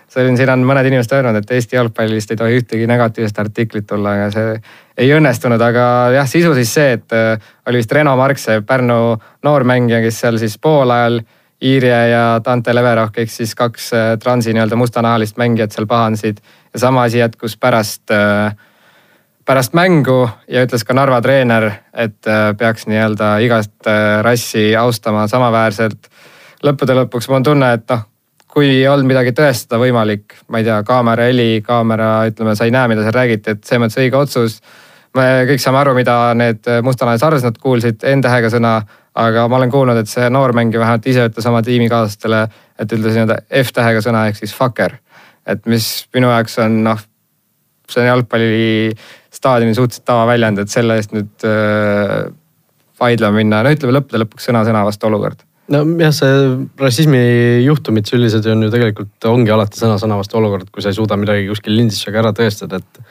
see 0.09 0.25
on, 0.25 0.37
siin 0.37 0.49
on 0.53 0.63
mõned 0.65 0.87
inimesed 0.89 1.13
öelnud, 1.17 1.39
et 1.39 1.51
Eesti 1.53 1.77
jalgpallist 1.77 2.31
ei 2.33 2.39
tohi 2.39 2.59
ühtegi 2.59 2.87
negatiivset 2.89 3.41
artiklit 3.43 3.87
tulla, 3.89 4.15
aga 4.17 4.29
see 4.33 4.53
ei 4.99 5.11
õnnestunud, 5.15 5.61
aga 5.61 5.83
jah, 6.15 6.29
sisu 6.29 6.53
siis 6.57 6.71
see, 6.75 6.95
et 6.97 7.15
äh, 7.15 7.51
oli 7.69 7.81
vist 7.81 7.91
Reno 7.95 8.15
Marksepp, 8.19 8.65
Pärnu 8.67 9.19
noormängija, 9.45 10.01
kes 10.05 10.23
seal 10.25 10.39
siis 10.41 10.57
poolajal 10.61 11.21
Iirje 11.59 11.99
ja 12.13 12.23
Dante 12.39 12.71
Leveroh 12.71 13.11
ehk 13.19 13.31
siis 13.31 13.53
kaks 13.59 13.91
äh, 13.93 14.09
transi 14.23 14.55
nii-öelda 14.55 14.79
mustanahalist 14.79 15.37
mängijat 15.37 15.75
seal 15.75 15.87
pahandasid. 15.87 16.39
ja 16.73 16.79
sama 16.79 17.03
asi 17.03 17.19
jätkus 17.19 17.57
pärast, 17.57 18.11
äh, 18.11 18.55
pärast 19.45 19.73
mängu 19.73 20.29
ja 20.47 20.63
ütles 20.65 20.85
ka 20.85 20.93
Narva 20.93 21.21
treener, 21.21 21.71
et 21.93 22.21
peaks 22.57 22.87
nii-öelda 22.87 23.37
igast 23.43 23.87
rassi 24.21 24.75
austama 24.75 25.27
samaväärselt. 25.27 26.07
lõppude 26.63 26.95
lõpuks 26.95 27.27
mul 27.27 27.41
on 27.41 27.43
tunne, 27.43 27.73
et 27.73 27.89
noh, 27.89 28.05
kui 28.49 28.69
ei 28.69 28.85
olnud 28.89 29.07
midagi 29.09 29.33
tõestada 29.37 29.79
võimalik, 29.81 30.39
ma 30.49 30.61
ei 30.61 30.67
tea, 30.67 30.79
kaamera 30.87 31.27
heli, 31.29 31.61
kaamera, 31.65 32.11
ütleme, 32.29 32.55
sa 32.57 32.65
ei 32.65 32.73
näe, 32.73 32.89
mida 32.91 33.03
seal 33.05 33.15
räägiti, 33.15 33.53
et 33.53 33.65
selles 33.67 33.83
mõttes 33.83 33.99
õige 34.01 34.17
otsus. 34.17 34.59
me 35.17 35.25
kõik 35.49 35.61
saame 35.61 35.79
aru, 35.79 35.93
mida 35.97 36.15
need 36.37 36.67
mustanahalised 36.85 37.25
arvestajad 37.25 37.59
kuulsid, 37.61 38.03
N-tähega 38.15 38.49
sõna, 38.53 38.73
aga 39.17 39.47
ma 39.49 39.57
olen 39.57 39.71
kuulnud, 39.73 39.97
et 39.97 40.09
see 40.09 40.29
noormängija 40.29 40.81
vähemalt 40.81 41.07
ise 41.09 41.25
ütles 41.29 41.47
oma 41.49 41.61
tiimikaaslastele, 41.65 42.41
et 42.79 42.93
ütles 42.93 43.17
nii-öelda 43.17 43.39
F-tähega 43.63 44.03
sõna 44.05 44.27
ehk 44.29 44.41
siis 44.41 44.53
fucker. 44.55 44.97
et 45.49 45.65
mis 45.65 45.85
minu 46.13 46.29
jaoks 46.29 46.59
on 46.61 46.83
noh, 46.83 46.99
see 47.89 48.03
on 48.03 48.07
jalgpallistaadioni 48.07 49.73
suhteliselt 49.73 50.05
tavaväljend, 50.05 50.61
et 50.61 50.69
selle 50.69 50.97
eest 50.99 51.13
nüüd 51.13 51.45
äh, 51.49 52.29
vaidlema 53.01 53.41
minna, 53.41 53.63
no 53.63 53.73
ütleme 53.73 53.97
lõppude 53.97 54.25
lõpuks 54.25 54.49
sõna-sõna 54.49 54.85
vastu 54.85 55.09
olukord 55.09 55.48
nojah, 55.73 56.13
see 56.15 56.37
rassismi 56.79 57.19
juhtumid 57.65 58.09
sellised 58.09 58.47
on 58.51 58.65
ju 58.65 58.71
tegelikult 58.73 59.29
ongi 59.29 59.53
alati 59.53 59.79
sõna-sõna 59.79 60.17
vastu 60.19 60.39
olukord, 60.39 60.69
kui 60.73 60.83
sa 60.83 60.91
ei 60.91 60.97
suuda 60.97 61.17
midagi 61.19 61.47
kuskil 61.49 61.75
lindistusega 61.77 62.23
ära 62.23 62.33
tõestada, 62.35 62.81
et. 62.81 63.01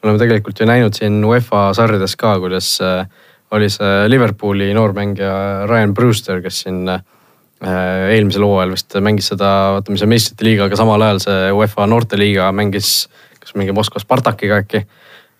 me 0.00 0.10
oleme 0.10 0.22
tegelikult 0.22 0.60
ju 0.60 0.68
näinud 0.68 0.96
siin 0.96 1.18
UEFA 1.24 1.70
sarjades 1.76 2.16
ka, 2.20 2.36
kuidas 2.42 2.76
äh, 2.84 3.04
oli 3.56 3.68
see 3.72 4.08
Liverpooli 4.10 4.72
noormängija 4.76 5.66
Ryan 5.70 5.94
Brewster, 5.94 6.42
kes 6.44 6.64
siin 6.64 6.82
äh, 6.92 7.02
eelmisel 8.16 8.44
hooajal 8.46 8.74
vist 8.74 8.98
mängis 9.04 9.30
seda, 9.32 9.52
vaata 9.76 9.92
mis 9.92 10.02
see 10.02 10.10
meistrite 10.10 10.46
liiga, 10.46 10.66
aga 10.66 10.78
samal 10.80 11.02
ajal 11.06 11.22
see 11.24 11.54
UEFA 11.60 11.88
noorteliiga 11.90 12.50
mängis, 12.56 13.06
kas 13.40 13.56
mingi 13.58 13.76
Moskva 13.76 14.02
Spartakiga 14.02 14.60
äkki. 14.64 14.86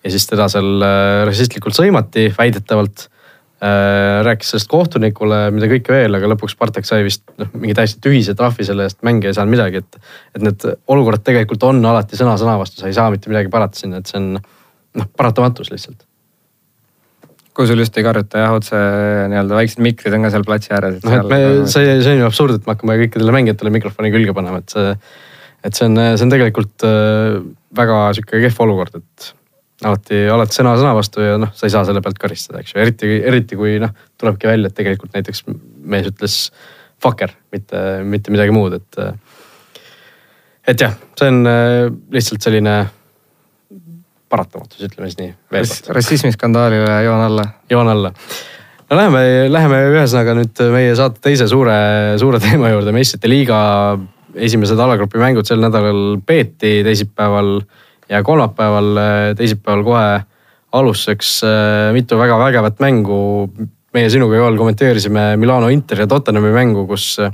ja 0.05 0.13
siis 0.13 0.27
teda 0.29 0.47
seal 0.51 0.81
äh, 0.85 1.25
rassistlikult 1.27 1.75
sõimati 1.77 2.29
väidetavalt 2.37 3.09
rääkis 3.57 4.51
sellest 4.51 4.69
kohtunikule, 4.69 5.47
mida 5.49 5.69
kõike 5.71 5.93
veel, 5.93 6.13
aga 6.13 6.29
lõpuks 6.29 6.53
Spartak 6.53 6.85
sai 6.85 7.01
vist 7.07 7.23
noh, 7.41 7.49
mingi 7.57 7.73
täiesti 7.77 8.01
tühise 8.03 8.35
trahvi 8.37 8.65
selle 8.67 8.85
eest, 8.85 8.99
mängija 9.07 9.31
ei 9.31 9.37
saanud 9.37 9.55
midagi, 9.55 9.81
et. 9.81 9.97
et 10.37 10.43
need 10.45 10.65
olukorrad 10.93 11.23
tegelikult 11.25 11.65
on 11.65 11.81
alati 11.89 12.19
sõna 12.19 12.35
sõna 12.37 12.57
vastu, 12.61 12.81
sa 12.81 12.91
ei 12.91 12.97
saa 12.97 13.09
mitte 13.13 13.31
midagi 13.31 13.49
parata 13.53 13.79
sinna, 13.79 14.01
et 14.01 14.11
see 14.11 14.19
on 14.21 14.35
noh, 14.37 15.09
paratamatus 15.17 15.71
lihtsalt. 15.73 16.05
kui 17.57 17.65
sul 17.65 17.81
just 17.81 17.95
ei 17.97 18.05
karjuta 18.05 18.43
jah, 18.43 18.53
otse 18.53 18.77
nii-öelda 19.31 19.57
väiksed 19.57 19.81
mikrid 19.81 20.13
on 20.13 20.27
ka 20.27 20.33
seal 20.35 20.45
platsi 20.45 20.75
ääres. 20.77 21.01
noh, 21.01 21.17
et 21.17 21.31
me, 21.31 21.39
see, 21.65 21.97
see 22.05 22.13
on 22.13 22.21
ju 22.21 22.29
absurd, 22.29 22.59
et 22.59 22.69
me 22.69 22.75
hakkame 22.75 22.99
kõikidele 23.01 23.33
mängijatele 23.39 23.73
mikrofoni 23.73 24.13
külge 24.13 24.37
panema, 24.37 24.61
et 24.61 24.77
see. 24.77 24.93
et 25.65 25.73
see 25.81 25.89
on, 25.89 25.97
see 26.13 26.29
on 26.29 26.35
tegelikult 26.35 26.85
äh, 26.85 27.41
väga 27.81 27.99
sihuke 28.19 28.45
kehv 28.45 28.65
olukord, 28.67 29.01
et 29.01 29.33
alati, 29.85 30.23
alati 30.33 30.57
sõna 30.57 30.73
sõna 30.79 30.95
vastu 30.97 31.21
ja 31.21 31.37
noh, 31.41 31.53
sa 31.55 31.67
ei 31.67 31.73
saa 31.73 31.85
selle 31.87 32.01
pealt 32.05 32.19
karistada, 32.21 32.63
eks 32.63 32.73
ju, 32.73 32.81
eriti, 32.81 33.11
eriti 33.29 33.59
kui 33.59 33.77
noh, 33.81 33.93
tulebki 34.17 34.49
välja, 34.49 34.71
et 34.71 34.77
tegelikult 34.77 35.13
näiteks 35.17 35.43
mees 35.87 36.09
ütles 36.09 36.37
fucker, 37.03 37.33
mitte, 37.53 37.83
mitte 38.07 38.33
midagi 38.33 38.55
muud, 38.55 38.79
et. 38.79 39.01
et 40.67 40.81
jah, 40.81 40.95
see 41.19 41.29
on 41.29 41.43
äh, 41.49 41.85
lihtsalt 42.13 42.47
selline 42.47 42.77
paratamatus, 44.27 44.81
ütleme 44.83 45.09
siis 45.11 45.19
nii. 45.21 45.31
rassismiskandaalile 45.95 47.01
joon 47.05 47.23
alla. 47.29 47.47
joon 47.69 47.93
alla. 47.93 48.11
no 48.89 48.97
läheme, 48.99 49.23
läheme 49.53 49.81
ühesõnaga 49.93 50.35
nüüd 50.41 50.61
meie 50.73 50.95
saate 50.97 51.21
teise 51.29 51.47
suure, 51.47 51.77
suure 52.19 52.41
teema 52.43 52.73
juurde, 52.73 52.95
meistrite 52.95 53.29
liiga 53.29 53.59
esimesed 54.37 54.79
alagrupi 54.79 55.21
mängud 55.21 55.47
sel 55.47 55.61
nädalal 55.63 56.17
peeti 56.25 56.81
teisipäeval 56.85 57.59
ja 58.09 58.23
kolmapäeval, 58.23 58.97
äh, 58.97 59.35
teisipäeval 59.35 59.83
kohe 59.83 60.21
alustuseks 60.71 61.41
äh, 61.43 61.93
mitu 61.93 62.17
väga 62.17 62.39
vägevat 62.39 62.79
mängu. 62.79 63.49
meie 63.93 64.09
sinuga, 64.09 64.35
Joel, 64.35 64.57
kommenteerisime 64.57 65.37
Milano 65.37 65.69
Inter 65.73 65.99
ja 65.99 66.07
Tottenhami 66.07 66.51
mängu, 66.53 66.85
kus 66.87 67.19
äh, 67.19 67.31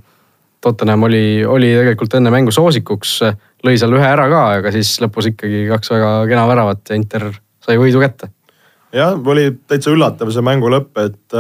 Tottenham 0.62 1.04
oli, 1.04 1.46
oli 1.46 1.74
tegelikult 1.76 2.14
enne 2.14 2.32
mängu 2.32 2.52
soosikuks, 2.52 3.18
lõi 3.66 3.74
seal 3.78 3.96
ühe 3.98 4.06
ära 4.08 4.30
ka, 4.32 4.44
aga 4.60 4.72
siis 4.72 4.94
lõpus 5.04 5.28
ikkagi 5.34 5.66
kaks 5.68 5.92
väga 5.92 6.12
kena 6.30 6.46
väravat 6.48 6.90
ja 6.90 6.96
Inter 6.96 7.26
sai 7.66 7.76
võidu 7.82 8.00
kätte. 8.00 8.30
jah, 8.94 9.18
oli 9.18 9.50
täitsa 9.68 9.92
üllatav 9.92 10.32
see 10.32 10.46
mängu 10.46 10.72
lõpp, 10.72 10.94
et 11.04 11.36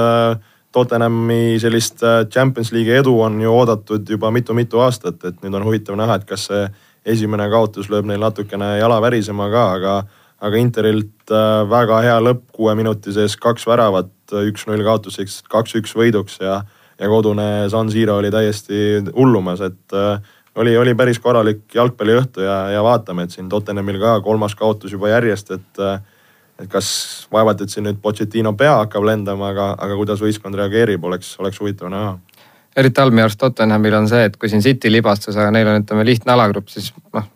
Tottenhami 0.74 1.60
sellist 1.62 2.04
Champions 2.34 2.74
League'i 2.74 3.00
edu 3.00 3.13
on 3.22 3.39
ju 3.41 3.54
oodatud 3.54 4.10
juba 4.10 4.32
mitu-mitu 4.34 4.82
aastat, 4.84 5.22
et 5.24 5.39
nüüd 5.46 5.56
on 5.56 5.69
huvitav 5.69 5.96
näha, 5.96 6.17
et 6.19 6.28
kas 6.28 6.50
see 6.50 6.65
esimene 7.06 7.48
kaotus 7.52 7.89
lööb 7.92 8.08
neil 8.08 8.22
natukene 8.24 8.78
jala 8.80 9.00
värisema 9.04 9.50
ka, 9.52 9.63
aga, 9.78 9.96
aga 10.44 10.62
Interilt 10.62 11.34
äh, 11.34 11.63
väga 11.70 12.00
hea 12.06 12.20
lõpp, 12.24 12.46
kuue 12.56 12.76
minuti 12.80 13.16
sees 13.16 13.36
kaks 13.39 13.68
väravat, 13.68 14.13
üks-null 14.34 14.84
kaotuseks, 14.86 15.42
kaks-üks 15.52 15.96
võiduks 16.00 16.39
ja, 16.42 16.62
ja 17.00 17.12
kodune 17.12 17.68
San 17.74 17.92
Siro 17.94 18.18
oli 18.22 18.32
täiesti 18.34 19.04
hullumas, 19.12 19.62
et 19.66 19.98
äh, 19.98 20.18
oli, 20.56 20.76
oli 20.78 20.96
päris 20.96 21.20
korralik 21.20 21.66
jalgpalliõhtu 21.76 22.46
ja, 22.46 22.58
ja 22.76 22.84
vaatame, 22.86 23.28
et 23.28 23.36
siin 23.36 23.52
Tottenhamil 23.52 24.00
ka 24.02 24.18
kolmas 24.26 24.56
kaotus 24.56 24.94
juba 24.96 25.12
järjest, 25.13 25.56
et 25.58 25.84
äh, 25.84 26.02
et 26.62 26.70
kas 26.70 26.88
vaevalt, 27.34 27.63
et 27.63 27.74
siin 27.74 27.88
nüüd 27.88 27.98
Pochettino 28.02 28.52
pea 28.58 28.76
hakkab 28.84 29.08
lendama, 29.08 29.50
aga, 29.50 29.72
aga 29.74 29.96
kuidas 29.98 30.22
võistkond 30.22 30.56
reageerib, 30.56 31.04
oleks, 31.10 31.34
oleks 31.42 31.58
huvitav 31.60 31.89
näha 31.92 32.12
eriti 32.78 33.02
halb 33.02 33.14
minu 33.14 33.28
arust 33.28 33.40
Tottenhamil 33.42 33.96
on 33.98 34.10
see, 34.10 34.26
et 34.30 34.36
kui 34.40 34.52
siin 34.52 34.64
City 34.66 34.92
libastus, 34.92 35.38
aga 35.38 35.52
neil 35.54 35.70
on, 35.70 35.82
ütleme 35.84 36.06
lihtne 36.08 36.34
alagrupp, 36.36 36.70
siis 36.74 36.92
noh, 37.14 37.28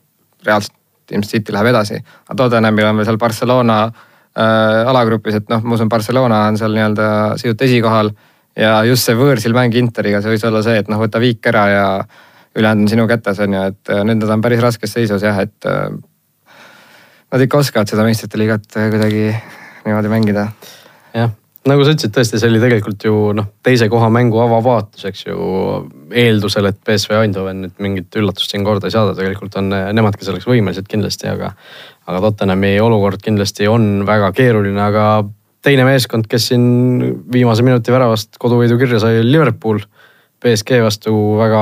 reaalselt 0.46 0.76
ilmselt 1.14 1.38
City 1.38 1.56
läheb 1.56 1.72
edasi. 1.72 2.00
aga 2.28 2.38
Tottenhamil 2.44 2.90
on 2.90 3.00
veel 3.00 3.10
seal 3.10 3.20
Barcelona 3.22 3.78
äh, 3.88 4.90
alagrupis, 4.94 5.40
et 5.42 5.54
noh, 5.54 5.64
ma 5.64 5.78
usun, 5.78 5.90
Barcelona 5.90 6.44
on 6.50 6.60
seal 6.60 6.76
nii-öelda 6.76 7.10
sisult 7.42 7.62
esikohal. 7.68 8.12
ja 8.58 8.82
just 8.90 9.06
see 9.06 9.18
võõrsil 9.18 9.54
mäng 9.54 9.76
Interiga, 9.78 10.22
see 10.22 10.34
võis 10.34 10.46
olla 10.50 10.64
see, 10.66 10.82
et 10.82 10.90
noh, 10.90 11.02
võta 11.02 11.22
viik 11.22 11.46
ära 11.46 11.66
ja 11.70 11.88
ülejäänud 12.58 12.88
on 12.88 12.90
sinu 12.90 13.08
kätes, 13.08 13.40
on 13.46 13.54
ju, 13.54 13.66
et 13.74 13.94
äh, 13.94 14.04
nüüd 14.08 14.24
nad 14.24 14.38
on 14.38 14.46
päris 14.46 14.64
raskes 14.64 14.98
seisus 14.98 15.26
jah, 15.26 15.44
et 15.46 15.70
äh,. 15.70 15.90
Nad 17.28 17.42
ikka 17.44 17.58
oskavad 17.60 17.90
seda 17.92 18.06
meistrite 18.08 18.40
liigat 18.40 18.70
kuidagi 18.72 19.26
niimoodi 19.84 20.12
mängida. 20.14 20.46
jah 21.12 21.34
nagu 21.68 21.84
sa 21.86 21.94
ütlesid, 21.94 22.14
tõesti, 22.16 22.40
see 22.40 22.50
oli 22.50 22.62
tegelikult 22.62 23.04
ju 23.08 23.16
noh, 23.38 23.50
teise 23.66 23.88
koha 23.92 24.10
mängu 24.14 24.40
avavaatus, 24.44 25.06
eks 25.10 25.26
ju. 25.28 25.38
eeldusel, 26.08 26.70
et 26.70 26.80
BSV 26.88 27.18
Eindhoven 27.22 27.64
nüüd 27.66 27.82
mingit 27.84 28.16
üllatust 28.20 28.54
siin 28.54 28.66
korda 28.68 28.88
ei 28.88 28.96
saada, 28.96 29.16
tegelikult 29.18 29.58
on 29.60 29.72
nemadki 29.72 30.28
selleks 30.28 30.48
võimelised 30.48 30.88
kindlasti, 30.92 31.30
aga. 31.32 31.54
aga 32.08 32.22
Tottenhami 32.24 32.78
olukord 32.84 33.24
kindlasti 33.24 33.68
on 33.68 34.06
väga 34.08 34.32
keeruline, 34.36 34.80
aga 34.80 35.08
teine 35.66 35.84
meeskond, 35.88 36.30
kes 36.32 36.52
siin 36.54 36.64
viimase 37.34 37.66
minuti 37.66 37.92
väravast 37.92 38.40
koduvõidu 38.40 38.80
kirja 38.80 39.02
sai, 39.04 39.20
oli 39.22 39.36
Liverpool. 39.36 39.84
BSG 40.44 40.84
vastu 40.86 41.12
väga 41.40 41.62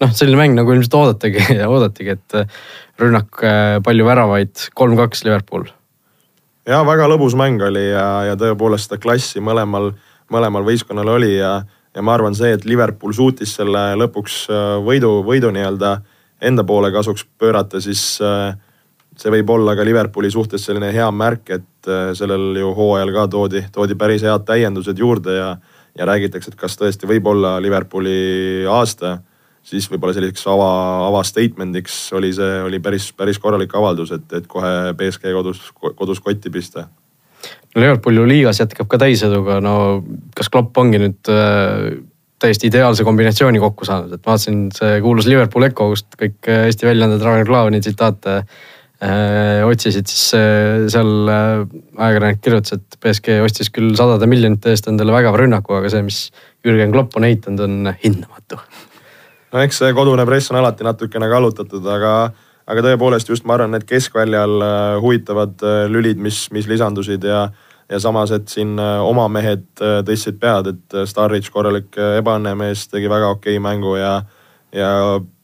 noh, 0.00 0.14
selline 0.14 0.38
mäng 0.38 0.54
nagu 0.58 0.74
ilmselt 0.74 0.96
oodatagi, 0.98 1.56
oodatigi, 1.72 2.16
et 2.18 3.00
rünnak 3.00 3.42
palju 3.84 4.06
väravaid, 4.06 4.68
kolm-kaks 4.76 5.24
Liverpool. 5.26 5.66
Ja 6.68 6.80
väga 6.86 7.08
lõbus 7.10 7.36
mäng 7.38 7.62
oli 7.62 7.86
ja, 7.90 8.06
ja 8.30 8.38
tõepoolest 8.40 8.88
seda 8.88 9.00
klassi 9.02 9.42
mõlemal, 9.44 9.92
mõlemal 10.32 10.66
võistkonnal 10.66 11.14
oli 11.16 11.34
ja, 11.36 11.60
ja 11.94 12.04
ma 12.04 12.14
arvan, 12.16 12.36
see, 12.36 12.52
et 12.56 12.66
Liverpool 12.68 13.14
suutis 13.16 13.54
selle 13.58 13.90
lõpuks 14.00 14.42
võidu, 14.86 15.20
võidu 15.26 15.52
nii-öelda 15.54 15.96
enda 16.46 16.64
poole 16.64 16.92
kasuks 16.92 17.26
pöörata, 17.38 17.80
siis 17.84 18.04
see 18.20 19.34
võib 19.34 19.50
olla 19.52 19.74
ka 19.76 19.84
Liverpooli 19.84 20.30
suhtes 20.32 20.64
selline 20.64 20.92
hea 20.94 21.10
märk, 21.12 21.50
et 21.52 21.90
sellel 22.16 22.54
ju 22.56 22.70
hooajal 22.76 23.12
ka 23.12 23.26
toodi, 23.32 23.64
toodi 23.72 23.96
päris 23.98 24.24
head 24.24 24.46
täiendused 24.48 24.98
juurde 24.98 25.36
ja 25.36 25.50
ja 25.98 26.06
räägitakse, 26.06 26.52
et 26.52 26.58
kas 26.58 26.78
tõesti 26.78 27.08
võib 27.08 27.26
olla 27.26 27.56
Liverpooli 27.62 28.64
aasta, 28.70 29.18
siis 29.66 29.86
võib-olla 29.90 30.14
selliseks 30.16 30.46
ava, 30.50 30.70
ava 31.08 31.22
statement'iks 31.26 31.98
oli 32.18 32.32
see, 32.36 32.62
oli 32.66 32.80
päris, 32.82 33.10
päris 33.16 33.38
korralik 33.42 33.74
avaldus, 33.76 34.14
et, 34.16 34.26
et 34.36 34.48
kohe 34.50 34.94
BSG 34.96 35.34
kodus, 35.36 35.62
kodus 35.78 36.22
kotti 36.24 36.50
pista. 36.50 36.88
no 37.74 37.82
Liverpool 37.82 38.22
ju 38.22 38.26
liigas 38.28 38.62
jätkab 38.62 38.88
ka 38.90 39.00
täiseduga, 39.04 39.60
no 39.64 39.74
kas 40.36 40.50
Klopp 40.52 40.78
ongi 40.80 41.02
nüüd 41.02 41.32
äh, 41.32 41.86
täiesti 42.40 42.70
ideaalse 42.72 43.04
kombinatsiooni 43.04 43.60
kokku 43.60 43.88
saanud, 43.88 44.16
et 44.16 44.26
vaatasin 44.26 44.68
see 44.76 45.00
kuulus 45.04 45.28
Liverpool 45.28 45.68
Echo, 45.68 45.92
kust 45.92 46.18
kõik 46.20 46.50
äh, 46.50 46.66
Eesti 46.70 46.88
väljaanded 46.88 47.24
Ragnar 47.24 47.48
Klavani 47.48 47.82
tsitaate 47.84 48.42
Äh, 49.00 49.64
otsisid, 49.64 50.10
siis 50.12 50.34
äh, 50.36 50.82
seal 50.92 51.28
äh, 51.32 51.62
ajakirjanik 51.96 52.42
kirjutas, 52.44 52.76
et 52.76 52.98
BSG 53.00 53.38
ostis 53.40 53.70
küll 53.72 53.94
sadade 53.96 54.26
miljonite 54.28 54.74
eest 54.74 54.90
endale 54.92 55.14
vägeva 55.14 55.40
rünnaku, 55.40 55.72
aga 55.78 55.88
see, 55.88 56.02
mis 56.04 56.18
Jürgen 56.68 56.92
Klopp 56.92 57.16
on 57.16 57.24
ehitanud, 57.24 57.62
on 57.64 57.94
hindamatu. 58.02 58.60
No 59.52 59.64
eks 59.64 59.82
see 59.82 59.96
kodune 59.96 60.26
press 60.28 60.52
on 60.52 60.60
alati 60.60 60.86
natukene 60.86 61.28
kallutatud, 61.30 61.86
aga, 61.94 62.14
aga 62.70 62.86
tõepoolest 62.86 63.32
just 63.32 63.48
ma 63.48 63.56
arvan, 63.56 63.74
need 63.74 63.88
keskväljal 63.88 64.62
huvitavad 65.02 65.66
lülid, 65.90 66.20
mis, 66.22 66.46
mis 66.54 66.70
lisandusid 66.70 67.26
ja 67.26 67.48
ja 67.90 67.98
samas, 67.98 68.30
et 68.30 68.46
siin 68.46 68.78
oma 68.78 69.24
mehed 69.32 69.64
tõstsid 70.06 70.36
pead, 70.38 70.68
et 70.70 70.96
Starrich 71.10 71.50
korralik 71.50 71.96
ebaõnnemees 71.98 72.84
tegi 72.86 73.10
väga 73.10 73.32
okei 73.34 73.58
mängu 73.58 73.96
ja, 73.98 74.12
ja 74.70 74.90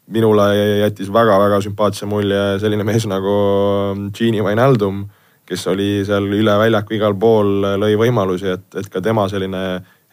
minule 0.07 0.47
jättis 0.81 1.11
väga-väga 1.13 1.61
sümpaatse 1.65 2.07
mulje 2.07 2.43
selline 2.63 2.87
mees 2.87 3.07
nagu 3.11 3.35
Genie 4.15 4.45
Wijnaldum, 4.47 5.05
kes 5.47 5.67
oli 5.71 6.05
seal 6.07 6.29
üle 6.39 6.55
väljaku 6.59 6.97
igal 6.99 7.17
pool, 7.19 7.67
lõi 7.83 7.95
võimalusi, 7.99 8.51
et, 8.55 8.67
et 8.79 8.89
ka 8.91 9.03
tema 9.03 9.27
selline 9.31 9.63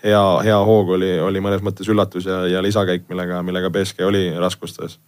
hea, 0.04 0.22
hea 0.44 0.60
hoog 0.68 0.94
oli, 0.98 1.16
oli 1.22 1.42
mõnes 1.44 1.64
mõttes 1.66 1.90
üllatus 1.90 2.28
ja, 2.30 2.44
ja 2.50 2.62
lisakäik, 2.64 3.08
millega, 3.10 3.42
millega 3.46 3.72
BSG 3.74 4.06
oli 4.08 4.26
raskustes. 4.40 5.00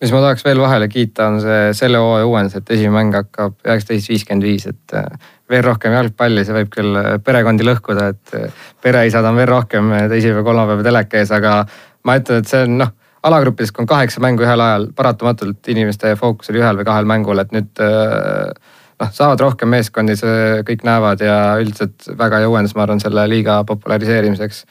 mis 0.00 0.12
ma 0.14 0.20
tahaks 0.22 0.44
veel 0.46 0.60
vahele 0.62 0.88
kiita, 0.88 1.26
on 1.26 1.40
see 1.42 1.72
selle 1.74 1.98
hooaja 1.98 2.26
uuendus, 2.26 2.60
et 2.60 2.70
esimene 2.70 2.94
mäng 3.00 3.16
hakkab 3.18 3.56
üheksateist 3.66 4.12
viiskümmend 4.12 4.46
viis, 4.46 4.68
et 4.70 4.94
äh, 4.94 5.08
veel 5.50 5.64
rohkem 5.66 5.96
jalgpalli, 5.96 6.44
see 6.46 6.54
võib 6.60 6.70
küll 6.76 7.02
perekondi 7.24 7.66
lõhkuda, 7.66 8.12
et 8.14 8.38
äh, 8.38 8.62
pereisad 8.84 9.26
on 9.26 9.40
veel 9.40 9.50
rohkem 9.50 9.90
teisipäev, 10.12 10.44
kolmapäev 10.46 10.86
teleka 10.86 11.18
ees, 11.18 11.34
aga 11.34 11.60
ma 12.06 12.18
ütlen, 12.20 12.44
et 12.44 12.52
see 12.52 12.64
on 12.68 12.80
noh 12.84 12.94
alagruppides, 13.28 13.72
kui 13.74 13.82
on 13.82 13.90
kaheksa 13.90 14.22
mängu 14.22 14.44
ühel 14.46 14.60
ajal, 14.62 14.88
paratamatult 14.96 15.70
inimeste 15.72 16.14
fookus 16.20 16.52
oli 16.52 16.60
ühel 16.62 16.78
või 16.78 16.86
kahel 16.86 17.08
mängul, 17.08 17.42
et 17.42 17.54
nüüd 17.54 17.82
äh, 17.82 18.52
noh, 19.02 19.14
saavad 19.14 19.42
rohkem 19.44 19.70
meeskondi, 19.72 20.16
see 20.18 20.60
kõik 20.68 20.84
näevad 20.86 21.22
ja 21.24 21.38
üldiselt 21.62 22.10
väga 22.18 22.42
hea 22.42 22.50
uuendus, 22.50 22.74
ma 22.76 22.84
arvan, 22.86 23.02
selle 23.02 23.26
liiga 23.30 23.62
populariseerimiseks. 23.68 24.64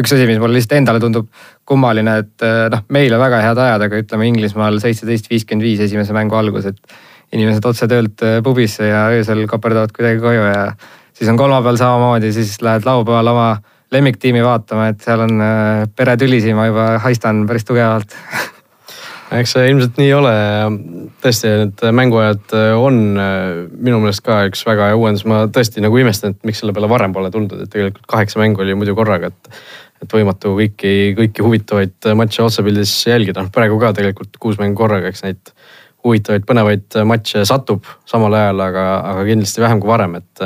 üks 0.00 0.10
asi, 0.10 0.26
mis 0.26 0.40
mulle 0.42 0.58
lihtsalt 0.58 0.80
endale 0.80 1.00
tundub 1.02 1.28
kummaline, 1.68 2.16
et 2.24 2.42
äh, 2.46 2.64
noh, 2.72 2.82
meil 2.94 3.14
on 3.14 3.22
väga 3.22 3.42
head 3.44 3.60
ajad, 3.66 3.84
aga 3.86 4.00
ütleme 4.02 4.26
Inglismaal 4.30 4.80
seitseteist 4.82 5.30
viiskümmend 5.30 5.66
viis 5.68 5.84
esimese 5.84 6.16
mängu 6.16 6.34
algus, 6.34 6.66
et 6.66 6.96
inimesed 7.34 7.68
otse 7.68 7.88
töölt 7.90 8.24
äh, 8.26 8.40
pubisse 8.44 8.88
ja 8.88 9.06
öösel 9.14 9.46
koperdavad 9.50 9.94
kuidagi 9.94 10.22
koju 10.22 10.48
ja 10.48 10.66
siis 11.14 11.30
on 11.30 11.38
kolmapäeval 11.38 11.78
samamoodi, 11.78 12.32
siis 12.34 12.56
lähed 12.62 12.88
laupäeval 12.88 13.32
oma 13.34 13.48
lemmiktiimi 13.94 14.42
vaatama, 14.42 14.90
et 14.90 15.04
seal 15.04 15.22
on 15.28 15.38
äh, 15.44 15.86
peretülisid, 15.96 16.56
ma 16.58 16.66
juba 16.70 16.88
haistan 17.04 17.44
päris 17.46 17.66
tugevalt 17.68 18.16
eks 19.40 19.54
see 19.56 19.70
ilmselt 19.70 19.98
nii 20.00 20.10
ole. 20.16 20.34
tõesti, 21.24 21.50
need 21.62 21.84
mänguajad 21.96 22.54
äh, 22.56 22.72
on 22.78 22.98
äh, 23.20 23.62
minu 23.72 24.00
meelest 24.02 24.24
ka 24.26 24.42
üks 24.48 24.64
väga 24.66 24.90
hea 24.90 24.98
uuendus, 24.98 25.24
ma 25.30 25.44
tõesti 25.52 25.82
nagu 25.84 25.98
imestan, 26.00 26.34
et 26.34 26.48
miks 26.48 26.60
selle 26.62 26.74
peale 26.76 26.90
varem 26.90 27.14
pole 27.16 27.30
tuldud, 27.34 27.62
et 27.64 27.72
tegelikult 27.72 28.06
kaheksa 28.10 28.42
mängu 28.42 28.64
oli 28.64 28.76
muidu 28.78 28.96
korraga, 28.98 29.32
et. 29.32 29.64
et 30.04 30.12
võimatu 30.12 30.50
kõiki, 30.58 30.90
kõiki 31.16 31.40
huvitavaid 31.40 32.10
matše 32.18 32.42
otsapildis 32.44 32.92
jälgida, 33.08 33.40
noh 33.40 33.52
praegu 33.54 33.78
ka 33.80 33.94
tegelikult 33.96 34.36
kuus 34.42 34.58
mängu 34.60 34.76
korraga, 34.76 35.08
eks 35.08 35.24
neid 35.24 35.54
huvitavaid, 36.04 36.44
põnevaid 36.44 36.98
matše 37.08 37.46
satub 37.48 37.88
samal 38.10 38.36
ajal, 38.36 38.60
aga, 38.66 38.84
aga 39.14 39.24
kindlasti 39.30 39.64
vähem 39.64 39.80
kui 39.80 39.88
varem, 39.88 40.18
et 40.20 40.44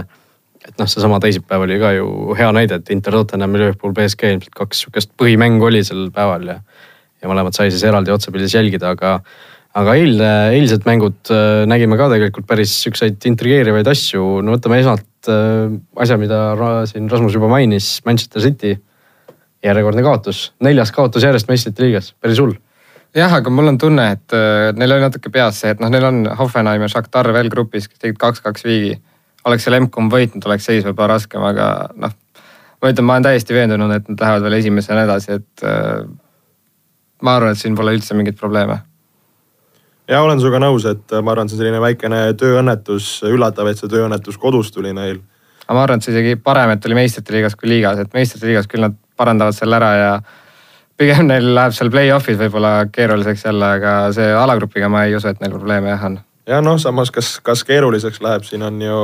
et 0.69 0.77
noh, 0.79 0.89
seesama 0.91 1.19
teisipäev 1.23 1.65
oli 1.65 1.79
ka 1.81 1.95
ju 1.97 2.37
hea 2.39 2.49
näide, 2.55 2.79
et 2.79 2.91
Inter 2.93 3.17
Tottenham 3.17 3.57
ja 3.57 3.63
Liverpool 3.63 3.95
BSG 3.97 4.35
ilmselt 4.35 4.55
kaks 4.59 4.85
sihukest 4.85 5.15
põhimängu 5.21 5.69
oli 5.69 5.83
sel 5.87 6.09
päeval 6.15 6.47
ja. 6.53 6.59
Ja 7.23 7.31
mõlemad 7.31 7.57
sai 7.57 7.73
siis 7.73 7.85
eraldi 7.89 8.13
otsapildis 8.15 8.55
jälgida, 8.57 8.93
aga, 8.97 9.19
aga 9.79 9.97
eilne, 9.99 10.31
eilsed 10.57 10.87
mängud 10.89 11.33
äh, 11.35 11.65
nägime 11.71 11.99
ka 12.01 12.11
tegelikult 12.13 12.49
päris 12.51 12.75
siukseid 12.85 13.25
intrigeerivaid 13.31 13.89
asju. 13.91 14.39
no 14.45 14.55
võtame 14.57 14.81
esmalt 14.83 15.33
äh, 15.33 15.75
asja, 16.05 16.21
mida 16.21 16.43
siin 16.91 17.11
Rasmus 17.11 17.39
juba 17.39 17.51
mainis, 17.53 17.99
Manchester 18.07 18.45
City. 18.45 18.77
järjekordne 19.65 20.03
kaotus, 20.07 20.53
neljas 20.63 20.93
kaotus 20.95 21.25
järjest 21.27 21.49
meistrite 21.51 21.83
liigas, 21.83 22.13
päris 22.23 22.39
hull 22.39 22.55
jah, 23.17 23.33
aga 23.35 23.51
mul 23.51 23.73
on 23.73 23.79
tunne, 23.81 24.05
et 24.15 24.37
äh, 24.37 24.71
neil 24.79 24.95
oli 24.95 25.07
natuke 25.09 25.33
peas 25.35 25.63
see, 25.63 25.73
et 25.75 25.81
noh, 25.83 25.91
neil 25.91 26.07
on 26.07 26.25
Hoffenheim 26.39 26.85
ja 26.85 26.91
Shakhtar 26.93 27.33
veel 27.35 27.51
grupis, 27.51 27.89
kes 27.89 27.99
tegid 27.99 28.21
kaks-kaks 28.21 28.67
viigi 28.69 28.99
oleks 29.49 29.67
seal 29.67 29.79
M-kom 29.81 30.11
võitnud, 30.13 30.45
oleks 30.49 30.67
seis 30.69 30.87
võib-olla 30.87 31.17
raskem, 31.17 31.45
aga 31.45 31.69
noh. 31.99 32.15
ma 32.83 32.93
ütlen, 32.93 33.07
ma 33.07 33.17
olen 33.17 33.29
täiesti 33.29 33.57
veendunud, 33.57 33.95
et 33.95 34.09
nad 34.13 34.25
lähevad 34.25 34.47
veel 34.47 34.59
esimesena 34.61 35.05
edasi, 35.07 35.39
et 35.39 35.67
ma 37.23 37.37
arvan, 37.37 37.57
et 37.57 37.61
siin 37.61 37.77
pole 37.79 37.97
üldse 37.97 38.17
mingeid 38.19 38.39
probleeme 38.39 38.81
ja 40.09 40.23
olen 40.25 40.41
sinuga 40.41 40.61
nõus, 40.63 40.87
et 40.89 41.17
ma 41.23 41.35
arvan, 41.35 41.51
see 41.51 41.61
selline 41.61 41.81
väikene 41.83 42.21
tööõnnetus, 42.41 43.19
üllatav, 43.29 43.69
et 43.71 43.81
see 43.81 43.91
tööõnnetus 43.93 44.41
kodus 44.41 44.73
tuli 44.75 44.95
neil. 44.97 45.21
aga 45.67 45.77
ma 45.77 45.85
arvan, 45.85 46.01
et 46.01 46.07
see 46.07 46.15
isegi 46.15 46.37
parem, 46.43 46.73
et 46.75 46.87
oli 46.89 46.99
meistrite 46.99 47.35
liigas 47.37 47.57
kui 47.59 47.71
liigas, 47.71 48.01
et 48.01 48.15
meistrite 48.17 48.49
liigas 48.49 48.71
küll 48.71 48.87
nad 48.87 48.97
parandavad 49.17 49.57
selle 49.57 49.77
ära 49.77 49.91
ja 49.99 50.13
pigem 50.99 51.29
neil 51.29 51.53
läheb 51.55 51.75
seal 51.77 51.91
play-off'is 51.95 52.39
võib-olla 52.41 52.73
keeruliseks 52.93 53.45
jälle, 53.47 53.73
aga 53.79 53.97
see 54.17 54.31
alagrupiga 54.35 54.89
ma 54.91 55.05
ei 55.07 55.17
usu, 55.19 55.31
et 55.31 55.43
neil 55.43 55.55
probleeme 55.55 55.93
jah 55.93 56.07
on. 56.09 56.21
ja 56.49 56.63
noh, 56.65 56.79
samas 56.81 57.13
kas, 57.15 57.37
kas 57.45 57.65
keeruliseks 57.69 58.23
läheb, 58.25 58.47
siin 58.49 58.65
on 58.67 58.81
ju 58.83 59.03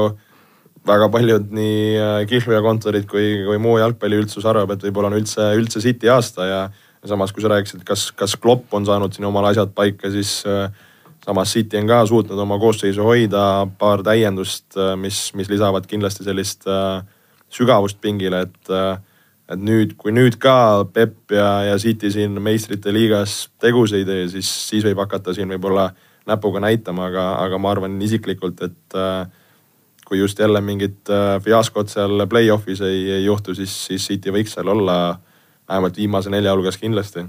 väga 0.89 1.09
paljud 1.09 1.53
nii 1.55 1.77
äh, 1.97 2.17
Kihlveo 2.29 2.61
kontorid 2.65 3.07
kui, 3.09 3.29
kui 3.47 3.61
muu 3.63 3.79
jalgpalliüldsus 3.81 4.45
arvab, 4.49 4.75
et 4.75 4.89
võib-olla 4.89 5.13
on 5.13 5.21
üldse, 5.21 5.53
üldse 5.57 5.81
City 5.85 6.11
aasta 6.13 6.49
ja 6.49 6.65
samas, 7.09 7.33
kui 7.33 7.45
sa 7.45 7.53
rääkisid, 7.53 7.85
kas, 7.87 8.09
kas 8.17 8.37
Klopp 8.41 8.75
on 8.75 8.87
saanud 8.87 9.13
siin 9.15 9.27
omal 9.29 9.51
asjad 9.51 9.73
paika, 9.77 10.11
siis 10.13 10.43
äh, 10.49 10.69
samas 11.25 11.53
City 11.53 11.81
on 11.81 11.89
ka 11.91 12.05
suutnud 12.07 12.39
oma 12.41 12.59
koosseisu 12.63 13.05
hoida, 13.05 13.67
paar 13.79 14.05
täiendust, 14.07 14.71
äh, 14.77 14.95
mis, 15.01 15.27
mis 15.37 15.51
lisavad 15.53 15.89
kindlasti 15.91 16.27
sellist 16.27 16.69
äh, 16.71 17.03
sügavust 17.53 18.01
pingile, 18.01 18.47
et 18.49 18.73
äh, 18.73 18.97
et 19.45 19.61
nüüd, 19.61 19.93
kui 20.01 20.13
nüüd 20.15 20.39
ka 20.41 20.87
Pepp 20.95 21.35
ja, 21.37 21.49
ja 21.69 21.77
City 21.81 22.09
siin 22.13 22.39
meistrite 22.43 22.93
liigas 22.95 23.51
tegusid 23.61 24.01
ei 24.01 24.07
tee, 24.09 24.27
siis, 24.33 24.49
siis 24.71 24.85
võib 24.87 25.03
hakata 25.03 25.35
siin 25.37 25.51
võib-olla 25.53 25.91
näpuga 26.29 26.63
näitama, 26.65 27.11
aga, 27.11 27.25
aga 27.43 27.59
ma 27.61 27.75
arvan 27.75 27.99
isiklikult, 28.03 28.63
et 28.65 28.97
äh, 28.97 29.27
kui 30.09 30.21
just 30.23 30.41
jälle 30.41 30.61
mingit 30.65 31.13
äh, 31.13 31.37
fiaskot 31.45 31.93
seal 31.93 32.25
play-off'is 32.31 32.81
ei, 32.85 33.05
ei 33.19 33.25
juhtu, 33.27 33.57
siis, 33.57 33.75
siis 33.91 34.09
City 34.09 34.33
võiks 34.33 34.57
seal 34.57 34.73
olla 34.73 35.19
vähemalt 35.69 35.97
viimase 35.97 36.33
nelja 36.33 36.53
hulgas 36.55 36.79
kindlasti 36.81 37.25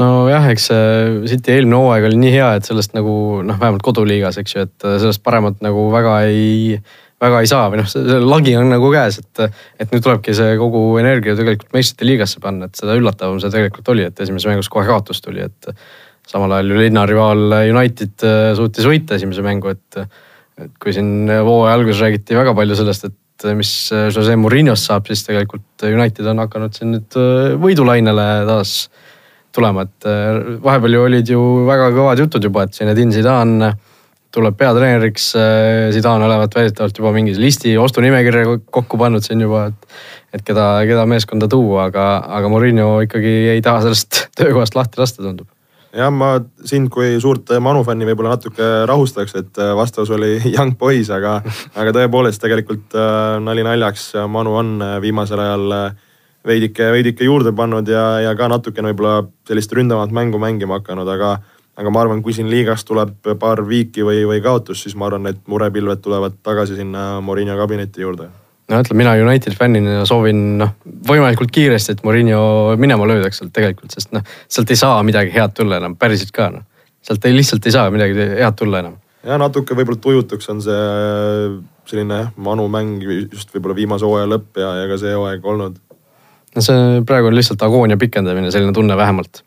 nojah, 0.00 0.48
eks 0.52 0.66
see 0.70 1.30
City 1.34 1.56
eelmine 1.56 1.78
hooaeg 1.78 2.08
oli 2.08 2.18
nii 2.20 2.34
hea, 2.34 2.50
et 2.58 2.68
sellest 2.68 2.94
nagu 2.96 3.14
noh, 3.44 3.58
vähemalt 3.60 3.84
koduliigas, 3.84 4.38
eks 4.40 4.54
ju, 4.56 4.66
et 4.66 4.86
sellest 4.88 5.22
paremat 5.24 5.60
nagu 5.64 5.84
väga 5.92 6.14
ei, 6.30 6.78
väga 7.22 7.42
ei 7.42 7.50
saa 7.50 7.66
või 7.72 7.82
noh, 7.82 7.90
see 7.90 8.20
lagi 8.24 8.54
on 8.58 8.72
nagu 8.72 8.92
käes, 8.94 9.20
et. 9.22 9.58
et 9.82 9.92
nüüd 9.92 10.04
tulebki 10.04 10.34
see 10.36 10.56
kogu 10.60 10.82
energia 11.02 11.36
tegelikult 11.38 11.76
meistrite 11.76 12.08
liigasse 12.08 12.40
panna, 12.42 12.70
et 12.70 12.80
seda 12.80 12.96
üllatavam 12.98 13.40
see 13.42 13.52
tegelikult 13.52 13.92
oli, 13.92 14.08
et 14.08 14.24
esimeses 14.24 14.48
mängus 14.48 14.72
kohe 14.72 14.88
kaotus 14.88 15.20
tuli, 15.24 15.44
et. 15.44 15.72
samal 16.28 16.52
ajal 16.54 16.72
ju 16.72 16.84
linnarivaal 16.84 17.58
United 17.66 18.24
äh, 18.24 18.52
suutis 18.56 18.86
võita 18.88 19.18
esimese 19.18 19.44
mängu, 19.44 19.74
et 19.74 20.04
et 20.62 20.74
kui 20.78 20.92
siin 20.92 21.30
hooaja 21.32 21.72
alguses 21.74 22.02
räägiti 22.04 22.36
väga 22.36 22.52
palju 22.54 22.76
sellest, 22.76 23.06
et 23.08 23.14
mis 23.58 23.72
Jose 23.92 24.36
Murinost 24.38 24.88
saab, 24.88 25.08
siis 25.10 25.24
tegelikult 25.26 25.86
United 25.88 26.26
on 26.32 26.42
hakanud 26.44 26.76
siin 26.76 26.92
nüüd 26.96 27.16
võidulainele 27.62 28.26
taas 28.48 28.74
tulema, 29.52 29.84
et 29.84 30.06
vahepeal 30.64 30.96
ju 30.96 31.06
olid 31.06 31.32
ju 31.34 31.40
väga 31.68 31.90
kõvad 31.92 32.22
jutud 32.22 32.44
juba, 32.48 32.64
et 32.64 32.78
Zinedine 32.78 33.12
Zidane 33.12 33.72
tuleb 34.32 34.56
peatreeneriks. 34.56 35.26
Zidane 35.92 36.24
olevat 36.24 36.54
väidetavalt 36.56 36.98
juba 36.98 37.12
mingi 37.12 37.34
listi 37.36 37.74
ostunimekirja 37.78 38.58
kokku 38.72 39.00
pannud 39.00 39.24
siin 39.24 39.44
juba, 39.44 39.66
et, 39.68 39.98
et 40.38 40.46
keda, 40.46 40.68
keda 40.88 41.04
meeskonda 41.10 41.50
tuua, 41.52 41.90
aga, 41.90 42.06
aga 42.40 42.52
Murillo 42.52 42.94
ikkagi 43.04 43.34
ei 43.56 43.64
taha 43.64 43.84
sellest 43.84 44.22
töökohast 44.40 44.78
lahti 44.78 45.02
lasta, 45.02 45.24
tundub 45.26 45.50
jah, 45.96 46.10
ma 46.12 46.32
sind 46.68 46.90
kui 46.92 47.16
suurt 47.22 47.50
Manu 47.62 47.82
fänni 47.86 48.06
võib-olla 48.08 48.36
natuke 48.36 48.68
rahustaks, 48.88 49.36
et 49.40 49.60
äh, 49.60 49.72
vastus 49.76 50.10
oli 50.14 50.34
Young 50.54 50.76
Boys, 50.80 51.10
aga, 51.12 51.38
aga 51.76 51.94
tõepoolest 51.96 52.42
tegelikult 52.42 52.96
äh, 52.96 53.38
nali 53.44 53.64
naljaks, 53.66 54.12
Manu 54.32 54.56
on 54.60 54.74
äh, 54.80 54.98
viimasel 55.04 55.42
ajal 55.44 55.76
veidike, 56.48 56.90
veidike 56.94 57.28
juurde 57.28 57.54
pannud 57.56 57.88
ja, 57.88 58.06
ja 58.24 58.36
ka 58.38 58.50
natukene 58.50 58.92
võib-olla 58.92 59.22
sellist 59.48 59.74
ründavat 59.76 60.14
mängu 60.14 60.40
mängima 60.42 60.80
hakanud, 60.80 61.08
aga, 61.08 61.36
aga 61.78 61.94
ma 61.94 62.04
arvan, 62.04 62.22
kui 62.24 62.34
siin 62.36 62.50
liigas 62.50 62.86
tuleb 62.88 63.34
paar 63.40 63.64
viiki 63.68 64.06
või, 64.06 64.24
või 64.28 64.42
kaotust, 64.44 64.86
siis 64.86 64.98
ma 64.98 65.10
arvan, 65.10 65.30
et 65.30 65.44
murepilved 65.46 66.02
tulevad 66.04 66.40
tagasi 66.42 66.80
sinna 66.80 67.20
Morinho 67.24 67.58
kabineti 67.60 68.06
juurde 68.06 68.32
no 68.72 68.80
ütleme, 68.82 69.02
mina 69.02 69.12
United 69.20 69.56
fännina 69.58 70.02
soovin 70.08 70.40
noh, 70.60 70.74
võimalikult 71.08 71.52
kiiresti, 71.54 71.96
et 71.96 72.02
Murillo 72.06 72.76
minema 72.80 73.06
löödaks 73.08 73.42
sealt 73.42 73.52
tegelikult, 73.56 73.94
sest 73.94 74.12
noh, 74.16 74.24
sealt 74.48 74.72
ei 74.72 74.80
saa 74.80 74.98
midagi 75.06 75.34
head 75.34 75.54
tulla 75.56 75.78
enam, 75.82 75.96
päriselt 76.00 76.32
ka 76.34 76.48
noh. 76.54 76.66
sealt 77.04 77.24
ei, 77.28 77.36
lihtsalt 77.36 77.66
ei 77.66 77.74
saa 77.74 77.92
midagi 77.94 78.16
head 78.16 78.58
tulla 78.58 78.82
enam. 78.84 78.98
ja 79.26 79.38
natuke 79.40 79.76
võib-olla 79.78 80.02
tujutuks 80.02 80.50
on 80.54 80.64
see 80.64 80.82
selline 81.90 82.24
manu 82.36 82.66
mäng 82.72 83.04
just 83.04 83.54
võib-olla 83.54 83.78
viimase 83.78 84.08
hooaja 84.08 84.30
lõpp 84.30 84.60
ja, 84.62 84.74
ja 84.82 84.90
ka 84.90 84.98
see 85.02 85.14
hooaeg 85.14 85.46
olnud. 85.54 85.78
no 86.56 86.66
see 86.66 87.00
praegu 87.06 87.30
on 87.30 87.38
lihtsalt 87.38 87.62
agoonia 87.62 88.00
pikendamine, 88.00 88.50
selline 88.54 88.74
tunne 88.76 88.96
vähemalt. 88.98 89.44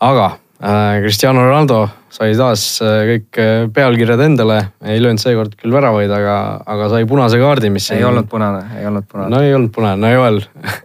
aga 0.00 0.36
Äh, 0.62 1.00
Cristiano 1.02 1.44
Ronaldo 1.44 1.88
sai 2.16 2.32
taas 2.36 2.62
äh, 2.84 3.02
kõik 3.10 3.40
äh, 3.40 3.66
pealkirjad 3.74 4.22
endale, 4.24 4.60
ei 4.88 5.00
löönud 5.02 5.20
seekord 5.20 5.56
küll 5.60 5.74
väravaid, 5.74 6.12
aga, 6.12 6.36
aga 6.64 6.88
sai 6.94 7.04
punase 7.08 7.40
kaardi, 7.40 7.70
mis. 7.72 7.90
ei 7.92 8.04
olnud 8.06 8.28
punane, 8.30 8.62
ei 8.80 8.88
olnud 8.88 9.08
punane. 9.10 9.32
no 9.34 9.42
ei 9.44 9.54
olnud 9.56 9.72
punane, 9.74 10.00
no 10.00 10.12
Joel 10.12 10.40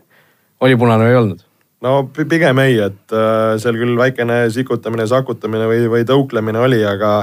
oli 0.66 0.80
punane 0.80 1.08
või 1.08 1.14
ei 1.14 1.20
olnud? 1.22 1.44
no 1.88 1.94
pigem 2.16 2.64
ei, 2.66 2.80
et 2.84 3.16
seal 3.64 3.80
küll 3.80 3.96
väikene 3.98 4.44
sikutamine, 4.54 5.08
sakutamine 5.10 5.70
või, 5.72 5.86
või 5.94 6.08
tõuklemine 6.10 6.62
oli, 6.62 6.82
aga, 6.86 7.14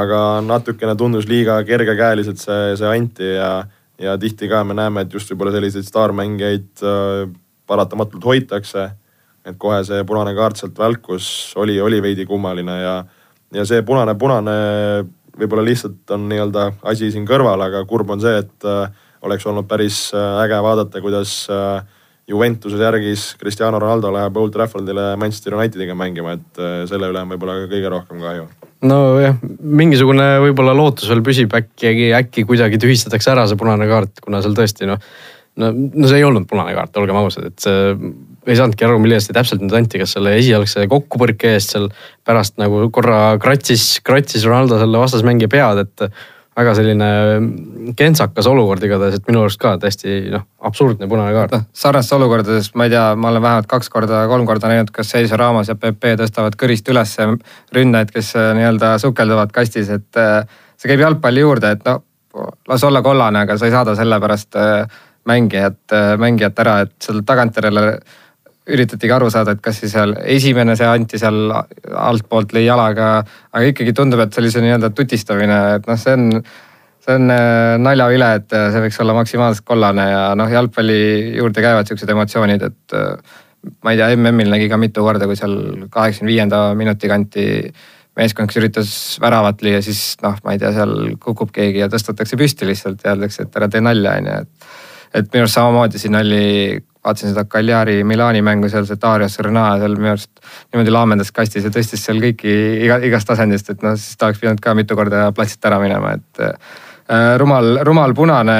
aga 0.00 0.22
natukene 0.44 0.96
tundus 0.98 1.28
liiga 1.30 1.60
kergekäeliselt 1.68 2.42
see, 2.42 2.74
see 2.80 2.90
anti 2.90 3.30
ja, 3.36 3.52
ja 4.00 4.18
tihti 4.20 4.50
ka 4.50 4.64
me 4.66 4.76
näeme, 4.76 5.06
et 5.06 5.14
just 5.14 5.30
võib-olla 5.32 5.54
selliseid 5.54 5.86
staarmängijaid 5.86 6.84
paratamatult 7.70 8.26
hoitakse 8.26 8.90
et 9.46 9.56
kohe 9.56 9.78
see 9.86 10.02
punane 10.04 10.34
kaart 10.36 10.60
sealt 10.60 10.76
välkus, 10.76 11.30
oli, 11.56 11.78
oli 11.80 12.02
veidi 12.04 12.26
kummaline 12.28 12.76
ja, 12.82 12.94
ja 13.54 13.64
see 13.68 13.82
punane, 13.86 14.14
punane 14.18 14.56
võib-olla 15.40 15.64
lihtsalt 15.66 16.10
on 16.14 16.28
nii-öelda 16.30 16.66
asi 16.90 17.10
siin 17.12 17.26
kõrval, 17.28 17.62
aga 17.66 17.84
kurb 17.88 18.10
on 18.14 18.22
see, 18.22 18.42
et 18.42 18.68
äh, 18.68 18.90
oleks 19.26 19.46
olnud 19.48 19.68
päris 19.70 20.08
äh, 20.14 20.44
äge 20.44 20.60
vaadata, 20.64 21.02
kuidas 21.02 21.42
äh, 21.52 21.80
Juventuses 22.30 22.78
järgis 22.78 23.24
Cristiano 23.40 23.80
Ronaldo 23.82 24.12
läheb 24.14 24.36
Old 24.38 24.52
Traffordile 24.54 25.16
Manchester 25.18 25.56
Unitediga 25.56 25.96
mängima, 25.98 26.36
et 26.36 26.60
selle 26.86 27.08
üle 27.10 27.24
on 27.24 27.32
võib-olla 27.32 27.56
kõige 27.64 27.90
rohkem 27.90 28.20
kahju. 28.22 28.44
nojah, 28.86 29.40
mingisugune 29.58 30.28
võib-olla 30.44 30.76
lootus 30.78 31.10
veel 31.10 31.24
püsib, 31.26 31.56
äkki, 31.58 32.12
äkki 32.14 32.46
kuidagi 32.46 32.78
tühistatakse 32.78 33.32
ära 33.32 33.48
see 33.50 33.58
punane 33.58 33.88
kaart, 33.90 34.22
kuna 34.22 34.44
seal 34.44 34.54
tõesti 34.54 34.86
noh 34.86 35.02
no, 35.58 35.72
no 35.74 36.06
see 36.06 36.20
ei 36.20 36.28
olnud 36.28 36.46
punane 36.50 36.76
kaart, 36.76 37.02
olgem 37.02 37.18
ausad, 37.18 37.50
et 37.50 37.66
ei 38.48 38.56
saanudki 38.56 38.86
aru, 38.86 38.98
mille 39.02 39.18
eest 39.18 39.30
see 39.30 39.36
täpselt 39.36 39.62
nüüd 39.64 39.76
anti, 39.76 40.00
kas 40.00 40.16
selle 40.16 40.34
esialgse 40.38 40.86
kokkupõrke 40.90 41.54
eest 41.56 41.74
seal 41.74 41.88
pärast 42.26 42.56
nagu 42.62 42.86
korra 42.94 43.36
kratsis, 43.42 43.98
kratsis 44.06 44.46
Ronaldo 44.48 44.80
selle 44.80 45.02
vastasmängija 45.02 45.50
pead, 45.52 45.84
et 45.84 46.10
väga 46.60 46.72
selline 46.76 47.08
kentsakas 47.96 48.48
olukord 48.50 48.82
igatahes, 48.84 49.20
et 49.20 49.28
minu 49.30 49.42
arust 49.44 49.60
ka 49.60 49.74
täiesti 49.80 50.16
noh, 50.32 50.44
absurdne 50.66 51.08
punane 51.10 51.32
kaart. 51.34 51.54
noh, 51.54 51.66
sarnastes 51.82 52.16
olukordades, 52.16 52.70
ma 52.74 52.86
ei 52.86 52.94
tea, 52.94 53.04
ma 53.16 53.30
olen 53.30 53.44
vähemalt 53.44 53.68
kaks 53.70 53.92
korda, 53.92 54.24
kolm 54.30 54.46
korda 54.48 54.70
näinud, 54.72 54.90
kas 54.94 55.12
Sergio 55.14 55.38
Ramos 55.40 55.70
ja 55.70 55.76
Pepe 55.80 56.16
tõstavad 56.20 56.56
kõrist 56.60 56.88
üles 56.92 57.14
ründajaid, 57.76 58.14
kes 58.14 58.32
äh, 58.38 58.50
nii-öelda 58.58 58.96
sukelduvad 59.02 59.54
kastis, 59.54 59.92
et 59.94 60.20
äh, 60.20 60.42
see 60.80 60.90
käib 60.90 61.04
jalgpalli 61.06 61.44
juurde, 61.44 61.76
et 61.76 61.86
no 61.86 62.00
las 62.70 62.84
olla 62.86 63.02
kollane, 63.02 63.44
aga 63.46 63.58
sa 63.58 63.68
ei 63.68 63.74
saada 63.74 63.94
selle 63.98 64.20
pärast 64.22 64.58
äh, 64.58 65.00
mängijat, 65.30 65.94
mängijat 66.18 66.58
ära, 66.62 66.80
et 66.86 66.96
seal 67.04 67.20
tagantjärele 67.28 67.82
üritatigi 68.68 69.12
aru 69.14 69.30
saada, 69.32 69.54
et 69.56 69.62
kas 69.64 69.80
siis 69.80 69.94
seal 69.94 70.14
esimene 70.20 70.76
see 70.78 70.88
anti 70.88 71.20
seal 71.20 71.52
altpoolt 71.52 72.52
lõi 72.54 72.64
jalaga, 72.66 73.12
aga 73.52 73.70
ikkagi 73.72 73.94
tundub, 73.96 74.22
et 74.24 74.34
see 74.36 74.64
nii-öelda 74.64 74.92
tutistamine, 74.96 75.60
et 75.78 75.88
noh, 75.88 76.00
see 76.00 76.16
on, 76.16 76.42
see 77.04 77.16
on 77.16 77.32
äh, 77.34 77.76
naljavile, 77.80 78.32
et 78.40 78.56
äh, 78.56 78.68
see 78.74 78.84
võiks 78.84 79.00
olla 79.04 79.16
maksimaalselt 79.16 79.66
kollane 79.68 80.10
ja 80.10 80.24
noh, 80.38 80.50
jalgpalli 80.52 80.98
juurde 81.38 81.64
käivad 81.64 81.88
siuksed 81.88 82.12
emotsioonid, 82.12 82.66
et 82.68 82.98
äh, 82.98 83.38
ma 83.84 83.94
ei 83.94 84.00
tea, 84.00 84.12
MM-il 84.16 84.52
nägi 84.52 84.68
ka 84.72 84.80
mitu 84.80 85.06
korda, 85.06 85.28
kui 85.28 85.38
seal 85.40 85.56
kaheksakümne 85.92 86.32
viienda 86.32 86.60
minuti 86.78 87.10
kanti 87.10 87.46
meeskond, 88.18 88.50
kes 88.50 88.60
üritas 88.60 88.92
väravat 89.22 89.64
lüüa, 89.64 89.80
siis 89.84 90.18
noh, 90.24 90.36
ma 90.44 90.54
ei 90.54 90.60
tea, 90.60 90.74
seal 90.76 90.94
kukub 91.22 91.52
keegi 91.54 91.82
ja 91.82 91.88
tõstetakse 91.92 92.38
püsti 92.40 92.68
lihtsalt 92.68 93.04
ja 93.04 93.14
öeldakse, 93.14 93.46
et 93.46 93.60
ära 93.60 93.70
tee 93.72 93.82
nalja, 93.84 94.16
on 94.20 94.30
ju, 94.30 94.38
et 94.44 94.70
et 95.10 95.26
minu 95.32 95.42
arust 95.42 95.56
samamoodi 95.56 95.98
siin 95.98 96.14
oli, 96.14 96.78
vaatasin 97.04 97.32
seda 97.32 97.44
Cagliari 97.48 98.02
Milani 98.04 98.42
mängu 98.44 98.68
seal, 98.68 98.84
see 98.88 99.00
Darius 99.00 99.38
Rõna 99.40 99.64
seal 99.80 99.96
minu 99.96 100.12
arust 100.12 100.42
niimoodi 100.72 100.92
laamendas 100.92 101.32
kastis 101.32 101.64
ja 101.64 101.72
tõstis 101.72 102.02
seal 102.04 102.20
kõiki 102.22 102.54
iga, 102.84 103.00
igast 103.08 103.30
asendist, 103.32 103.72
et 103.72 103.84
noh, 103.84 103.96
siis 103.96 104.18
ta 104.20 104.28
oleks 104.28 104.42
pidanud 104.42 104.60
ka 104.64 104.74
mitu 104.76 104.96
korda 104.98 105.28
platsilt 105.36 105.70
ära 105.70 105.80
minema, 105.82 106.14
et 106.18 106.42
äh, 106.44 107.34
rumal, 107.40 107.80
rumal 107.86 108.14
punane, 108.16 108.56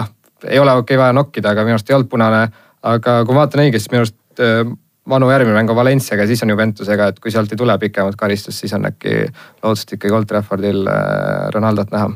noh, 0.00 0.12
ei 0.46 0.60
ole 0.62 0.78
okei 0.80 0.94
okay, 0.94 1.02
vaja 1.02 1.16
nokkida, 1.18 1.52
aga 1.52 1.66
minu 1.66 1.76
arust 1.76 1.90
ei 1.90 1.98
olnud 1.98 2.10
punane. 2.10 2.44
aga 2.88 3.24
kui 3.26 3.34
ma 3.34 3.42
vaatan 3.42 3.64
õigesti, 3.66 3.92
minu 3.92 4.06
arust 4.06 4.44
äh, 4.44 4.62
Manu 5.08 5.30
järgmine 5.32 5.56
mäng 5.56 5.70
on 5.72 5.76
Valenciaga, 5.76 6.26
siis 6.28 6.42
on 6.44 6.50
Juventusega, 6.52 7.06
et 7.08 7.20
kui 7.20 7.32
sealt 7.32 7.52
ei 7.52 7.56
tule 7.56 7.78
pikemat 7.80 8.16
karistust, 8.20 8.60
siis 8.60 8.74
on 8.76 8.84
äkki 8.84 9.22
lootust 9.62 9.94
ikkagi 9.96 10.12
Old 10.12 10.28
Traffordil 10.28 10.82
äh, 10.84 11.48
Ronaldot 11.54 11.94
näha 11.94 12.10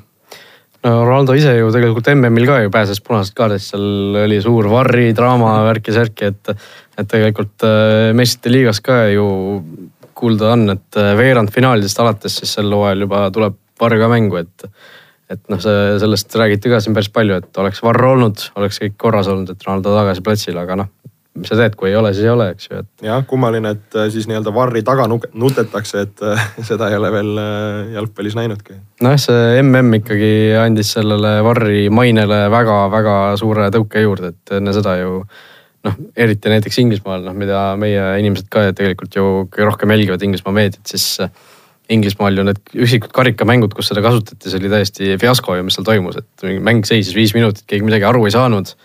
no 0.87 0.93
Ronaldo 1.07 1.37
ise 1.39 1.55
ju 1.57 1.71
tegelikult 1.75 2.11
MM-il 2.15 2.49
ka 2.49 2.61
ju 2.65 2.71
pääses 2.75 3.03
punasest 3.05 3.37
kaardist, 3.39 3.73
seal 3.73 4.23
oli 4.25 4.41
suur 4.45 4.69
varri 4.73 5.11
draama 5.17 5.55
värki-särki, 5.69 6.31
et, 6.33 6.55
et 6.99 7.11
tegelikult 7.11 7.67
äh, 7.69 8.11
meistrite 8.17 8.53
liigas 8.55 8.83
ka 8.85 9.05
ju 9.13 9.27
kuulda 10.19 10.53
on, 10.57 10.67
et 10.77 11.01
äh, 11.01 11.13
veerandfinaalidest 11.19 12.03
alates 12.03 12.41
siis 12.41 12.57
sel 12.59 12.73
hooajal 12.75 13.07
juba 13.07 13.29
tuleb 13.35 13.59
varr 13.83 13.99
ka 14.01 14.11
mängu, 14.13 14.43
et 14.43 14.69
et 15.33 15.41
noh, 15.49 15.57
see 15.65 15.95
sellest 15.97 16.35
räägiti 16.37 16.69
ka 16.69 16.83
siin 16.85 16.93
päris 16.93 17.09
palju, 17.09 17.39
et 17.41 17.61
oleks 17.63 17.79
varr 17.81 18.05
olnud, 18.05 18.43
oleks 18.61 18.83
kõik 18.83 18.99
korras 19.01 19.31
olnud, 19.33 19.49
et 19.49 19.65
Ronaldo 19.65 19.95
tagasi 19.97 20.25
platsil, 20.27 20.59
aga 20.61 20.77
noh 20.83 20.91
mis 21.39 21.49
sa 21.49 21.57
teed, 21.57 21.77
kui 21.79 21.89
ei 21.89 21.97
ole, 21.97 22.13
siis 22.13 22.27
ei 22.27 22.33
ole, 22.33 22.49
eks 22.53 22.67
ju, 22.69 22.81
et. 22.83 22.89
jah, 23.07 23.23
kummaline, 23.29 23.73
et 23.77 23.97
äh, 23.97 24.09
siis 24.13 24.27
nii-öelda 24.29 24.53
varri 24.55 24.83
taga 24.85 25.07
nutetakse, 25.09 26.05
et 26.07 26.25
äh, 26.27 26.43
seda 26.69 26.91
ei 26.93 26.99
ole 26.99 27.13
veel 27.15 27.31
äh, 27.41 27.95
jalgpallis 27.97 28.37
näinudki. 28.39 28.77
nojah, 29.05 29.23
see 29.23 29.63
mm 29.63 29.97
ikkagi 30.03 30.33
andis 30.61 30.93
sellele 30.99 31.39
varri 31.45 31.87
mainele 31.93 32.45
väga-väga 32.53 33.17
suure 33.41 33.71
tõuke 33.73 34.05
juurde, 34.05 34.35
et 34.35 34.55
enne 34.59 34.77
seda 34.77 34.99
ju 35.01 35.23
noh, 35.83 35.99
eriti 36.17 36.53
näiteks 36.53 36.79
Inglismaal, 36.85 37.25
noh, 37.25 37.37
mida 37.37 37.65
meie 37.81 38.13
inimesed 38.21 38.53
ka 38.53 38.69
tegelikult 38.77 39.17
ju 39.17 39.33
rohkem 39.65 39.97
jälgivad 39.97 40.23
Inglismaa 40.23 40.55
meediat, 40.61 40.85
siis 40.87 41.17
Inglismaal 41.93 42.37
ju 42.39 42.45
need 42.47 42.61
üksikud 42.77 43.11
karikamängud, 43.13 43.73
kus 43.75 43.89
seda 43.91 44.05
kasutati, 44.05 44.47
see 44.47 44.61
oli 44.61 44.71
täiesti 44.73 45.17
fiasko 45.21 45.57
ju, 45.59 45.65
mis 45.67 45.77
seal 45.77 45.89
toimus, 45.89 46.21
et 46.21 46.45
mäng 46.63 46.87
seisis 46.89 47.17
viis 47.17 47.33
minutit, 47.35 47.65
keegi 47.67 47.89
midagi 47.89 48.07
aru 48.09 48.29
ei 48.29 48.37
saanud 48.37 48.77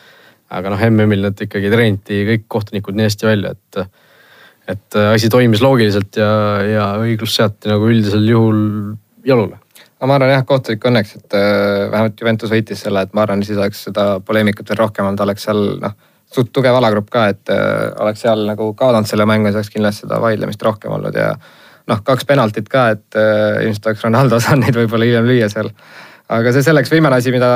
aga 0.54 0.74
noh, 0.74 0.84
MM-il 0.90 1.28
nad 1.28 1.46
ikkagi 1.48 1.72
treeniti 1.74 2.24
kõik 2.32 2.48
kohtunikud 2.48 2.98
nii 2.98 3.08
hästi 3.10 3.28
välja, 3.28 3.54
et, 3.58 4.04
et 4.74 5.00
asi 5.02 5.30
toimis 5.34 5.64
loogiliselt 5.64 6.20
ja, 6.20 6.32
ja 6.64 6.90
õiglus 7.04 7.36
seati 7.36 7.72
nagu 7.72 7.90
üldisel 7.90 8.28
juhul 8.30 8.62
jalule 9.28 9.60
no 9.98 10.10
ma 10.10 10.18
arvan 10.18 10.34
jah, 10.34 10.46
kohtunik 10.48 10.86
õnneks, 10.88 11.16
et 11.20 11.38
äh, 11.38 11.88
vähemalt 11.92 12.22
Juventus 12.22 12.52
võitis 12.54 12.84
selle, 12.86 13.04
et 13.06 13.16
ma 13.18 13.26
arvan, 13.26 13.44
siis 13.46 13.58
oleks 13.58 13.88
seda 13.90 14.08
poleemikat 14.26 14.70
veel 14.72 14.82
rohkem 14.84 15.08
olnud, 15.08 15.24
oleks 15.26 15.48
seal 15.48 15.64
noh, 15.82 15.96
suht 16.34 16.52
tugev 16.54 16.76
alagrupp 16.78 17.10
ka, 17.14 17.28
et 17.34 17.54
äh, 17.54 17.90
oleks 18.04 18.26
seal 18.26 18.44
nagu 18.50 18.70
kaotanud 18.78 19.10
selle 19.10 19.28
mängu, 19.30 19.50
siis 19.50 19.62
oleks 19.62 19.74
kindlasti 19.74 20.06
seda 20.06 20.22
vaidlemist 20.24 20.64
rohkem 20.66 20.94
olnud 20.98 21.18
ja 21.18 21.32
noh, 21.88 22.04
kaks 22.06 22.28
penaltit 22.30 22.70
ka, 22.72 22.90
et 22.98 23.20
äh, 23.20 23.64
ilmselt 23.66 23.92
oleks 23.92 24.06
Ronaldo 24.06 24.40
saanud 24.44 24.68
neid 24.68 24.80
võib-olla 24.84 25.10
hiljem 25.10 25.30
lüüa 25.32 25.50
seal. 25.54 25.72
aga 26.30 26.54
see 26.54 26.66
selleks, 26.66 26.92
viimane 26.94 27.18
asi, 27.18 27.34
mida 27.34 27.52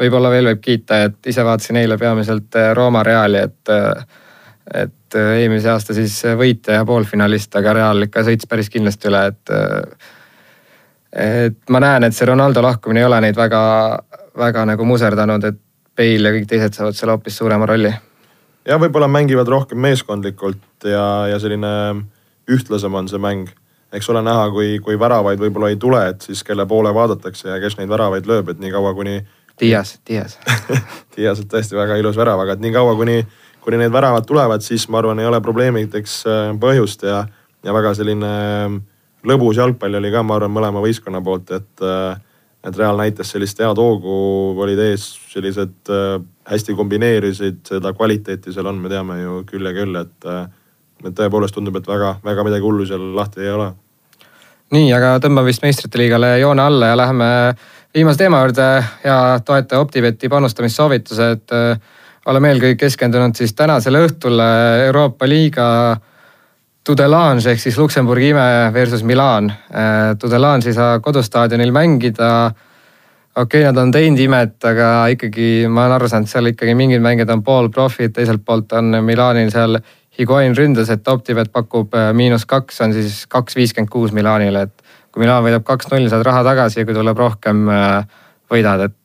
võib-olla 0.00 0.30
veel 0.32 0.50
võib 0.52 0.62
kiita, 0.62 1.04
et 1.08 1.30
ise 1.30 1.44
vaatasin 1.46 1.78
eile 1.82 1.98
peamiselt 2.00 2.56
äh, 2.58 2.72
Rooma 2.76 3.02
Reali, 3.06 3.40
et, 3.46 3.72
äh, 3.72 4.22
et 4.82 5.18
äh, 5.18 5.32
eelmise 5.42 5.70
aasta 5.70 5.96
siis 5.96 6.16
võitja 6.38 6.80
ja 6.80 6.86
poolfinalist, 6.88 7.54
aga 7.60 7.76
Real 7.78 8.08
ikka 8.08 8.24
sõits 8.26 8.48
päris 8.50 8.70
kindlasti 8.72 9.10
üle, 9.10 9.26
et. 9.32 9.54
et 11.14 11.60
ma 11.70 11.80
näen, 11.80 12.08
et 12.08 12.16
see 12.16 12.26
Ronaldo 12.26 12.62
lahkumine 12.62 13.04
ei 13.04 13.06
ole 13.06 13.20
neid 13.22 13.36
väga, 13.38 13.60
väga 14.38 14.64
nagu 14.72 14.88
muserdanud, 14.88 15.44
et 15.44 15.60
Bale 15.94 16.26
ja 16.26 16.34
kõik 16.34 16.48
teised 16.50 16.74
saavad 16.74 16.96
seal 16.98 17.12
hoopis 17.12 17.36
suurema 17.38 17.68
rolli. 17.70 17.92
ja 18.66 18.78
võib-olla 18.82 19.06
mängivad 19.06 19.48
rohkem 19.48 19.78
meeskondlikult 19.78 20.88
ja, 20.90 21.28
ja 21.30 21.38
selline 21.38 21.68
ühtlasem 22.50 22.94
on 22.98 23.06
see 23.08 23.22
mäng 23.22 23.52
eks 23.94 24.10
ole 24.10 24.24
näha, 24.26 24.48
kui, 24.50 24.78
kui 24.82 24.98
väravaid 24.98 25.38
võib-olla 25.38 25.70
ei 25.70 25.78
tule, 25.78 26.00
et 26.10 26.24
siis 26.26 26.42
kelle 26.42 26.66
poole 26.66 26.90
vaadatakse 26.94 27.48
ja 27.48 27.60
kes 27.62 27.76
neid 27.78 27.92
väravaid 27.92 28.26
lööb, 28.26 28.50
et 28.50 28.58
niikaua 28.58 28.90
kuni 28.94 29.20
Dias, 29.60 29.98
Dias 30.08 30.38
Dias 31.16 31.40
on 31.40 31.48
tõesti 31.50 31.78
väga 31.78 31.96
ilus 32.00 32.18
värav, 32.18 32.40
aga 32.42 32.56
et 32.56 32.62
niikaua 32.64 32.96
kuni, 32.98 33.20
kuni 33.62 33.78
need 33.80 33.92
väravad 33.94 34.26
tulevad, 34.26 34.64
siis 34.66 34.88
ma 34.90 34.98
arvan, 34.98 35.20
ei 35.22 35.30
ole 35.30 35.40
probleemideks 35.44 36.20
äh, 36.26 36.42
põhjust 36.60 37.06
ja, 37.06 37.24
ja 37.64 37.74
väga 37.76 37.94
selline 37.94 38.34
lõbus 39.24 39.58
jalgpall 39.60 40.00
oli 40.00 40.12
ka, 40.12 40.22
ma 40.26 40.38
arvan, 40.38 40.52
mõlema 40.54 40.82
võistkonna 40.84 41.22
poolt, 41.24 41.54
et, 41.56 41.84
et 42.64 42.80
Real 42.80 42.98
näitas 42.98 43.30
sellist 43.32 43.60
head 43.62 43.80
hoogu, 43.80 44.16
olid 44.60 44.82
ees 44.90 45.06
sellised 45.32 45.92
hästi 46.50 46.76
kombineerisid, 46.76 47.62
seda 47.68 47.94
kvaliteeti 47.96 48.52
seal 48.52 48.68
on, 48.68 48.82
me 48.82 48.92
teame 48.92 49.20
ju 49.22 49.40
küll 49.48 49.64
ja 49.64 49.72
küll, 49.76 49.96
et, 50.00 50.28
et 51.04 51.16
tõepoolest 51.16 51.56
tundub, 51.56 51.78
et 51.80 51.88
väga, 51.88 52.18
väga 52.24 52.44
midagi 52.46 52.66
hullu 52.66 52.86
seal 52.88 53.14
lahti 53.16 53.44
ei 53.44 53.54
ole. 53.54 53.70
nii, 54.74 54.90
aga 54.96 55.16
tõmbame 55.24 55.52
vist 55.52 55.64
meistrite 55.64 56.00
liigale 56.00 56.34
joone 56.42 56.62
alla 56.62 56.92
ja 56.92 57.00
läheme 57.00 57.30
viimase 57.94 58.18
teema 58.18 58.40
juurde 58.40 58.84
ja 59.04 59.40
toetaja 59.44 59.80
Optibeti 59.80 60.28
panustamissoovitused. 60.28 61.54
oleme 62.26 62.48
eelkõige 62.50 62.76
keskendunud 62.80 63.36
siis 63.36 63.52
tänasele 63.54 64.00
õhtule 64.06 64.46
Euroopa 64.86 65.28
liiga 65.28 65.96
Tudelange 66.84 67.50
ehk 67.50 67.60
siis 67.60 67.78
Luksemburgi 67.78 68.28
ime 68.32 68.70
versus 68.72 69.02
Milan. 69.02 69.52
Tudelange 70.18 70.68
ei 70.68 70.74
saa 70.74 71.00
kodustaadionil 71.00 71.72
mängida. 71.72 72.50
okei 73.36 73.60
okay,, 73.60 73.72
nad 73.72 73.76
on 73.76 73.90
teinud 73.90 74.18
imet, 74.18 74.64
aga 74.64 75.06
ikkagi 75.06 75.66
ma 75.68 75.84
olen 75.84 75.94
aru 75.94 76.08
saanud, 76.08 76.28
seal 76.28 76.46
ikkagi 76.46 76.74
mingid 76.74 77.02
mängijad 77.02 77.30
on 77.30 77.42
poolprofid, 77.42 78.12
teiselt 78.12 78.44
poolt 78.44 78.72
on 78.72 79.04
Milanil 79.04 79.50
seal 79.50 79.78
Higuain 80.18 80.56
ründas, 80.56 80.90
et 80.90 81.08
Optibet 81.08 81.52
pakub 81.52 81.94
miinus 82.12 82.46
kaks, 82.46 82.80
on 82.80 82.92
siis 82.92 83.26
kaks 83.28 83.56
viiskümmend 83.56 83.90
kuus 83.90 84.12
Milanile, 84.12 84.62
et 84.62 84.83
kui 85.14 85.22
Milan 85.22 85.44
võidab 85.46 85.62
kaks-null, 85.66 86.08
saad 86.10 86.24
raha 86.26 86.42
tagasi 86.42 86.80
ja 86.80 86.86
kui 86.88 86.96
tuleb 86.96 87.18
rohkem, 87.22 87.68
äh, 87.70 88.24
võidad, 88.50 88.88
et 88.88 88.96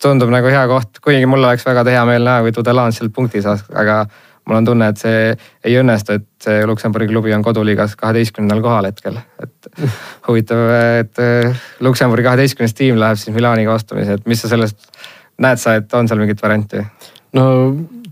tundub 0.00 0.32
nagu 0.32 0.48
hea 0.52 0.66
koht, 0.68 1.00
kuigi 1.04 1.28
mul 1.28 1.44
oleks 1.44 1.64
väga 1.64 1.84
hea 1.88 2.02
meel 2.08 2.26
näha, 2.28 2.44
kui 2.44 2.52
Tudelan 2.56 2.92
sealt 2.92 3.14
punkti 3.16 3.40
saaks, 3.44 3.64
aga 3.76 4.02
mul 4.48 4.58
on 4.60 4.68
tunne, 4.68 4.90
et 4.92 5.00
see 5.00 5.30
ei 5.64 5.78
õnnestu, 5.80 6.18
et 6.20 6.44
see 6.44 6.66
Luksemburgi 6.68 7.08
klubi 7.12 7.32
on 7.36 7.44
koduliigas 7.44 7.96
kaheteistkümnendal 8.00 8.60
kohal 8.64 8.90
hetkel. 8.90 9.16
et 9.40 9.70
huvitav, 10.28 10.66
et 11.00 11.24
äh, 11.24 11.64
Luksemburgi 11.80 12.28
kaheteistkümnes 12.28 12.76
tiim 12.76 13.00
läheb 13.00 13.20
siis 13.20 13.36
Milaniga 13.36 13.72
vastamisi, 13.72 14.20
et 14.20 14.28
mis 14.28 14.44
sa 14.44 14.52
sellest 14.52 14.84
näed 15.40 15.60
sa, 15.60 15.78
et 15.80 15.96
on 15.96 16.08
seal 16.08 16.20
mingit 16.20 16.42
varianti? 16.42 16.84
no 17.36 17.46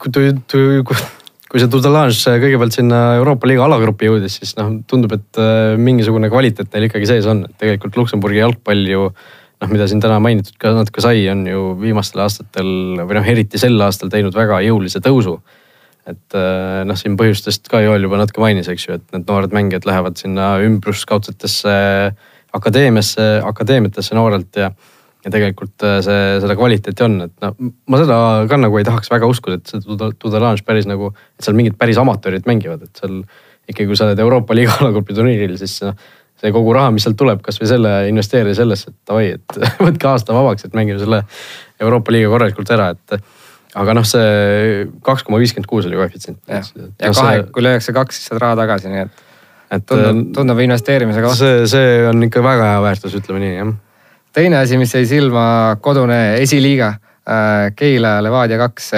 kui, 0.00 0.12
kui, 0.12 0.82
kui 0.88 1.06
kui 1.48 1.62
see 1.62 1.70
Tudelange 1.72 2.36
kõigepealt 2.42 2.76
sinna 2.76 3.00
Euroopa 3.16 3.48
liiga 3.48 3.64
alagrupi 3.64 4.08
jõudis, 4.08 4.38
siis 4.40 4.54
noh, 4.58 4.74
tundub, 4.88 5.14
et 5.16 5.40
äh, 5.40 5.76
mingisugune 5.80 6.28
kvaliteet 6.32 6.74
neil 6.74 6.88
ikkagi 6.88 7.08
sees 7.08 7.28
on, 7.30 7.46
et 7.48 7.54
tegelikult 7.60 7.96
Luksemburgi 7.96 8.42
jalgpall 8.42 8.84
ju 8.88 9.06
noh, 9.08 9.70
mida 9.72 9.88
siin 9.90 10.02
täna 10.02 10.18
mainitud 10.22 10.58
ka 10.60 10.74
natuke 10.76 11.02
sai, 11.02 11.24
on 11.32 11.46
ju 11.48 11.62
viimastel 11.80 12.22
aastatel 12.26 13.00
või 13.00 13.16
noh, 13.18 13.30
eriti 13.32 13.60
sel 13.60 13.80
aastal 13.84 14.12
teinud 14.12 14.36
väga 14.36 14.60
jõulise 14.66 15.02
tõusu. 15.04 15.38
et 16.08 16.36
äh, 16.36 16.84
noh, 16.88 16.96
siin 16.96 17.16
põhjustest 17.20 17.68
ka 17.68 17.80
Joel 17.84 18.04
juba 18.06 18.20
natuke 18.20 18.44
mainis, 18.44 18.68
eks 18.68 18.86
ju, 18.86 19.00
et 19.00 19.16
need 19.16 19.26
noored 19.28 19.52
mängijad 19.56 19.88
lähevad 19.88 20.20
sinna 20.20 20.54
ümbruskaudsetesse 20.64 21.74
akadeemiasse, 22.56 23.26
akadeemiatesse 23.44 24.16
noorelt 24.16 24.56
ja 24.56 24.70
ja 25.28 25.34
tegelikult 25.34 25.84
äh, 25.84 25.98
see, 26.04 26.20
seda 26.42 26.56
kvaliteeti 26.58 27.04
on, 27.04 27.18
et 27.26 27.34
noh, 27.44 27.56
ma 27.90 28.00
seda 28.00 28.18
ka 28.48 28.58
nagu 28.60 28.78
ei 28.80 28.86
tahaks 28.86 29.10
väga 29.12 29.28
uskuda, 29.28 29.58
et 29.60 29.72
see 29.72 30.12
Tudelange 30.20 30.64
päris 30.66 30.88
nagu, 30.88 31.12
et 31.36 31.46
seal 31.46 31.56
mingid 31.58 31.76
päris 31.80 32.00
amatöörid 32.00 32.48
mängivad, 32.48 32.86
et 32.88 33.02
seal 33.02 33.20
ikkagi, 33.68 33.88
kui 33.90 33.98
sa 33.98 34.08
oled 34.08 34.22
Euroopa 34.24 34.56
liiga 34.56 34.76
alagrupi 34.80 35.16
turniiril, 35.16 35.58
siis 35.60 35.76
noh, 35.84 35.96
see 36.38 36.54
kogu 36.54 36.72
raha, 36.76 36.92
mis 36.94 37.04
sealt 37.04 37.18
tuleb, 37.18 37.42
kasvõi 37.44 37.68
selle 37.68 37.92
investeerida 38.08 38.56
sellesse, 38.56 38.94
et 38.94 39.10
davai, 39.10 39.32
et 39.36 39.60
võtke 39.88 40.10
aasta 40.10 40.36
vabaks, 40.36 40.68
et 40.68 40.78
mängime 40.78 41.00
selle 41.02 41.24
Euroopa 41.82 42.14
liiga 42.14 42.30
korralikult 42.32 42.72
ära, 42.74 42.92
et 42.94 43.18
aga 43.78 43.96
noh, 43.98 44.06
see 44.08 44.86
kaks 45.04 45.26
koma 45.26 45.40
viiskümmend 45.42 45.68
kuus 45.68 45.88
oli 45.90 45.98
koefitsient. 45.98 46.40
ja, 46.48 46.62
ja 46.64 47.10
no, 47.10 47.16
kahe 47.18 47.42
kui 47.52 47.66
lüüakse 47.66 47.92
kaks, 47.96 48.22
siis 48.22 48.32
saad 48.32 48.40
raha 48.46 48.56
tagasi, 48.62 48.94
nii 48.94 49.02
et, 49.04 49.26
et 49.76 49.84
tundub, 49.90 50.32
tundub 50.38 50.62
investeerimise 50.64 51.20
koht. 51.26 51.36
see, 51.42 51.68
see 51.68 52.00
on 52.08 52.24
ikka 52.30 52.40
väga 52.46 52.72
hea 52.72 52.80
väärtus, 52.86 53.18
ütleme 53.20 53.44
nii 53.44 53.52
jah 53.58 53.76
teine 54.38 54.60
asi, 54.62 54.78
mis 54.78 54.94
jäi 54.94 55.06
silma, 55.08 55.76
kodune 55.82 56.38
esiliiga 56.42 56.92
äh, 56.94 57.72
Keila 57.76 58.18
Levadia 58.22 58.58
kaks. 58.60 58.92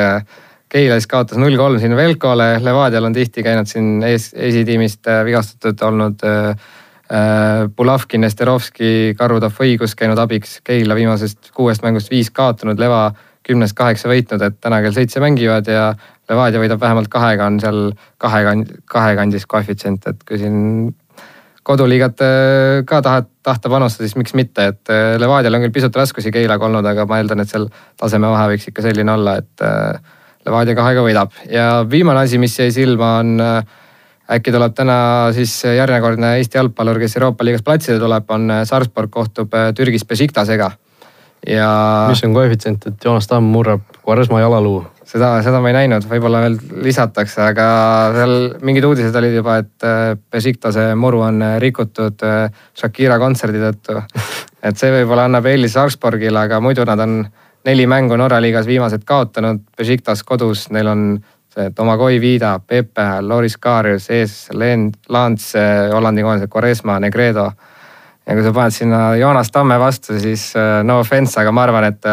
Keila 0.70 0.98
siis 1.00 1.08
kaotas 1.10 1.40
null 1.40 1.56
kolm 1.58 1.80
siin 1.82 1.96
Velkole, 1.96 2.52
Levadial 2.62 3.08
on 3.08 3.16
tihti 3.16 3.42
käinud 3.42 3.66
siin 3.70 4.04
ees, 4.06 4.30
esitiimist 4.36 5.08
äh, 5.08 5.24
vigastatud 5.26 5.80
olnud 5.88 6.22
Pulavkin, 7.76 8.20
äh, 8.20 8.26
Nesterovski, 8.28 8.92
Karu 9.18 9.40
Tafõigus 9.42 9.96
käinud 9.98 10.20
abiks. 10.20 10.60
Keila 10.66 10.94
viimasest 10.98 11.50
kuuest 11.56 11.82
mängust 11.86 12.12
viis 12.12 12.30
kaotanud, 12.30 12.78
Leva 12.78 13.08
kümnest 13.46 13.74
kaheksa 13.78 14.12
võitnud, 14.12 14.44
et 14.44 14.60
täna 14.60 14.82
kell 14.84 14.94
seitse 14.94 15.24
mängivad 15.24 15.66
ja 15.72 15.94
Levadia 16.30 16.60
võidab 16.62 16.84
vähemalt 16.84 17.08
kahega, 17.10 17.48
on 17.48 17.58
seal 17.64 17.80
kahe, 18.20 18.44
kahe 18.92 19.16
kandis 19.18 19.48
koefitsient, 19.48 20.06
et 20.06 20.22
kui 20.28 20.38
siin 20.38 20.60
koduliigat 21.62 22.22
äh, 22.24 22.84
ka 22.88 23.02
tahad, 23.04 23.28
tahta 23.42 23.72
panustada, 23.72 24.08
siis 24.08 24.16
miks 24.18 24.34
mitte, 24.38 24.70
et 24.72 24.92
äh, 24.92 25.16
Levadial 25.20 25.58
on 25.58 25.66
küll 25.66 25.74
pisut 25.74 25.96
raskusi 25.96 26.32
Keilaga 26.34 26.66
olnud, 26.68 26.86
aga 26.86 27.06
ma 27.08 27.20
eeldan, 27.20 27.44
et 27.44 27.52
seal 27.52 27.68
tasemevahe 28.00 28.54
võiks 28.54 28.70
ikka 28.70 28.84
selline 28.86 29.12
olla, 29.12 29.36
et 29.42 29.66
äh, 29.66 30.16
Levadia 30.46 30.76
kahega 30.78 31.04
võidab 31.04 31.36
ja 31.52 31.84
viimane 31.90 32.24
asi, 32.24 32.40
mis 32.40 32.56
jäi 32.56 32.70
silma, 32.72 33.18
on 33.20 33.34
äkki 34.30 34.54
tuleb 34.54 34.72
täna 34.78 34.96
siis 35.36 35.52
järjekordne 35.64 36.38
Eesti 36.38 36.56
jalgpallur, 36.56 37.00
kes 37.02 37.18
Euroopa 37.18 37.44
liigas 37.44 37.66
platsile 37.66 38.00
tuleb, 38.00 38.30
on 38.32 38.48
Sarpsborg 38.64 39.12
kohtub 39.12 39.52
Türgis 39.76 40.06
Besiktasega 40.08 40.70
ja. 41.44 41.68
mis 42.08 42.24
on 42.24 42.34
koefitsient, 42.34 42.86
et 42.88 43.04
Joonas 43.04 43.28
Tamm 43.28 43.52
murrab 43.52 43.84
Quaresma 44.06 44.40
jalaluu? 44.40 44.80
Seda, 45.10 45.30
seda 45.44 45.60
ma 45.62 45.70
ei 45.70 45.76
näinud, 45.76 46.06
võib-olla 46.08 46.42
veel 46.44 46.56
lisatakse, 46.84 47.42
aga 47.52 47.66
seal 48.14 48.34
mingid 48.66 48.86
uudised 48.86 49.16
olid 49.20 49.36
juba, 49.40 49.58
et 49.62 49.86
äh, 49.86 50.14
Besiktase 50.32 50.90
muru 50.98 51.24
on 51.26 51.42
äh, 51.44 51.56
rikutud 51.62 52.22
äh, 52.26 52.62
Shakira 52.76 53.18
kontserdi 53.22 53.62
tõttu. 53.62 53.98
et 54.66 54.78
see 54.80 54.92
võib-olla 54.94 55.26
annab 55.28 55.48
eelise 55.50 55.78
Sarpsborgile, 55.78 56.46
aga 56.46 56.60
muidu 56.62 56.86
nad 56.88 57.02
on 57.06 57.22
neli 57.66 57.86
mängu 57.90 58.16
Norra 58.16 58.40
liigas 58.42 58.68
viimased 58.68 59.04
kaotanud. 59.08 59.64
Besiktas 59.76 60.24
kodus, 60.26 60.68
neil 60.74 60.88
on 60.92 61.04
see 61.50 61.72
Tomagoi 61.76 62.20
Vida, 62.22 62.54
Pepe, 62.62 63.08
Loris 63.26 63.58
Karius 63.60 64.06
ees, 64.14 64.36
Len-, 64.54 64.92
Lants, 65.10 65.52
Hollandi 65.92 66.24
koondise 66.24 66.48
Quaresma, 66.48 67.00
Negredo 67.02 67.50
ja 68.28 68.36
kui 68.36 68.44
sa 68.46 68.52
paned 68.54 68.74
sinna 68.76 69.00
Joonas 69.18 69.50
Tamme 69.50 69.74
vastu, 69.80 70.14
siis 70.22 70.52
no 70.86 71.00
offense, 71.02 71.34
aga 71.40 71.50
ma 71.50 71.64
arvan, 71.66 71.88
et 71.88 72.06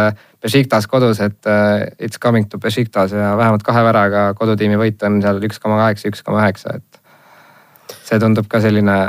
Besiktas 0.47 0.87
kodus, 0.87 1.19
et 1.23 1.49
uh, 1.49 1.83
it's 1.99 2.21
coming 2.23 2.47
to 2.49 2.59
Besiktas 2.63 3.15
ja 3.15 3.33
vähemalt 3.37 3.65
kahe 3.67 3.83
väraga 3.83 4.29
kodutiimi 4.37 4.79
võit 4.79 5.03
on 5.07 5.19
seal 5.23 5.41
üks 5.43 5.59
koma 5.63 5.81
kaheksa, 5.83 6.11
üks 6.11 6.23
koma 6.23 6.45
üheksa, 6.45 6.77
et 6.79 7.97
see 8.07 8.19
tundub 8.23 8.47
ka 8.51 8.61
selline. 8.63 8.99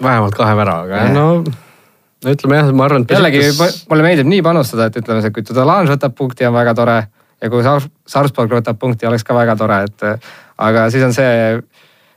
vähemalt 0.00 0.36
kahe 0.38 0.54
väraga, 0.56 1.08
no 1.14 1.26
no 2.24 2.34
ütleme 2.34 2.60
jah, 2.60 2.70
ma 2.76 2.86
arvan, 2.86 3.06
jällegi 3.08 3.48
mulle 3.90 4.04
meeldib 4.04 4.28
nii 4.30 4.44
panustada, 4.44 4.88
et 4.88 5.00
ütleme, 5.00 5.32
kui 5.34 5.44
Tudolange 5.46 5.92
võtab 5.94 6.14
punkti, 6.16 6.46
on 6.48 6.54
väga 6.56 6.74
tore 6.76 6.98
ja 7.40 7.50
kui 7.52 7.64
Sarpsborg 7.64 8.52
võtab 8.58 8.78
punkti, 8.80 9.08
oleks 9.08 9.24
ka 9.24 9.36
väga 9.36 9.56
tore, 9.60 9.82
et 9.88 10.06
aga 10.60 10.86
siis 10.92 11.04
on 11.06 11.16
see 11.16 11.60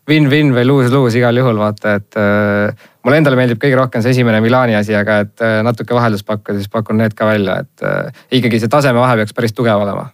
win-win 0.09 0.51
või 0.55 0.65
lose-lose 0.67 1.19
igal 1.19 1.37
juhul 1.39 1.61
vaata, 1.61 1.97
et 1.99 2.17
äh, 2.19 2.89
mulle 3.05 3.21
endale 3.21 3.39
meeldib 3.39 3.61
kõige 3.61 3.79
rohkem 3.79 4.03
see 4.03 4.15
esimene 4.15 4.41
Milani 4.43 4.75
asi, 4.79 4.95
aga 4.97 5.21
et 5.25 5.45
äh, 5.45 5.61
natuke 5.65 5.95
vaheldust 5.95 6.27
pakkuda, 6.27 6.59
siis 6.59 6.71
pakun 6.71 6.99
need 6.99 7.15
ka 7.17 7.29
välja, 7.29 7.61
et 7.63 7.87
äh, 7.87 8.25
ikkagi 8.39 8.59
see 8.59 8.71
tasemevahe 8.71 9.21
peaks 9.21 9.35
päris 9.37 9.55
tugev 9.55 9.85
olema 9.85 10.09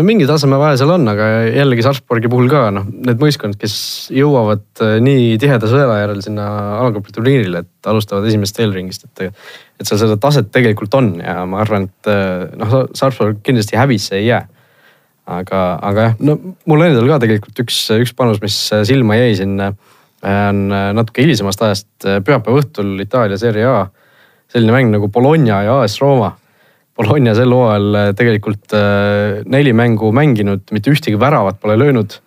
no 0.00 0.04
mingi 0.06 0.26
tasemevahe 0.28 0.76
seal 0.80 0.92
on, 0.94 1.08
aga 1.10 1.26
jällegi 1.50 1.84
Sarpsborgi 1.84 2.30
puhul 2.32 2.48
ka 2.50 2.62
noh, 2.74 2.86
need 3.08 3.20
võistkond, 3.20 3.58
kes 3.60 3.74
jõuavad 4.14 4.84
äh, 4.84 4.96
nii 5.04 5.34
tiheda 5.42 5.68
sõela 5.70 5.98
järel 6.00 6.22
sinna 6.24 6.46
alagrupi 6.78 7.12
turniirile, 7.16 7.64
et 7.66 7.90
alustavad 7.90 8.28
esimesest 8.30 8.62
eelringist, 8.64 9.08
et. 9.10 9.42
et 9.80 9.88
seal 9.88 10.00
seda 10.02 10.18
taset 10.20 10.50
tegelikult 10.52 10.94
on 10.98 11.14
ja 11.22 11.42
ma 11.48 11.62
arvan, 11.62 11.88
et 11.90 12.10
äh, 12.12 12.48
noh, 12.60 12.82
Sarpsborg 12.96 13.42
kindlasti 13.44 13.78
häbisse 13.80 14.18
ei 14.20 14.30
jää 14.30 14.46
aga, 15.30 15.62
aga 15.86 16.08
jah, 16.08 16.18
no 16.26 16.36
mul 16.68 16.84
endal 16.86 17.08
ka 17.10 17.20
tegelikult 17.24 17.62
üks, 17.64 17.78
üks 18.00 18.12
panus, 18.16 18.40
mis 18.42 18.56
silma 18.88 19.18
jäi 19.20 19.36
siin 19.38 19.56
on 19.60 20.58
natuke 20.68 21.24
hilisemast 21.24 21.62
ajast, 21.64 21.88
pühapäeva 22.04 22.60
õhtul 22.60 22.98
Itaalia 23.00 23.38
Serie 23.40 23.64
A. 23.64 23.86
selline 24.52 24.74
mäng 24.74 24.90
nagu 24.92 25.08
Bologna 25.08 25.62
ja 25.64 25.78
AS 25.80 25.96
Rooma. 26.02 26.34
Bologna 26.98 27.32
sel 27.38 27.54
hooajal 27.54 28.12
tegelikult 28.18 28.74
äh, 28.76 29.40
neli 29.48 29.72
mängu 29.72 30.10
mänginud, 30.12 30.66
mitte 30.74 30.92
ühtegi 30.92 31.16
väravat 31.20 31.60
pole 31.60 31.78
löönud. 31.78 32.18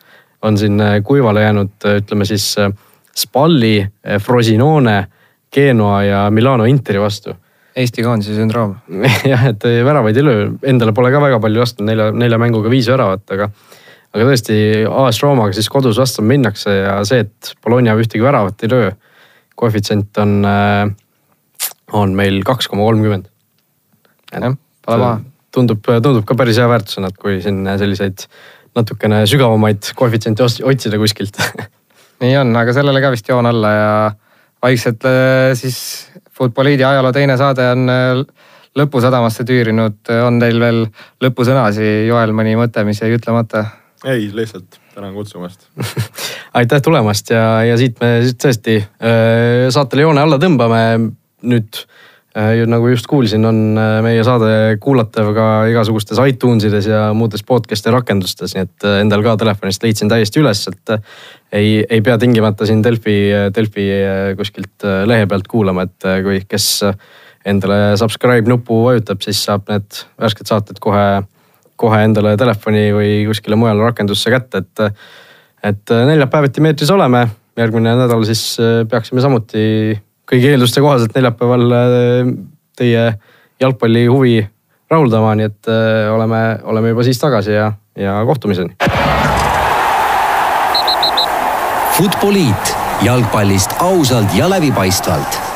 on 0.41 0.57
siin 0.57 0.81
äh, 0.81 1.03
kuivale 1.03 1.41
jäänud, 1.41 1.75
ütleme 2.01 2.25
siis 2.25 2.57
äh, 2.57 2.71
Spalli, 3.15 3.85
Frosinone, 4.19 5.07
Genoa 5.53 6.03
ja 6.03 6.29
Milano 6.31 6.65
Interi 6.65 6.99
vastu 6.99 7.35
Eesti 7.73 8.03
koondise 8.05 8.35
sündroom 8.37 8.75
jah, 9.33 9.47
et 9.49 9.63
väravaid 9.85 10.17
ei 10.19 10.25
löö, 10.25 10.49
endale 10.69 10.93
pole 10.95 11.09
ka 11.13 11.21
väga 11.23 11.39
palju 11.43 11.63
lastud, 11.63 11.87
nelja, 11.87 12.11
nelja 12.13 12.39
mänguga 12.41 12.71
viis 12.73 12.89
väravat, 12.91 13.25
aga. 13.33 13.49
aga 14.13 14.27
tõesti 14.29 14.57
AS 14.89 15.21
Roomaga 15.23 15.57
siis 15.57 15.69
kodus 15.73 15.97
vastu 16.01 16.25
minnakse 16.25 16.75
ja 16.75 16.99
see, 17.07 17.25
et 17.25 17.53
Bologna 17.65 17.97
ühtegi 17.97 18.23
väravat 18.23 18.65
ei 18.65 18.73
löö. 18.73 18.91
koefitsient 19.55 20.17
on, 20.21 20.39
äh, 20.45 20.89
on 21.93 22.15
meil 22.17 22.41
kaks 22.45 22.69
koma 22.69 22.85
kolmkümmend. 22.89 23.29
jah, 24.33 24.57
pole 24.85 24.97
maha. 25.01 25.21
tundub, 25.53 25.81
tundub 25.85 26.25
ka 26.29 26.37
päris 26.37 26.61
hea 26.61 26.69
väärtusena, 26.69 27.09
et 27.09 27.17
kui 27.17 27.41
siin 27.41 27.65
selliseid 27.77 28.27
natukene 28.75 29.23
sügavamaid 29.29 29.93
koefitsiente 29.95 30.45
otsida 30.45 30.97
kuskilt 31.01 31.37
nii 32.23 32.37
on, 32.37 32.53
aga 32.57 32.73
sellele 32.75 33.01
ka 33.01 33.11
vist 33.13 33.29
joon 33.29 33.49
alla 33.49 33.73
ja 33.73 33.89
vaikselt 34.63 35.05
äh, 35.05 35.51
siis 35.59 36.09
Futboliidi 36.33 36.83
ajaloo 36.83 37.11
teine 37.13 37.37
saade 37.37 37.65
on 37.75 37.89
äh, 37.91 38.23
lõpusadamasse 38.79 39.45
tüürinud. 39.45 39.99
on 40.25 40.39
teil 40.41 40.59
veel 40.59 40.85
lõpusõnasi, 41.21 42.07
Joel, 42.07 42.33
mõni 42.33 42.55
mõte, 42.57 42.85
mis 42.87 43.01
jäi 43.01 43.13
ütlemata? 43.17 43.65
ei, 44.05 44.29
lihtsalt 44.33 44.79
tänan 44.95 45.13
kutsumast 45.13 45.67
aitäh 46.59 46.81
tulemast 46.81 47.29
ja, 47.33 47.63
ja 47.67 47.77
siit 47.77 47.99
me 48.01 48.15
siis 48.25 48.37
tõesti 48.39 48.79
äh, 48.81 49.69
saatele 49.73 50.07
joone 50.07 50.23
alla 50.23 50.39
tõmbame. 50.41 51.11
nüüd 51.43 51.83
nagu 52.33 52.87
just 52.89 53.05
kuulsin, 53.09 53.45
on 53.45 53.77
äh, 53.77 53.99
meie 54.01 54.23
saade 54.25 54.77
kuulatav 54.81 55.27
ka 55.35 55.47
igasugustes 55.69 56.17
iTunesides 56.17 56.87
ja 56.89 57.01
muudes 57.13 57.43
podcast'i 57.45 57.93
rakendustes, 57.93 58.55
nii 58.55 58.65
et 58.65 58.87
endal 59.03 59.25
ka 59.25 59.35
telefonist 59.41 59.85
leidsin 59.85 60.09
täiesti 60.09 60.41
üles, 60.41 60.63
et 60.71 60.95
ei, 61.53 61.83
ei 61.83 62.01
pea 62.01 62.17
tingimata 62.17 62.65
siin 62.65 62.81
Delfi, 62.85 63.17
Delfi 63.53 63.85
kuskilt 64.39 64.87
lehe 65.05 65.27
pealt 65.29 65.47
kuulama, 65.51 65.85
et 65.85 66.09
kui, 66.25 66.41
kes 66.49 66.67
endale 67.45 67.97
subscribe 67.99 68.49
nupu 68.49 68.79
vajutab, 68.87 69.21
siis 69.21 69.43
saab 69.45 69.69
need 69.69 70.01
värsked 70.21 70.49
saated 70.49 70.79
kohe, 70.81 71.05
kohe 71.79 72.01
endale 72.07 72.33
telefoni 72.39 72.87
või 72.95 73.11
kuskile 73.29 73.59
mujale 73.59 73.85
rakendusse 73.91 74.33
kätte, 74.33 74.63
et. 74.63 75.05
et 75.63 75.93
neljapäeviti 76.09 76.59
meetris 76.59 76.89
oleme, 76.91 77.27
järgmine 77.57 77.93
nädal 77.95 78.25
siis 78.27 78.57
äh, 78.59 78.81
peaksime 78.89 79.21
samuti 79.21 79.93
kõigi 80.33 80.49
eelduste 80.49 80.81
kohaselt 80.81 81.13
neljapäeval 81.13 81.77
äh, 81.77 82.33
teie 82.77 83.05
jalgpalli 83.61 84.07
huvi 84.09 84.39
rahuldama, 84.89 85.35
nii 85.37 85.49
et 85.49 85.69
äh, 85.71 86.09
oleme, 86.13 86.41
oleme 86.63 86.93
juba 86.93 87.05
siis 87.05 87.21
tagasi 87.21 87.53
ja, 87.53 87.71
ja 87.99 88.17
kohtumiseni. 88.25 88.75
Futboliit 91.93 92.75
jalgpallist 93.05 93.77
ausalt 93.85 94.33
ja 94.33 94.49
läbipaistvalt 94.49 95.52